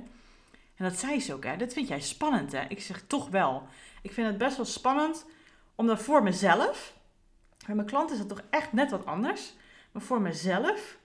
En 0.76 0.84
dat 0.84 0.96
zei 0.96 1.20
ze 1.20 1.34
ook, 1.34 1.44
hè. 1.44 1.56
Dat 1.56 1.72
vind 1.72 1.88
jij 1.88 2.00
spannend, 2.00 2.52
hè? 2.52 2.64
Ik 2.68 2.80
zeg 2.80 3.02
toch 3.06 3.28
wel. 3.28 3.62
Ik 4.02 4.12
vind 4.12 4.26
het 4.26 4.38
best 4.38 4.56
wel 4.56 4.66
spannend 4.66 5.26
om 5.74 5.86
dat 5.86 6.02
voor 6.02 6.22
mezelf 6.22 6.94
bij 7.66 7.74
mijn 7.74 7.86
klanten 7.86 8.16
is 8.16 8.26
dat 8.26 8.28
toch 8.28 8.46
echt 8.50 8.72
net 8.72 8.90
wat 8.90 9.06
anders. 9.06 9.52
Maar 9.92 10.02
voor 10.02 10.20
mezelf 10.20 10.98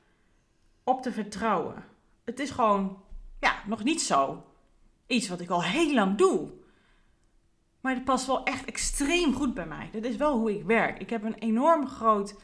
op 0.83 1.01
te 1.01 1.11
vertrouwen. 1.11 1.85
Het 2.23 2.39
is 2.39 2.49
gewoon, 2.49 3.03
ja, 3.39 3.55
nog 3.67 3.83
niet 3.83 4.01
zo 4.01 4.43
iets 5.07 5.27
wat 5.27 5.39
ik 5.39 5.49
al 5.49 5.63
heel 5.63 5.93
lang 5.93 6.17
doe. 6.17 6.49
Maar 7.85 7.93
het 7.93 8.03
past 8.03 8.25
wel 8.25 8.43
echt 8.43 8.65
extreem 8.65 9.33
goed 9.33 9.53
bij 9.53 9.65
mij. 9.65 9.89
Dat 9.91 10.03
is 10.03 10.15
wel 10.15 10.37
hoe 10.37 10.57
ik 10.57 10.63
werk. 10.63 10.99
Ik 10.99 11.09
heb 11.09 11.23
een 11.23 11.35
enorm 11.35 11.87
groot 11.87 12.35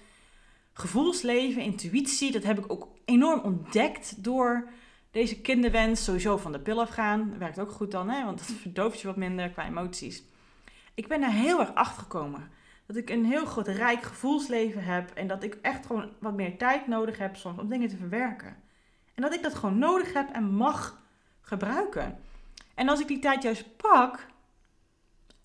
gevoelsleven, 0.74 1.62
intuïtie. 1.62 2.32
Dat 2.32 2.44
heb 2.44 2.58
ik 2.58 2.72
ook 2.72 2.88
enorm 3.06 3.40
ontdekt 3.40 4.24
door 4.24 4.68
deze 5.12 5.42
kinderwens. 5.42 6.04
Sowieso 6.04 6.38
van 6.38 6.52
de 6.52 6.60
pil 6.60 6.82
afgaan. 6.82 7.38
Werkt 7.38 7.60
ook 7.60 7.72
goed 7.72 7.92
dan, 7.92 8.10
hè? 8.10 8.26
want 8.26 8.38
dat 8.38 8.58
verdooft 8.62 9.02
je 9.02 9.08
wat 9.08 9.16
minder 9.16 9.50
qua 9.50 9.66
emoties. 9.66 10.24
Ik 10.94 11.08
ben 11.08 11.22
daar 11.22 11.34
heel 11.34 11.60
erg 11.60 11.74
achter 11.74 12.02
gekomen. 12.02 12.50
Dat 12.86 12.96
ik 12.96 13.10
een 13.10 13.26
heel 13.26 13.46
groot 13.46 13.68
rijk 13.68 14.02
gevoelsleven 14.02 14.84
heb. 14.84 15.12
En 15.14 15.28
dat 15.28 15.44
ik 15.44 15.58
echt 15.62 15.86
gewoon 15.86 16.10
wat 16.20 16.36
meer 16.36 16.58
tijd 16.58 16.88
nodig 16.88 17.18
heb 17.18 17.36
soms 17.36 17.60
om 17.60 17.70
dingen 17.70 17.90
te 17.90 17.98
verwerken. 17.98 18.56
En 19.16 19.22
dat 19.22 19.34
ik 19.34 19.44
dat 19.44 19.56
gewoon 19.56 19.78
nodig 19.78 20.14
heb 20.14 20.30
en 20.30 20.54
mag 20.54 21.02
gebruiken. 21.42 22.20
En 22.76 22.90
als 22.90 23.00
ik 23.00 23.08
die 23.08 23.20
tijd 23.20 23.44
juist 23.44 23.78
pak, 23.78 24.30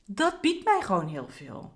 dat 0.06 0.40
biedt 0.40 0.64
mij 0.64 0.80
gewoon 0.82 1.08
heel 1.08 1.28
veel. 1.28 1.72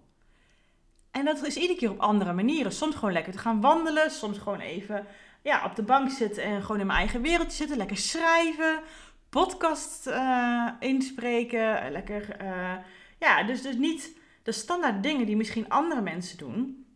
En 1.10 1.24
dat 1.24 1.46
is 1.46 1.56
iedere 1.56 1.78
keer 1.78 1.90
op 1.90 2.00
andere 2.00 2.32
manieren. 2.32 2.72
Soms 2.72 2.94
gewoon 2.94 3.12
lekker 3.12 3.32
te 3.32 3.38
gaan 3.38 3.60
wandelen, 3.60 4.10
soms 4.10 4.38
gewoon 4.38 4.60
even 4.60 5.06
ja, 5.42 5.64
op 5.64 5.76
de 5.76 5.82
bank 5.82 6.10
zitten 6.10 6.42
en 6.42 6.62
gewoon 6.62 6.80
in 6.80 6.86
mijn 6.86 6.98
eigen 6.98 7.22
wereldje 7.22 7.56
zitten, 7.56 7.76
lekker 7.76 7.96
schrijven, 7.96 8.80
podcast 9.28 10.06
uh, 10.06 10.70
inspreken, 10.80 11.92
lekker, 11.92 12.42
uh, 12.42 12.74
ja, 13.18 13.42
dus, 13.42 13.62
dus 13.62 13.76
niet 13.76 14.18
de 14.42 14.52
standaard 14.52 15.02
dingen 15.02 15.26
die 15.26 15.36
misschien 15.36 15.68
andere 15.68 16.00
mensen 16.00 16.38
doen, 16.38 16.86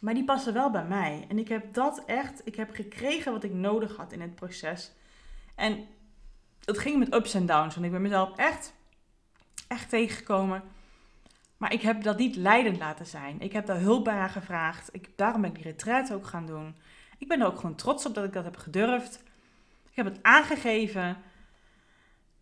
maar 0.00 0.14
die 0.14 0.24
passen 0.24 0.52
wel 0.52 0.70
bij 0.70 0.84
mij. 0.84 1.24
En 1.28 1.38
ik 1.38 1.48
heb 1.48 1.74
dat 1.74 2.02
echt, 2.04 2.40
ik 2.44 2.56
heb 2.56 2.74
gekregen 2.74 3.32
wat 3.32 3.44
ik 3.44 3.52
nodig 3.52 3.96
had 3.96 4.12
in 4.12 4.20
het 4.20 4.34
proces. 4.34 4.92
En 5.54 5.86
het 6.64 6.78
ging 6.78 6.98
met 6.98 7.14
ups 7.14 7.34
en 7.34 7.46
downs, 7.46 7.74
want 7.74 7.86
ik 7.86 7.92
ben 7.92 8.02
mezelf 8.02 8.36
echt, 8.36 8.74
echt 9.68 9.88
tegengekomen. 9.88 10.62
Maar 11.56 11.72
ik 11.72 11.82
heb 11.82 12.02
dat 12.02 12.18
niet 12.18 12.36
leidend 12.36 12.78
laten 12.78 13.06
zijn. 13.06 13.40
Ik 13.40 13.52
heb 13.52 13.66
daar 13.66 13.80
hulp 13.80 14.04
bij 14.04 14.14
haar 14.14 14.28
gevraagd. 14.28 14.88
Ik, 14.92 15.08
daarom 15.16 15.40
ben 15.40 15.50
ik 15.50 15.56
die 15.56 15.64
retreat 15.64 16.12
ook 16.12 16.26
gaan 16.26 16.46
doen. 16.46 16.76
Ik 17.18 17.28
ben 17.28 17.40
er 17.40 17.46
ook 17.46 17.56
gewoon 17.56 17.74
trots 17.74 18.06
op 18.06 18.14
dat 18.14 18.24
ik 18.24 18.32
dat 18.32 18.44
heb 18.44 18.56
gedurfd. 18.56 19.22
Ik 19.90 19.96
heb 19.96 20.06
het 20.06 20.22
aangegeven. 20.22 21.16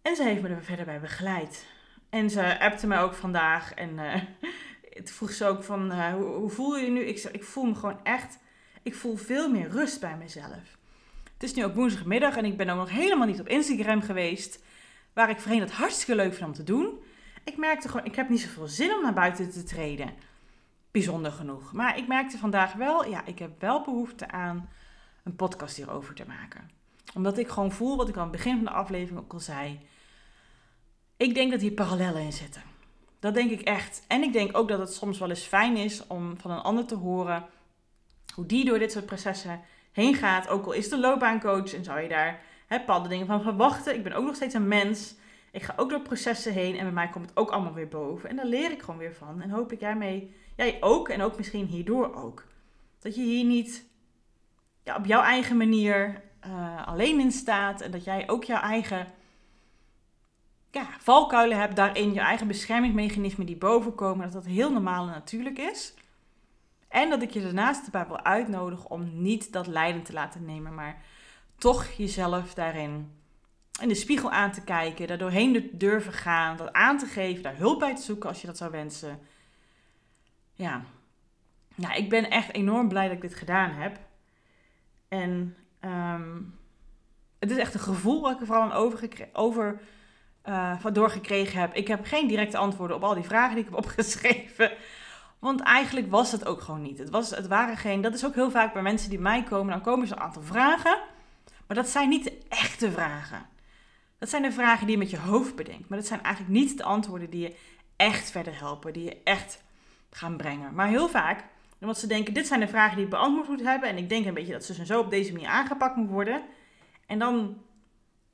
En 0.02 0.16
ze 0.16 0.22
heeft 0.22 0.42
me 0.42 0.48
er 0.48 0.64
verder 0.64 0.84
bij 0.84 1.00
begeleid. 1.00 1.66
En 2.10 2.30
ze 2.30 2.60
appte 2.60 2.86
me 2.86 2.98
ook 2.98 3.14
vandaag. 3.14 3.74
En 3.74 3.98
het 4.98 5.10
vroeg 5.10 5.32
ze 5.32 5.46
ook 5.46 5.62
van, 5.62 5.92
uh, 5.92 6.12
hoe, 6.12 6.24
hoe, 6.24 6.50
voel 6.50 6.76
je 6.76 6.84
je 6.84 6.90
nu? 6.90 7.00
Ik 7.00 7.18
zeg, 7.18 7.32
ik 7.32 7.44
voel 7.44 7.64
me 7.64 7.74
gewoon 7.74 8.00
echt, 8.02 8.38
ik 8.82 8.94
voel 8.94 9.16
veel 9.16 9.50
meer 9.50 9.68
rust 9.68 10.00
bij 10.00 10.16
mezelf. 10.16 10.76
Het 11.32 11.42
is 11.42 11.54
nu 11.54 11.64
ook 11.64 11.74
woensdagmiddag 11.74 12.36
en 12.36 12.44
ik 12.44 12.56
ben 12.56 12.68
ook 12.68 12.78
nog 12.78 12.90
helemaal 12.90 13.26
niet 13.26 13.40
op 13.40 13.48
Instagram 13.48 14.02
geweest. 14.02 14.62
Waar 15.12 15.30
ik 15.30 15.40
voorheen 15.40 15.60
het 15.60 15.72
hartstikke 15.72 16.14
leuk 16.14 16.34
vind 16.34 16.46
om 16.46 16.52
te 16.52 16.64
doen. 16.64 16.98
Ik 17.44 17.56
merkte 17.56 17.88
gewoon, 17.88 18.06
ik 18.06 18.14
heb 18.14 18.28
niet 18.28 18.40
zoveel 18.40 18.66
zin 18.66 18.94
om 18.94 19.02
naar 19.02 19.12
buiten 19.12 19.50
te 19.50 19.62
treden. 19.62 20.14
Bijzonder 20.90 21.32
genoeg. 21.32 21.72
Maar 21.72 21.98
ik 21.98 22.06
merkte 22.06 22.38
vandaag 22.38 22.72
wel, 22.72 23.08
ja, 23.08 23.24
ik 23.24 23.38
heb 23.38 23.60
wel 23.60 23.82
behoefte 23.82 24.30
aan 24.30 24.68
een 25.24 25.36
podcast 25.36 25.76
hierover 25.76 26.14
te 26.14 26.24
maken. 26.26 26.70
Omdat 27.14 27.38
ik 27.38 27.48
gewoon 27.48 27.72
voel, 27.72 27.96
wat 27.96 28.08
ik 28.08 28.16
aan 28.16 28.22
het 28.22 28.32
begin 28.32 28.56
van 28.56 28.64
de 28.64 28.70
aflevering 28.70 29.18
ook 29.18 29.32
al 29.32 29.40
zei. 29.40 29.80
Ik 31.16 31.34
denk 31.34 31.50
dat 31.50 31.60
hier 31.60 31.72
parallellen 31.72 32.22
in 32.22 32.32
zitten. 32.32 32.62
Dat 33.20 33.34
denk 33.34 33.50
ik 33.50 33.60
echt. 33.60 34.04
En 34.08 34.22
ik 34.22 34.32
denk 34.32 34.56
ook 34.56 34.68
dat 34.68 34.78
het 34.78 34.92
soms 34.92 35.18
wel 35.18 35.28
eens 35.28 35.42
fijn 35.42 35.76
is 35.76 36.06
om 36.06 36.36
van 36.38 36.50
een 36.50 36.62
ander 36.62 36.86
te 36.86 36.94
horen 36.94 37.46
hoe 38.34 38.46
die 38.46 38.64
door 38.64 38.78
dit 38.78 38.92
soort 38.92 39.06
processen 39.06 39.60
heen 39.92 40.14
gaat. 40.14 40.48
Ook 40.48 40.66
al 40.66 40.72
is 40.72 40.90
een 40.90 41.00
loopbaancoach 41.00 41.74
en 41.74 41.84
zou 41.84 42.00
je 42.00 42.08
daar 42.08 42.40
bepaalde 42.68 43.08
dingen 43.08 43.26
van 43.26 43.42
verwachten. 43.42 43.94
Ik 43.94 44.02
ben 44.02 44.12
ook 44.12 44.24
nog 44.24 44.34
steeds 44.34 44.54
een 44.54 44.68
mens. 44.68 45.14
Ik 45.54 45.62
ga 45.62 45.74
ook 45.76 45.90
door 45.90 46.00
processen 46.00 46.52
heen 46.52 46.76
en 46.76 46.84
bij 46.84 46.92
mij 46.92 47.08
komt 47.08 47.28
het 47.28 47.36
ook 47.36 47.50
allemaal 47.50 47.72
weer 47.72 47.88
boven. 47.88 48.28
En 48.28 48.36
daar 48.36 48.46
leer 48.46 48.70
ik 48.70 48.82
gewoon 48.82 48.98
weer 48.98 49.14
van. 49.14 49.42
En 49.42 49.50
hoop 49.50 49.72
ik 49.72 49.80
jij 49.80 49.96
mee, 49.96 50.34
jij 50.56 50.76
ook 50.80 51.08
en 51.08 51.22
ook 51.22 51.36
misschien 51.36 51.66
hierdoor 51.66 52.14
ook. 52.14 52.44
Dat 52.98 53.14
je 53.14 53.22
hier 53.22 53.44
niet 53.44 53.86
ja, 54.82 54.96
op 54.96 55.06
jouw 55.06 55.22
eigen 55.22 55.56
manier 55.56 56.22
uh, 56.46 56.86
alleen 56.86 57.20
in 57.20 57.32
staat. 57.32 57.80
En 57.80 57.90
dat 57.90 58.04
jij 58.04 58.28
ook 58.28 58.44
jouw 58.44 58.60
eigen 58.60 59.06
ja, 60.70 60.86
valkuilen 60.98 61.58
hebt 61.58 61.76
daarin. 61.76 62.12
Je 62.12 62.20
eigen 62.20 62.46
beschermingsmechanismen 62.46 63.46
die 63.46 63.56
boven 63.56 63.94
komen. 63.94 64.24
Dat 64.24 64.32
dat 64.32 64.52
heel 64.52 64.72
normaal 64.72 65.06
en 65.06 65.12
natuurlijk 65.12 65.58
is. 65.58 65.94
En 66.88 67.10
dat 67.10 67.22
ik 67.22 67.30
je 67.30 67.42
daarnaast 67.42 67.84
erbij 67.84 68.06
wil 68.06 68.24
uitnodigen 68.24 68.90
om 68.90 69.22
niet 69.22 69.52
dat 69.52 69.66
lijden 69.66 70.02
te 70.02 70.12
laten 70.12 70.44
nemen. 70.44 70.74
Maar 70.74 71.02
toch 71.56 71.86
jezelf 71.86 72.54
daarin 72.54 73.10
in 73.80 73.88
de 73.88 73.94
spiegel 73.94 74.30
aan 74.30 74.52
te 74.52 74.64
kijken, 74.64 75.06
daar 75.06 75.18
doorheen 75.18 75.70
durven 75.72 76.12
gaan, 76.12 76.56
dat 76.56 76.72
aan 76.72 76.98
te 76.98 77.06
geven, 77.06 77.42
daar 77.42 77.56
hulp 77.56 77.78
bij 77.78 77.94
te 77.94 78.02
zoeken 78.02 78.28
als 78.28 78.40
je 78.40 78.46
dat 78.46 78.56
zou 78.56 78.70
wensen. 78.70 79.20
Ja, 80.52 80.82
ja 81.74 81.92
ik 81.92 82.08
ben 82.08 82.30
echt 82.30 82.52
enorm 82.52 82.88
blij 82.88 83.06
dat 83.06 83.16
ik 83.16 83.22
dit 83.22 83.34
gedaan 83.34 83.70
heb. 83.70 83.98
En 85.08 85.56
um, 85.80 86.58
het 87.38 87.50
is 87.50 87.56
echt 87.56 87.74
een 87.74 87.80
gevoel 87.80 88.20
wat 88.20 88.32
ik 88.32 88.40
er 88.40 88.46
vooral 88.46 88.64
aan 88.64 88.72
over 89.32 89.80
uh, 90.48 90.84
doorgekregen 90.92 91.60
heb. 91.60 91.74
Ik 91.74 91.88
heb 91.88 92.04
geen 92.04 92.28
directe 92.28 92.56
antwoorden 92.56 92.96
op 92.96 93.04
al 93.04 93.14
die 93.14 93.24
vragen 93.24 93.54
die 93.54 93.64
ik 93.64 93.70
heb 93.70 93.78
opgeschreven. 93.84 94.72
Want 95.38 95.60
eigenlijk 95.60 96.10
was 96.10 96.32
het 96.32 96.46
ook 96.46 96.60
gewoon 96.60 96.82
niet. 96.82 96.98
Het, 96.98 97.10
was, 97.10 97.30
het 97.30 97.46
waren 97.46 97.76
geen. 97.76 98.00
Dat 98.00 98.14
is 98.14 98.24
ook 98.24 98.34
heel 98.34 98.50
vaak 98.50 98.72
bij 98.72 98.82
mensen 98.82 99.10
die 99.10 99.18
mij 99.18 99.42
komen. 99.42 99.72
Dan 99.72 99.82
komen 99.82 100.06
ze 100.06 100.14
een 100.14 100.20
aantal 100.20 100.42
vragen. 100.42 100.98
Maar 101.66 101.76
dat 101.76 101.88
zijn 101.88 102.08
niet 102.08 102.24
de 102.24 102.38
echte 102.48 102.92
vragen. 102.92 103.46
Dat 104.24 104.32
zijn 104.32 104.42
de 104.42 104.52
vragen 104.52 104.86
die 104.86 104.96
je 104.96 105.02
met 105.02 105.10
je 105.10 105.18
hoofd 105.18 105.56
bedenkt. 105.56 105.88
Maar 105.88 105.98
dat 105.98 106.06
zijn 106.06 106.22
eigenlijk 106.22 106.54
niet 106.54 106.76
de 106.76 106.84
antwoorden 106.84 107.30
die 107.30 107.40
je 107.40 107.56
echt 107.96 108.30
verder 108.30 108.58
helpen. 108.58 108.92
Die 108.92 109.04
je 109.04 109.22
echt 109.24 109.62
gaan 110.10 110.36
brengen. 110.36 110.74
Maar 110.74 110.88
heel 110.88 111.08
vaak, 111.08 111.44
omdat 111.80 111.98
ze 111.98 112.06
denken, 112.06 112.34
dit 112.34 112.46
zijn 112.46 112.60
de 112.60 112.68
vragen 112.68 112.96
die 112.96 113.04
ik 113.04 113.10
beantwoord 113.10 113.48
moet 113.48 113.60
hebben. 113.60 113.88
En 113.88 113.96
ik 113.96 114.08
denk 114.08 114.26
een 114.26 114.34
beetje 114.34 114.52
dat 114.52 114.64
ze 114.64 114.86
zo 114.86 115.00
op 115.00 115.10
deze 115.10 115.32
manier 115.32 115.48
aangepakt 115.48 115.96
moet 115.96 116.08
worden. 116.08 116.42
En 117.06 117.18
dan 117.18 117.62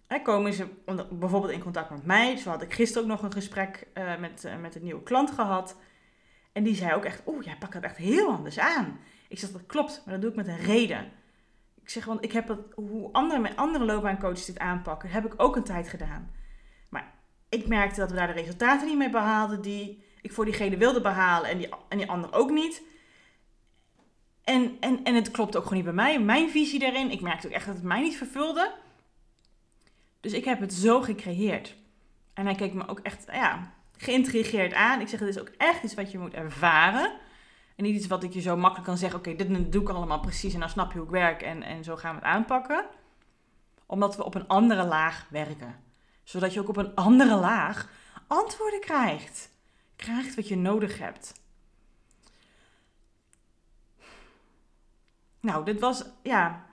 hè, 0.07 0.23
komen 0.23 0.53
ze 0.53 0.67
bijvoorbeeld 1.11 1.53
in 1.53 1.63
contact 1.63 1.91
met 1.91 2.07
mij. 2.07 2.37
Zo 2.37 2.51
had 2.51 2.63
ik 2.63 2.73
gisteren 2.73 3.03
ook 3.03 3.09
nog 3.09 3.23
een 3.23 3.33
gesprek 3.33 3.87
uh, 3.95 4.19
met, 4.19 4.45
uh, 4.45 4.57
met 4.57 4.75
een 4.75 4.85
nieuwe 4.85 5.03
klant 5.03 5.31
gehad. 5.31 5.77
En 6.53 6.63
die 6.63 6.75
zei 6.75 6.95
ook 6.95 7.05
echt, 7.05 7.23
oeh, 7.27 7.45
jij 7.45 7.57
pakt 7.59 7.75
het 7.75 7.85
echt 7.85 7.97
heel 7.97 8.29
anders 8.31 8.59
aan. 8.59 8.99
Ik 9.29 9.39
zeg, 9.39 9.51
dat 9.51 9.67
klopt, 9.67 10.03
maar 10.05 10.15
dat 10.15 10.23
doe 10.23 10.31
ik 10.31 10.37
met 10.37 10.49
een 10.49 10.65
reden. 10.65 11.13
Ik 11.91 11.97
zeg, 11.97 12.05
want 12.05 12.25
ik 12.25 12.33
heb 12.33 12.49
het, 12.49 12.59
hoe 12.75 13.13
andere, 13.13 13.41
met 13.41 13.57
andere 13.57 13.85
loopbaancoaches 13.85 14.45
dit 14.45 14.59
aanpakken, 14.59 15.11
heb 15.11 15.25
ik 15.25 15.35
ook 15.37 15.57
een 15.57 15.65
tijd 15.65 15.89
gedaan. 15.89 16.31
Maar 16.89 17.13
ik 17.49 17.67
merkte 17.67 18.01
dat 18.01 18.11
we 18.11 18.17
daar 18.17 18.27
de 18.27 18.41
resultaten 18.41 18.87
niet 18.87 18.97
mee 18.97 19.11
behaalden 19.11 19.63
die 19.63 20.05
ik 20.23 20.33
voor 20.33 20.45
diegene 20.45 20.77
wilde 20.77 21.01
behalen 21.01 21.51
en 21.51 21.59
die, 21.59 21.69
en 21.89 21.99
die 21.99 22.11
ander 22.11 22.33
ook 22.33 22.51
niet. 22.51 22.83
En, 24.45 24.77
en, 24.81 25.05
en 25.05 25.15
het 25.15 25.31
klopt 25.31 25.57
ook 25.57 25.63
gewoon 25.63 25.77
niet 25.77 25.85
bij 25.85 25.95
mij, 25.95 26.21
mijn 26.21 26.51
visie 26.51 26.79
daarin. 26.79 27.11
Ik 27.11 27.21
merkte 27.21 27.47
ook 27.47 27.53
echt 27.53 27.67
dat 27.67 27.75
het 27.75 27.85
mij 27.85 28.01
niet 28.01 28.17
vervulde. 28.17 28.73
Dus 30.21 30.33
ik 30.33 30.45
heb 30.45 30.61
het 30.61 30.73
zo 30.73 31.03
gecreëerd. 31.03 31.77
En 32.35 32.45
hij 32.45 32.55
keek 32.55 32.73
me 32.73 32.89
ook 32.89 33.01
echt 33.01 33.25
ja, 33.27 33.73
geïntrigeerd 33.97 34.75
aan. 34.75 35.01
Ik 35.01 35.09
zeg, 35.09 35.21
het 35.21 35.29
is 35.29 35.41
ook 35.41 35.53
echt 35.57 35.83
iets 35.83 35.95
wat 35.95 36.11
je 36.11 36.19
moet 36.19 36.35
ervaren. 36.35 37.13
En 37.81 37.87
niet 37.87 37.97
iets 37.97 38.07
wat 38.07 38.23
ik 38.23 38.33
je 38.33 38.41
zo 38.41 38.57
makkelijk 38.57 38.87
kan 38.87 38.99
zeggen, 38.99 39.19
oké, 39.19 39.37
dit 39.37 39.73
doe 39.73 39.83
ik 39.83 39.89
allemaal 39.89 40.21
precies 40.21 40.55
en 40.55 40.61
dan 40.61 40.69
snap 40.69 40.93
je 40.93 40.99
hoe 40.99 41.07
ik 41.07 41.13
werk 41.13 41.43
en, 41.43 41.63
en 41.63 41.85
zo 41.85 41.97
gaan 41.97 42.15
we 42.15 42.21
het 42.21 42.31
aanpakken. 42.31 42.85
Omdat 43.87 44.17
we 44.17 44.25
op 44.25 44.35
een 44.35 44.49
andere 44.49 44.85
laag 44.85 45.27
werken. 45.31 45.77
Zodat 46.23 46.53
je 46.53 46.61
ook 46.61 46.69
op 46.69 46.77
een 46.77 46.95
andere 46.95 47.37
laag 47.37 47.89
antwoorden 48.27 48.81
krijgt. 48.81 49.51
Krijgt 49.97 50.35
wat 50.35 50.49
je 50.49 50.57
nodig 50.57 50.99
hebt. 50.99 51.33
Nou, 55.41 55.65
dit 55.65 55.81
was, 55.81 56.05
ja. 56.23 56.67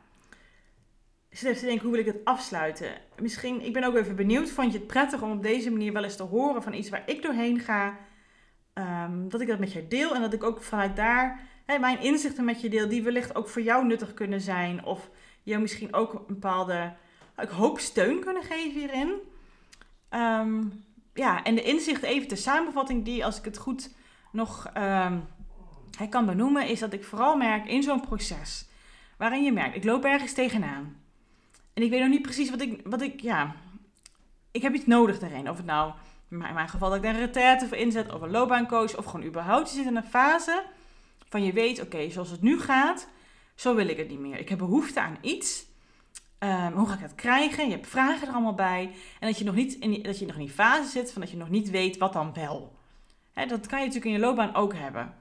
Ik 1.30 1.38
zit 1.38 1.60
te 1.60 1.66
denken, 1.66 1.84
hoe 1.84 1.92
wil 1.92 2.06
ik 2.06 2.14
het 2.14 2.26
afsluiten? 2.26 2.92
Misschien, 3.22 3.62
ik 3.62 3.74
ben 3.74 3.84
ook 3.84 3.96
even 3.96 4.16
benieuwd. 4.16 4.50
Vond 4.50 4.72
je 4.72 4.78
het 4.78 4.88
prettig 4.88 5.22
om 5.22 5.32
op 5.32 5.44
deze 5.44 5.72
manier 5.72 5.94
wel 5.94 6.04
eens 6.04 6.16
te 6.16 6.24
horen 6.24 6.64
van 6.64 6.74
iets 6.74 6.90
waar 6.90 7.04
ik 7.06 7.22
doorheen 7.22 7.60
ga? 7.60 7.98
Um, 8.78 9.30
dat 9.30 9.42
ik 9.42 9.48
dat 9.48 9.60
met 9.60 9.72
je 9.72 9.88
deel 9.88 10.16
en 10.16 10.22
dat 10.22 10.34
ik 10.34 10.44
ook 10.44 10.62
vanuit 10.62 10.96
daar 10.96 11.40
hè, 11.66 11.80
mijn 11.80 12.02
inzichten 12.02 12.46
met 12.46 12.62
je 12.62 12.70
deel, 12.70 12.88
die 12.90 13.04
wellicht 13.04 13.36
ook 13.36 13.50
voor 13.50 13.62
jou 13.62 13.86
nuttig 13.86 14.14
kunnen 14.14 14.42
zijn. 14.42 14.86
Of 14.86 15.10
jou 15.44 15.62
misschien 15.62 15.94
ook 15.94 16.14
een 16.14 16.26
bepaalde, 16.28 16.94
ik 17.38 17.50
hoop 17.50 17.80
steun 17.80 18.20
kunnen 18.20 18.44
geven 18.44 18.80
hierin. 18.80 19.14
Um, 20.10 20.84
ja, 21.14 21.44
en 21.44 21.56
de 21.56 21.64
inzicht, 21.64 22.04
even 22.04 22.30
de 22.30 22.36
samenvatting 22.36 23.06
die, 23.06 23.26
als 23.26 23.38
ik 23.38 23.46
het 23.46 23.58
goed 23.58 23.96
nog 24.32 24.72
um, 24.78 25.24
kan 26.10 26.26
benoemen, 26.26 26.68
is 26.68 26.80
dat 26.80 26.94
ik 26.94 27.04
vooral 27.04 27.38
merk 27.38 27.66
in 27.66 27.84
zo'n 27.84 28.02
proces, 28.02 28.68
waarin 29.18 29.44
je 29.44 29.52
merkt, 29.52 29.76
ik 29.76 29.84
loop 29.84 30.06
ergens 30.06 30.34
tegenaan. 30.34 31.02
En 31.74 31.84
ik 31.84 31.90
weet 31.90 32.00
nog 32.00 32.10
niet 32.10 32.22
precies 32.22 32.50
wat 32.50 32.62
ik, 32.62 32.82
wat 32.84 33.02
ik 33.02 33.20
ja, 33.20 33.56
ik 34.52 34.62
heb 34.62 34.74
iets 34.74 34.86
nodig 34.86 35.20
daarin. 35.20 35.50
Of 35.50 35.58
het 35.58 35.66
nou 35.66 35.94
in 36.30 36.38
mijn 36.38 36.70
geval 36.70 36.90
dat 36.90 36.98
ik 36.98 37.04
een 37.04 37.20
retraite 37.20 37.68
voor 37.68 37.78
inzet 37.78 38.14
of 38.14 38.22
een 38.22 38.32
loopbaancoach 38.32 38.98
of 38.98 39.06
gewoon 39.06 39.26
überhaupt. 39.26 39.70
Je 39.70 39.76
zit 39.76 39.86
in 39.86 39.96
een 39.96 40.04
fase 40.04 40.64
van 41.30 41.44
je 41.44 41.54
weet, 41.54 41.82
oké, 41.82 42.10
zoals 42.10 42.30
het 42.30 42.42
nu 42.42 42.60
gaat, 42.60 43.08
zo 43.56 43.76
wil 43.76 43.88
ik 43.88 43.98
het 43.98 44.10
niet 44.10 44.20
meer. 44.20 44.40
Ik 44.40 44.50
heb 44.50 44.58
behoefte 44.58 45.02
aan 45.02 45.18
iets. 45.22 45.66
Um, 46.40 46.74
hoe 46.74 46.88
ga 46.88 46.94
ik 46.94 47.02
dat 47.02 47.16
krijgen? 47.16 47.66
Je 47.66 47.72
hebt 47.72 47.88
vragen 47.88 48.28
er 48.28 48.34
allemaal 48.34 48.54
bij. 48.54 48.92
En 49.20 49.28
dat 49.28 49.38
je 49.38 49.44
nog 49.44 49.56
niet 49.56 49.74
in 49.74 49.90
die, 49.90 50.04
dat 50.04 50.20
je 50.20 50.26
nog 50.26 50.36
in 50.36 50.50
fase 50.50 50.90
zit 50.90 51.12
van 51.12 51.22
dat 51.22 51.32
je 51.32 51.38
nog 51.38 51.50
niet 51.50 51.70
weet 51.70 51.98
wat 51.98 52.14
dan 52.14 52.34
wel. 52.34 52.76
Dat 53.34 53.68
kan 53.68 53.80
je 53.80 53.86
natuurlijk 53.86 54.06
in 54.06 54.12
je 54.12 54.20
loopbaan 54.20 54.56
ook 54.56 54.74
hebben. 54.74 55.14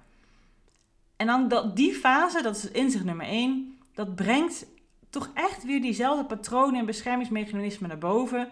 En 1.17 1.27
dan 1.27 1.49
dat, 1.49 1.77
die 1.77 1.95
fase, 1.95 2.43
dat 2.43 2.57
is 2.57 2.71
inzicht 2.71 3.05
nummer 3.05 3.27
1, 3.27 3.79
dat 3.95 4.15
brengt 4.15 4.67
toch 5.11 5.31
echt 5.35 5.65
weer 5.65 5.81
diezelfde 5.81 6.25
patronen 6.25 6.81
en 6.81 6.87
beschermingsmechanismen 6.87 7.89
naar 7.89 7.99
boven. 7.99 8.49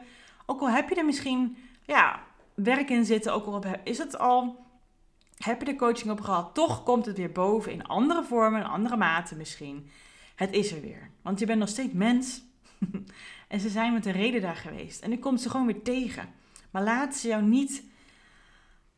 Ook 0.46 0.60
al 0.60 0.70
heb 0.70 0.88
je 0.88 0.94
er 0.94 1.04
misschien 1.04 1.56
ja, 1.82 2.20
werk 2.54 2.90
in 2.90 3.04
zitten, 3.04 3.32
ook 3.32 3.46
al 3.46 3.64
is 3.84 3.98
het 3.98 4.18
al, 4.18 4.64
heb 5.36 5.58
je 5.60 5.64
de 5.64 5.76
coaching 5.76 6.10
op 6.10 6.20
gehad, 6.20 6.54
toch 6.54 6.82
komt 6.82 7.06
het 7.06 7.16
weer 7.16 7.32
boven 7.32 7.72
in 7.72 7.86
andere 7.86 8.24
vormen, 8.24 8.60
in 8.60 8.66
andere 8.66 8.96
maten 8.96 9.36
misschien. 9.36 9.90
Het 10.34 10.52
is 10.52 10.72
er 10.72 10.80
weer. 10.80 11.10
Want 11.22 11.38
je 11.38 11.46
bent 11.46 11.58
nog 11.58 11.68
steeds 11.68 11.92
mens. 11.92 12.42
en 13.48 13.60
ze 13.60 13.68
zijn 13.68 13.92
met 13.92 14.06
een 14.06 14.12
reden 14.12 14.40
daar 14.40 14.56
geweest. 14.56 15.02
En 15.02 15.10
nu 15.10 15.18
komt 15.18 15.40
ze 15.40 15.50
gewoon 15.50 15.66
weer 15.66 15.82
tegen. 15.82 16.28
Maar 16.70 16.82
laat 16.82 17.14
ze 17.14 17.28
jou 17.28 17.42
niet. 17.42 17.84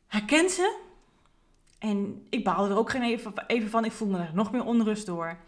Herken 0.06 0.50
ze. 0.50 0.78
En 1.78 2.26
ik 2.30 2.44
baalde 2.44 2.70
er 2.70 2.78
ook 2.78 2.90
geen 2.90 3.02
even, 3.46 3.70
van. 3.70 3.84
Ik 3.84 3.92
voelde 3.92 4.18
er 4.18 4.30
nog 4.34 4.52
meer 4.52 4.64
onrust 4.64 5.06
door. 5.06 5.38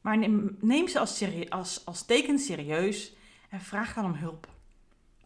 Maar 0.00 0.18
neem, 0.18 0.56
neem 0.60 0.88
ze 0.88 0.98
als, 0.98 1.24
als, 1.48 1.84
als 1.84 2.04
teken 2.04 2.38
serieus. 2.38 3.12
En 3.50 3.60
vraag 3.60 3.94
dan 3.94 4.04
om 4.04 4.14
hulp. 4.14 4.53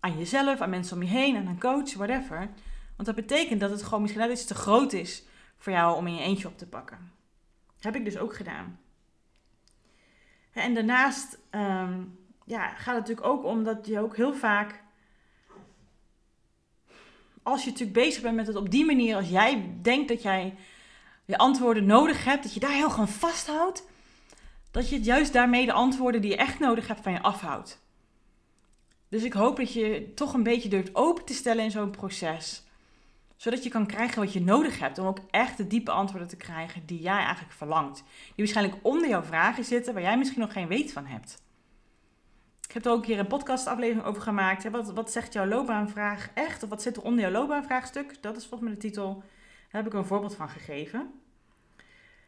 Aan 0.00 0.18
jezelf, 0.18 0.60
aan 0.60 0.70
mensen 0.70 0.96
om 0.96 1.02
je 1.02 1.08
heen, 1.08 1.36
aan 1.36 1.46
een 1.46 1.60
coach, 1.60 1.94
whatever. 1.94 2.38
Want 2.96 3.04
dat 3.04 3.14
betekent 3.14 3.60
dat 3.60 3.70
het 3.70 3.82
gewoon 3.82 4.00
misschien 4.00 4.22
net 4.22 4.30
iets 4.32 4.44
te 4.44 4.54
groot 4.54 4.92
is 4.92 5.24
voor 5.56 5.72
jou 5.72 5.96
om 5.96 6.06
in 6.06 6.14
je 6.14 6.20
eentje 6.20 6.48
op 6.48 6.58
te 6.58 6.66
pakken. 6.66 7.12
Heb 7.80 7.96
ik 7.96 8.04
dus 8.04 8.18
ook 8.18 8.34
gedaan. 8.34 8.80
En 10.52 10.74
daarnaast 10.74 11.38
um, 11.50 12.18
ja, 12.44 12.68
gaat 12.68 12.94
het 12.94 13.06
natuurlijk 13.06 13.26
ook 13.26 13.44
om 13.44 13.64
dat 13.64 13.86
je 13.86 14.00
ook 14.00 14.16
heel 14.16 14.34
vaak, 14.34 14.82
als 17.42 17.64
je 17.64 17.70
natuurlijk 17.70 17.98
bezig 17.98 18.22
bent 18.22 18.36
met 18.36 18.46
het 18.46 18.56
op 18.56 18.70
die 18.70 18.84
manier, 18.84 19.16
als 19.16 19.28
jij 19.28 19.78
denkt 19.82 20.08
dat 20.08 20.22
jij 20.22 20.54
je 21.24 21.38
antwoorden 21.38 21.84
nodig 21.86 22.24
hebt, 22.24 22.42
dat 22.42 22.54
je 22.54 22.60
daar 22.60 22.70
heel 22.70 22.90
gewoon 22.90 23.08
vasthoudt, 23.08 23.86
dat 24.70 24.88
je 24.88 25.02
juist 25.02 25.32
daarmee 25.32 25.66
de 25.66 25.72
antwoorden 25.72 26.20
die 26.20 26.30
je 26.30 26.36
echt 26.36 26.58
nodig 26.58 26.88
hebt 26.88 27.00
van 27.00 27.12
je 27.12 27.22
afhoudt. 27.22 27.80
Dus 29.08 29.22
ik 29.22 29.32
hoop 29.32 29.56
dat 29.56 29.72
je 29.72 30.12
toch 30.14 30.34
een 30.34 30.42
beetje 30.42 30.68
durft 30.68 30.94
open 30.94 31.24
te 31.24 31.34
stellen 31.34 31.64
in 31.64 31.70
zo'n 31.70 31.90
proces 31.90 32.62
zodat 33.38 33.62
je 33.62 33.70
kan 33.70 33.86
krijgen 33.86 34.22
wat 34.22 34.32
je 34.32 34.40
nodig 34.40 34.78
hebt 34.78 34.98
om 34.98 35.06
ook 35.06 35.18
echt 35.30 35.56
de 35.56 35.66
diepe 35.66 35.90
antwoorden 35.90 36.28
te 36.28 36.36
krijgen 36.36 36.86
die 36.86 37.00
jij 37.00 37.18
eigenlijk 37.18 37.52
verlangt. 37.52 37.96
Die 37.96 38.34
waarschijnlijk 38.36 38.76
onder 38.82 39.08
jouw 39.08 39.22
vragen 39.22 39.64
zitten, 39.64 39.94
waar 39.94 40.02
jij 40.02 40.18
misschien 40.18 40.40
nog 40.40 40.52
geen 40.52 40.68
weet 40.68 40.92
van 40.92 41.06
hebt. 41.06 41.42
Ik 42.68 42.74
heb 42.74 42.84
er 42.84 42.92
ook 42.92 43.02
keer 43.02 43.18
een 43.18 43.26
podcastaflevering 43.26 44.06
over 44.06 44.22
gemaakt. 44.22 44.70
Wat, 44.70 44.92
wat 44.92 45.12
zegt 45.12 45.32
jouw 45.32 45.46
loopbaanvraag 45.46 46.30
echt? 46.34 46.62
Of 46.62 46.68
wat 46.68 46.82
zit 46.82 46.96
er 46.96 47.02
onder 47.02 47.20
jouw 47.20 47.30
loopbaanvraagstuk? 47.30 48.22
Dat 48.22 48.36
is 48.36 48.46
volgens 48.46 48.62
mij 48.62 48.78
de 48.78 48.86
titel. 48.86 49.14
Daar 49.70 49.82
heb 49.82 49.86
ik 49.86 49.98
een 49.98 50.04
voorbeeld 50.04 50.34
van 50.34 50.48
gegeven. 50.48 51.10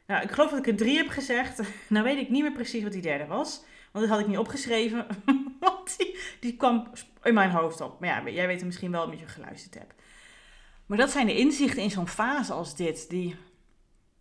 Nou, 0.06 0.22
ik 0.22 0.30
geloof 0.30 0.50
dat 0.50 0.58
ik 0.58 0.66
er 0.66 0.76
drie 0.76 0.96
heb 0.96 1.08
gezegd. 1.08 1.60
Nou 1.88 2.04
weet 2.04 2.18
ik 2.18 2.28
niet 2.28 2.42
meer 2.42 2.52
precies 2.52 2.82
wat 2.82 2.92
die 2.92 3.02
derde 3.02 3.26
was. 3.26 3.62
Want 3.90 4.04
dat 4.04 4.08
had 4.14 4.20
ik 4.20 4.26
niet 4.26 4.38
opgeschreven. 4.38 5.06
Want 5.60 5.98
die, 5.98 6.18
die 6.40 6.56
kwam 6.56 6.90
in 7.22 7.34
mijn 7.34 7.50
hoofd 7.50 7.80
op. 7.80 8.00
Maar 8.00 8.08
ja, 8.08 8.30
jij 8.30 8.46
weet 8.46 8.56
het 8.56 8.64
misschien 8.64 8.90
wel 8.90 9.04
omdat 9.04 9.18
je 9.18 9.26
geluisterd 9.26 9.74
hebt. 9.74 9.94
Maar 10.86 10.98
dat 10.98 11.10
zijn 11.10 11.26
de 11.26 11.38
inzichten 11.38 11.82
in 11.82 11.90
zo'n 11.90 12.08
fase 12.08 12.52
als 12.52 12.76
dit, 12.76 13.10
die 13.10 13.36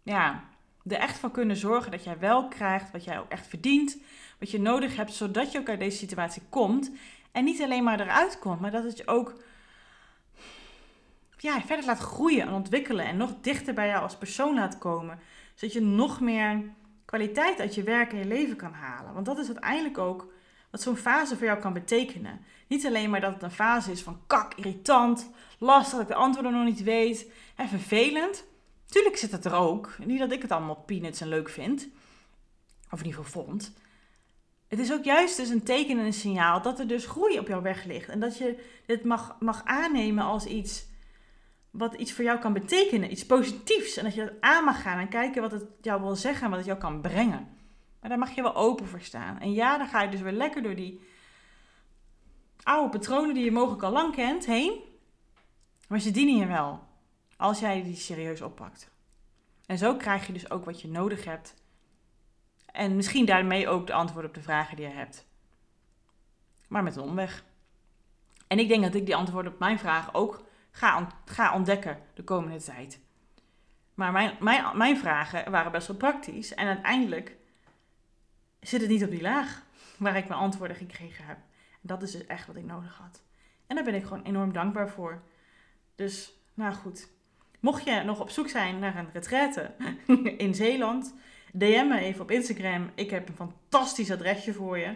ja, 0.03 0.43
er 0.83 0.97
echt 0.97 1.17
voor 1.17 1.31
kunnen 1.31 1.55
zorgen 1.55 1.91
dat 1.91 2.03
jij 2.03 2.19
wel 2.19 2.47
krijgt 2.47 2.91
wat 2.91 3.03
jij 3.03 3.19
ook 3.19 3.29
echt 3.29 3.47
verdient, 3.47 3.97
wat 4.39 4.51
je 4.51 4.59
nodig 4.59 4.95
hebt, 4.95 5.13
zodat 5.13 5.51
je 5.51 5.59
ook 5.59 5.69
uit 5.69 5.79
deze 5.79 5.97
situatie 5.97 6.41
komt. 6.49 6.91
En 7.31 7.43
niet 7.43 7.61
alleen 7.61 7.83
maar 7.83 7.99
eruit 7.99 8.39
komt, 8.39 8.59
maar 8.59 8.71
dat 8.71 8.83
het 8.83 8.97
je 8.97 9.07
ook 9.07 9.33
ja, 11.37 11.61
verder 11.61 11.85
laat 11.85 11.99
groeien 11.99 12.47
en 12.47 12.53
ontwikkelen 12.53 13.05
en 13.05 13.17
nog 13.17 13.33
dichter 13.41 13.73
bij 13.73 13.87
jou 13.87 14.03
als 14.03 14.17
persoon 14.17 14.55
laat 14.55 14.77
komen. 14.77 15.19
Zodat 15.53 15.73
je 15.73 15.81
nog 15.81 16.19
meer 16.19 16.63
kwaliteit 17.09 17.59
uit 17.59 17.75
je 17.75 17.83
werk 17.83 18.11
en 18.11 18.17
je 18.17 18.25
leven 18.25 18.55
kan 18.55 18.73
halen. 18.73 19.13
Want 19.13 19.25
dat 19.25 19.37
is 19.37 19.45
uiteindelijk 19.45 19.97
ook 19.97 20.31
wat 20.69 20.81
zo'n 20.81 20.95
fase 20.95 21.37
voor 21.37 21.45
jou 21.45 21.59
kan 21.59 21.73
betekenen. 21.73 22.39
Niet 22.67 22.85
alleen 22.85 23.09
maar 23.09 23.21
dat 23.21 23.33
het 23.33 23.43
een 23.43 23.51
fase 23.51 23.91
is 23.91 24.01
van 24.01 24.21
kak, 24.27 24.53
irritant, 24.53 25.29
lastig 25.57 25.91
dat 25.91 26.01
ik 26.01 26.07
de 26.07 26.13
antwoorden 26.13 26.51
nog 26.53 26.65
niet 26.65 26.83
weet 26.83 27.31
en 27.55 27.67
vervelend. 27.67 28.45
Tuurlijk 28.85 29.17
zit 29.17 29.31
het 29.31 29.45
er 29.45 29.53
ook. 29.53 29.95
Niet 30.05 30.19
dat 30.19 30.31
ik 30.31 30.41
het 30.41 30.51
allemaal 30.51 30.83
peanuts 30.85 31.21
en 31.21 31.27
leuk 31.27 31.49
vind. 31.49 31.87
Of 32.91 32.99
in 32.99 33.05
ieder 33.05 33.23
geval 33.23 33.43
vond. 33.43 33.73
Het 34.67 34.79
is 34.79 34.91
ook 34.91 35.03
juist 35.03 35.37
dus 35.37 35.49
een 35.49 35.63
teken 35.63 35.99
en 35.99 36.05
een 36.05 36.13
signaal 36.13 36.61
dat 36.61 36.79
er 36.79 36.87
dus 36.87 37.05
groei 37.05 37.39
op 37.39 37.47
jouw 37.47 37.61
weg 37.61 37.83
ligt. 37.83 38.09
En 38.09 38.19
dat 38.19 38.37
je 38.37 38.65
dit 38.85 39.03
mag, 39.03 39.35
mag 39.39 39.61
aannemen 39.65 40.23
als 40.23 40.45
iets 40.45 40.85
wat 41.71 41.93
iets 41.93 42.13
voor 42.13 42.23
jou 42.23 42.39
kan 42.39 42.53
betekenen. 42.53 43.11
Iets 43.11 43.25
positiefs. 43.25 43.97
En 43.97 44.03
dat 44.03 44.13
je 44.13 44.25
dat 44.25 44.33
aan 44.39 44.63
mag 44.63 44.81
gaan 44.81 44.99
en 44.99 45.09
kijken 45.09 45.41
wat 45.41 45.51
het 45.51 45.65
jou 45.81 46.01
wil 46.01 46.15
zeggen 46.15 46.43
en 46.43 46.49
wat 46.49 46.57
het 46.57 46.67
jou 46.67 46.79
kan 46.79 47.01
brengen. 47.01 47.57
Maar 47.99 48.09
daar 48.09 48.19
mag 48.19 48.35
je 48.35 48.41
wel 48.41 48.55
open 48.55 48.87
voor 48.87 49.01
staan. 49.01 49.39
En 49.39 49.53
ja, 49.53 49.77
dan 49.77 49.87
ga 49.87 50.01
je 50.01 50.09
dus 50.09 50.21
weer 50.21 50.31
lekker 50.31 50.63
door 50.63 50.75
die 50.75 51.01
oude 52.63 52.97
patronen 52.97 53.33
die 53.33 53.43
je 53.43 53.51
mogelijk 53.51 53.83
al 53.83 53.91
lang 53.91 54.15
kent 54.15 54.45
heen. 54.45 54.81
Maar 55.87 55.99
ze 55.99 56.11
dienen 56.11 56.37
je 56.37 56.45
wel. 56.45 56.87
Als 57.37 57.59
jij 57.59 57.83
die 57.83 57.95
serieus 57.95 58.41
oppakt. 58.41 58.89
En 59.65 59.77
zo 59.77 59.95
krijg 59.95 60.27
je 60.27 60.33
dus 60.33 60.51
ook 60.51 60.65
wat 60.65 60.81
je 60.81 60.87
nodig 60.87 61.25
hebt. 61.25 61.53
En 62.65 62.95
misschien 62.95 63.25
daarmee 63.25 63.67
ook 63.67 63.87
de 63.87 63.93
antwoorden 63.93 64.29
op 64.29 64.35
de 64.35 64.41
vragen 64.41 64.75
die 64.75 64.85
je 64.85 64.93
hebt. 64.93 65.25
Maar 66.67 66.83
met 66.83 66.95
een 66.95 67.01
omweg. 67.01 67.43
En 68.47 68.59
ik 68.59 68.67
denk 68.67 68.83
dat 68.83 68.93
ik 68.93 69.05
die 69.05 69.15
antwoorden 69.15 69.51
op 69.51 69.59
mijn 69.59 69.79
vragen 69.79 70.13
ook 70.13 70.43
ga, 70.71 71.07
ga 71.25 71.53
ontdekken 71.53 71.99
de 72.13 72.23
komende 72.23 72.63
tijd. 72.63 72.99
Maar 73.93 74.11
mijn, 74.11 74.35
mijn, 74.39 74.77
mijn 74.77 74.97
vragen 74.97 75.51
waren 75.51 75.71
best 75.71 75.87
wel 75.87 75.97
praktisch. 75.97 76.53
En 76.53 76.67
uiteindelijk 76.67 77.35
zit 78.59 78.81
het 78.81 78.89
niet 78.89 79.03
op 79.03 79.09
die 79.09 79.21
laag 79.21 79.63
waar 79.97 80.17
ik 80.17 80.27
mijn 80.27 80.39
antwoorden 80.39 80.77
gekregen 80.77 81.25
heb. 81.25 81.37
En 81.71 81.79
dat 81.81 82.01
is 82.01 82.11
dus 82.11 82.25
echt 82.25 82.47
wat 82.47 82.55
ik 82.55 82.65
nodig 82.65 82.97
had. 82.97 83.21
En 83.67 83.75
daar 83.75 83.85
ben 83.85 83.95
ik 83.95 84.03
gewoon 84.03 84.23
enorm 84.23 84.53
dankbaar 84.53 84.89
voor. 84.89 85.21
Dus, 85.95 86.33
nou 86.53 86.73
goed. 86.73 87.09
Mocht 87.59 87.83
je 87.83 88.03
nog 88.03 88.19
op 88.19 88.29
zoek 88.29 88.49
zijn 88.49 88.79
naar 88.79 88.95
een 88.95 89.09
retraite 89.13 89.71
in 90.45 90.55
Zeeland, 90.55 91.13
DM 91.53 91.87
me 91.87 91.99
even 91.99 92.21
op 92.21 92.31
Instagram. 92.31 92.91
Ik 92.95 93.09
heb 93.09 93.29
een 93.29 93.35
fantastisch 93.35 94.11
adresje 94.11 94.53
voor 94.53 94.77
je. 94.77 94.93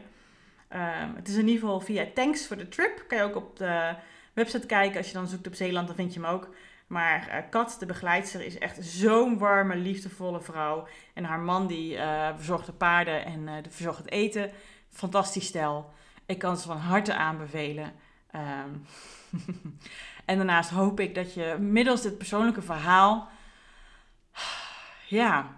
Ehm, 0.67 1.15
het 1.15 1.27
is 1.27 1.35
in 1.35 1.47
ieder 1.47 1.59
geval 1.59 1.79
via 1.79 2.05
Thanks 2.13 2.45
for 2.45 2.57
the 2.57 2.69
Trip. 2.69 3.03
Kan 3.07 3.17
je 3.17 3.23
ook 3.23 3.35
op 3.35 3.57
de 3.57 3.95
website 4.33 4.65
kijken. 4.65 4.97
Als 4.97 5.07
je 5.07 5.13
dan 5.13 5.27
zoekt 5.27 5.47
op 5.47 5.53
Zeeland, 5.53 5.87
dan 5.87 5.95
vind 5.95 6.13
je 6.13 6.19
hem 6.19 6.29
ook. 6.29 6.49
Maar 6.87 7.27
uh, 7.29 7.49
Kat, 7.49 7.75
de 7.79 7.85
begeleidster, 7.85 8.45
is 8.45 8.57
echt 8.57 8.85
zo'n 8.85 9.37
warme, 9.37 9.75
liefdevolle 9.75 10.41
vrouw. 10.41 10.87
En 11.13 11.23
haar 11.23 11.39
man 11.39 11.67
die 11.67 11.95
uh, 11.95 12.29
verzorgt 12.35 12.65
de 12.65 12.71
paarden 12.71 13.25
en 13.25 13.47
uh, 13.47 13.53
verzorgt 13.69 13.99
het 13.99 14.11
eten. 14.11 14.51
Fantastisch 14.89 15.45
stel. 15.45 15.93
Ik 16.25 16.39
kan 16.39 16.57
ze 16.57 16.67
van 16.67 16.77
harte 16.77 17.15
aanbevelen. 17.15 17.93
Um, 18.35 18.85
en 20.25 20.37
daarnaast 20.37 20.69
hoop 20.69 20.99
ik 20.99 21.15
dat 21.15 21.33
je 21.33 21.57
middels 21.59 22.01
dit 22.01 22.17
persoonlijke 22.17 22.61
verhaal... 22.61 23.29
Ja, 25.07 25.55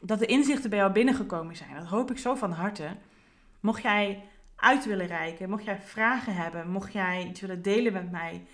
dat 0.00 0.18
de 0.18 0.26
inzichten 0.26 0.70
bij 0.70 0.78
jou 0.78 0.92
binnengekomen 0.92 1.56
zijn. 1.56 1.74
Dat 1.74 1.86
hoop 1.86 2.10
ik 2.10 2.18
zo 2.18 2.34
van 2.34 2.52
harte. 2.52 2.96
Mocht 3.60 3.82
jij 3.82 4.22
uit 4.62 4.84
willen 4.84 5.06
reiken, 5.06 5.50
mocht 5.50 5.64
jij 5.64 5.80
vragen 5.80 6.34
hebben, 6.34 6.70
mocht 6.70 6.92
jij 6.92 7.26
iets 7.28 7.40
willen 7.40 7.62
delen 7.62 7.92
met 7.92 8.10
mij 8.10 8.46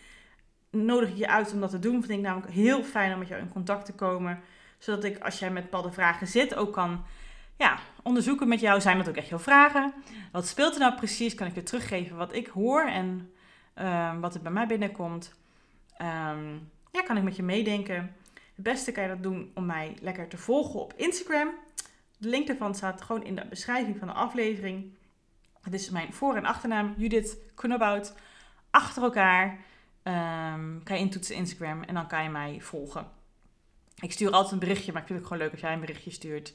nodig 0.70 1.08
ik 1.08 1.16
je 1.16 1.28
uit 1.28 1.52
om 1.52 1.60
dat 1.60 1.70
te 1.70 1.78
doen. 1.78 2.02
Vind 2.02 2.18
ik 2.18 2.24
namelijk 2.24 2.52
heel 2.52 2.82
fijn 2.82 3.12
om 3.12 3.18
met 3.18 3.28
jou 3.28 3.40
in 3.40 3.48
contact 3.48 3.84
te 3.84 3.94
komen. 3.94 4.40
Zodat 4.78 5.04
ik, 5.04 5.18
als 5.18 5.38
jij 5.38 5.50
met 5.50 5.62
bepaalde 5.62 5.92
vragen 5.92 6.26
zit, 6.26 6.54
ook 6.54 6.72
kan 6.72 7.04
ja, 7.56 7.78
onderzoeken 8.02 8.48
met 8.48 8.60
jou. 8.60 8.80
Zijn 8.80 8.98
dat 8.98 9.08
ook 9.08 9.16
echt 9.16 9.28
jouw 9.28 9.38
vragen? 9.38 9.92
Wat 10.32 10.46
speelt 10.46 10.74
er 10.74 10.80
nou 10.80 10.94
precies? 10.94 11.34
Kan 11.34 11.46
ik 11.46 11.54
je 11.54 11.62
teruggeven 11.62 12.16
wat 12.16 12.34
ik 12.34 12.46
hoor 12.46 12.86
en 12.86 13.32
uh, 13.78 14.20
wat 14.20 14.34
er 14.34 14.40
bij 14.40 14.52
mij 14.52 14.66
binnenkomt? 14.66 15.34
Um, 16.02 16.70
ja, 16.92 17.02
kan 17.02 17.16
ik 17.16 17.22
met 17.22 17.36
je 17.36 17.42
meedenken. 17.42 18.16
Het 18.34 18.64
beste 18.64 18.92
kan 18.92 19.02
je 19.02 19.08
dat 19.08 19.22
doen 19.22 19.50
om 19.54 19.66
mij 19.66 19.96
lekker 20.00 20.28
te 20.28 20.36
volgen 20.36 20.80
op 20.80 20.92
Instagram. 20.96 21.48
De 22.18 22.28
link 22.28 22.46
daarvan 22.46 22.74
staat 22.74 23.02
gewoon 23.02 23.24
in 23.24 23.34
de 23.34 23.46
beschrijving 23.48 23.98
van 23.98 24.08
de 24.08 24.14
aflevering. 24.14 24.92
Het 25.62 25.74
is 25.74 25.90
mijn 25.90 26.12
voor- 26.12 26.36
en 26.36 26.44
achternaam, 26.44 26.94
Judith 26.96 27.36
Knobout. 27.54 28.14
Achter 28.70 29.02
elkaar. 29.02 29.58
Um, 30.02 30.80
kan 30.84 30.96
je 30.96 31.02
intoetsen 31.02 31.34
Instagram 31.34 31.82
en 31.82 31.94
dan 31.94 32.06
kan 32.06 32.22
je 32.22 32.28
mij 32.28 32.56
volgen. 32.60 33.06
Ik 34.00 34.12
stuur 34.12 34.30
altijd 34.30 34.52
een 34.52 34.58
berichtje, 34.58 34.92
maar 34.92 35.00
ik 35.00 35.06
vind 35.06 35.18
het 35.18 35.28
gewoon 35.28 35.42
leuk 35.42 35.52
als 35.52 35.60
jij 35.60 35.72
een 35.72 35.80
berichtje 35.80 36.10
stuurt. 36.10 36.54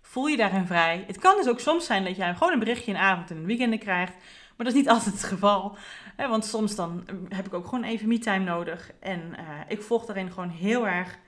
Voel 0.00 0.26
je 0.26 0.36
daarin 0.36 0.66
vrij. 0.66 1.04
Het 1.06 1.18
kan 1.18 1.36
dus 1.36 1.48
ook 1.48 1.60
soms 1.60 1.86
zijn 1.86 2.04
dat 2.04 2.16
jij 2.16 2.34
gewoon 2.34 2.52
een 2.52 2.58
berichtje 2.58 2.92
een 2.92 2.98
avond 2.98 3.30
en 3.30 3.36
een 3.36 3.46
weekend 3.46 3.78
krijgt. 3.78 4.12
Maar 4.56 4.66
dat 4.66 4.74
is 4.74 4.74
niet 4.74 4.88
altijd 4.94 5.14
het 5.14 5.24
geval. 5.24 5.76
Hè, 6.16 6.28
want 6.28 6.44
soms 6.44 6.74
dan 6.74 7.06
heb 7.28 7.46
ik 7.46 7.54
ook 7.54 7.64
gewoon 7.64 7.84
even 7.84 8.08
me-time 8.08 8.44
nodig. 8.44 8.90
En 9.00 9.20
uh, 9.20 9.60
ik 9.68 9.82
volg 9.82 10.04
daarin 10.04 10.32
gewoon 10.32 10.50
heel 10.50 10.86
erg 10.86 11.18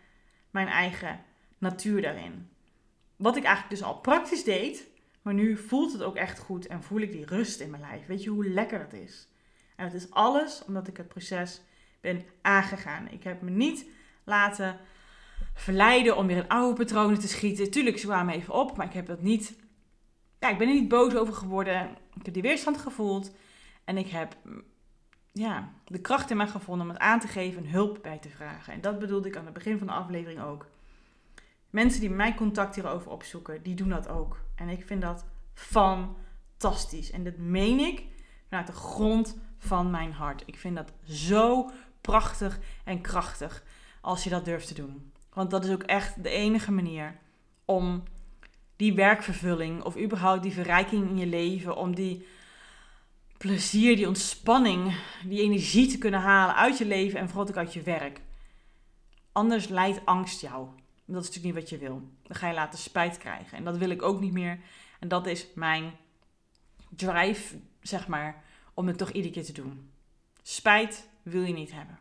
mijn 0.51 0.69
eigen 0.69 1.21
natuur 1.59 2.03
daarin. 2.03 2.49
Wat 3.17 3.37
ik 3.37 3.45
eigenlijk 3.45 3.77
dus 3.77 3.89
al 3.89 3.95
praktisch 3.95 4.45
deed. 4.45 4.87
Maar 5.27 5.35
nu 5.35 5.57
voelt 5.57 5.93
het 5.93 6.03
ook 6.03 6.17
echt 6.17 6.39
goed 6.39 6.67
en 6.67 6.83
voel 6.83 7.01
ik 7.01 7.13
die 7.13 7.27
rust 7.27 7.61
in 7.61 7.71
mijn 7.71 7.83
lijf. 7.83 8.07
Weet 8.07 8.23
je 8.23 8.31
hoe 8.31 8.49
lekker 8.49 8.81
het 8.81 8.93
is? 8.93 9.29
En 9.77 9.85
het 9.85 9.95
is 9.95 10.11
alles 10.11 10.65
omdat 10.67 10.89
ik 10.89 10.97
het 10.97 11.09
proces 11.09 11.61
ben 12.01 12.25
aangegaan. 12.43 13.09
Ik 13.11 13.25
heb 13.25 13.43
me 13.43 13.51
niet 13.51 13.87
laten 14.25 14.79
verleiden 15.55 16.17
om 16.17 16.27
weer 16.27 16.37
in 16.37 16.49
oude 16.49 16.77
patronen 16.77 17.19
te 17.19 17.29
schieten. 17.29 17.71
Tuurlijk, 17.71 17.99
ze 17.99 18.07
kwamen 18.07 18.35
even 18.35 18.55
op, 18.55 18.77
maar 18.77 18.87
ik 18.87 18.93
heb 18.93 19.07
dat 19.07 19.23
niet. 19.23 19.59
Ja, 20.39 20.49
ik 20.49 20.59
ben 20.59 20.69
er 20.69 20.75
niet 20.75 20.89
boos 20.89 21.15
over 21.15 21.35
geworden. 21.35 21.91
Ik 22.15 22.25
heb 22.25 22.35
die 22.35 22.43
weerstand 22.43 22.79
gevoeld. 22.79 23.35
En 23.85 23.97
ik 23.97 24.09
heb 24.09 24.37
ja, 25.33 25.73
de 25.85 26.01
kracht 26.01 26.31
in 26.31 26.37
mij 26.37 26.49
gevonden 26.49 26.87
om 26.87 26.93
het 26.93 27.03
aan 27.03 27.21
te 27.21 27.29
geven 27.29 27.65
en 27.65 27.71
hulp 27.71 27.99
bij 28.03 28.19
te 28.19 28.31
vragen. 28.31 28.73
En 28.73 28.81
dat 28.81 28.99
bedoelde 28.99 29.29
ik 29.29 29.37
aan 29.37 29.45
het 29.45 29.55
begin 29.55 29.79
van 29.79 29.87
de 29.87 29.93
aflevering 29.93 30.43
ook. 30.43 30.67
Mensen 31.71 32.01
die 32.01 32.11
mijn 32.11 32.35
contact 32.35 32.75
hierover 32.75 33.11
opzoeken, 33.11 33.63
die 33.63 33.75
doen 33.75 33.89
dat 33.89 34.09
ook. 34.09 34.41
En 34.55 34.69
ik 34.69 34.87
vind 34.87 35.03
dat 35.03 35.25
fantastisch. 35.55 37.11
En 37.11 37.25
dat 37.25 37.37
meen 37.37 37.79
ik 37.79 38.05
vanuit 38.49 38.67
de 38.67 38.73
grond 38.73 39.39
van 39.59 39.91
mijn 39.91 40.13
hart. 40.13 40.43
Ik 40.47 40.59
vind 40.59 40.77
dat 40.77 40.93
zo 41.09 41.71
prachtig 42.01 42.59
en 42.85 43.01
krachtig 43.01 43.65
als 44.01 44.25
je 44.25 44.31
dat 44.31 44.45
durft 44.45 44.67
te 44.67 44.75
doen. 44.75 45.13
Want 45.33 45.51
dat 45.51 45.65
is 45.65 45.71
ook 45.71 45.83
echt 45.83 46.23
de 46.23 46.29
enige 46.29 46.73
manier 46.73 47.19
om 47.65 48.03
die 48.77 48.95
werkvervulling 48.95 49.83
of 49.83 49.97
überhaupt 49.99 50.43
die 50.43 50.53
verrijking 50.53 51.09
in 51.09 51.19
je 51.19 51.27
leven, 51.27 51.77
om 51.77 51.95
die 51.95 52.27
plezier, 53.37 53.97
die 53.97 54.09
ontspanning, 54.09 54.97
die 55.25 55.43
energie 55.43 55.87
te 55.87 55.99
kunnen 55.99 56.21
halen 56.21 56.55
uit 56.55 56.79
je 56.79 56.87
leven 56.87 57.19
en 57.19 57.29
vooral 57.29 57.49
ook 57.49 57.57
uit 57.57 57.75
je 57.75 57.83
werk. 57.83 58.21
Anders 59.33 59.69
leidt 59.69 60.01
angst 60.05 60.41
jou. 60.41 60.69
Dat 61.07 61.23
is 61.23 61.27
natuurlijk 61.27 61.55
niet 61.55 61.65
wat 61.65 61.71
je 61.71 61.79
wil. 61.79 62.11
Dan 62.23 62.37
ga 62.37 62.49
je 62.49 62.55
later 62.55 62.79
spijt 62.79 63.19
krijgen. 63.19 63.59
En 63.59 63.65
dat 63.65 63.77
wil 63.77 63.91
ik 63.91 64.03
ook 64.03 64.21
niet 64.21 64.33
meer. 64.33 64.59
En 65.01 65.09
dat 65.09 65.27
is 65.27 65.47
mijn 65.55 65.97
drive, 66.89 67.57
zeg 67.81 68.09
maar, 68.09 68.45
om 68.75 68.87
het 68.87 68.99
toch 68.99 69.11
iedere 69.11 69.35
keer 69.35 69.45
te 69.45 69.53
doen. 69.53 69.91
Spijt 70.43 71.09
wil 71.23 71.43
je 71.43 71.53
niet 71.53 71.73
hebben. 71.73 71.99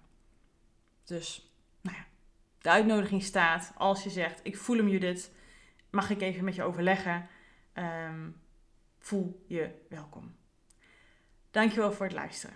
Dus, 1.03 1.51
nou 1.81 1.97
ja, 1.97 2.05
de 2.61 2.69
uitnodiging 2.69 3.23
staat. 3.23 3.71
Als 3.77 4.03
je 4.03 4.09
zegt, 4.09 4.39
ik 4.43 4.57
voel 4.57 4.77
hem 4.77 4.87
Judith, 4.87 5.31
mag 5.89 6.09
ik 6.09 6.21
even 6.21 6.43
met 6.43 6.55
je 6.55 6.63
overleggen? 6.63 7.27
Um, 7.73 8.41
voel 8.99 9.43
je 9.47 9.71
welkom. 9.89 10.35
Dankjewel 11.51 11.93
voor 11.93 12.05
het 12.05 12.15
luisteren. 12.15 12.55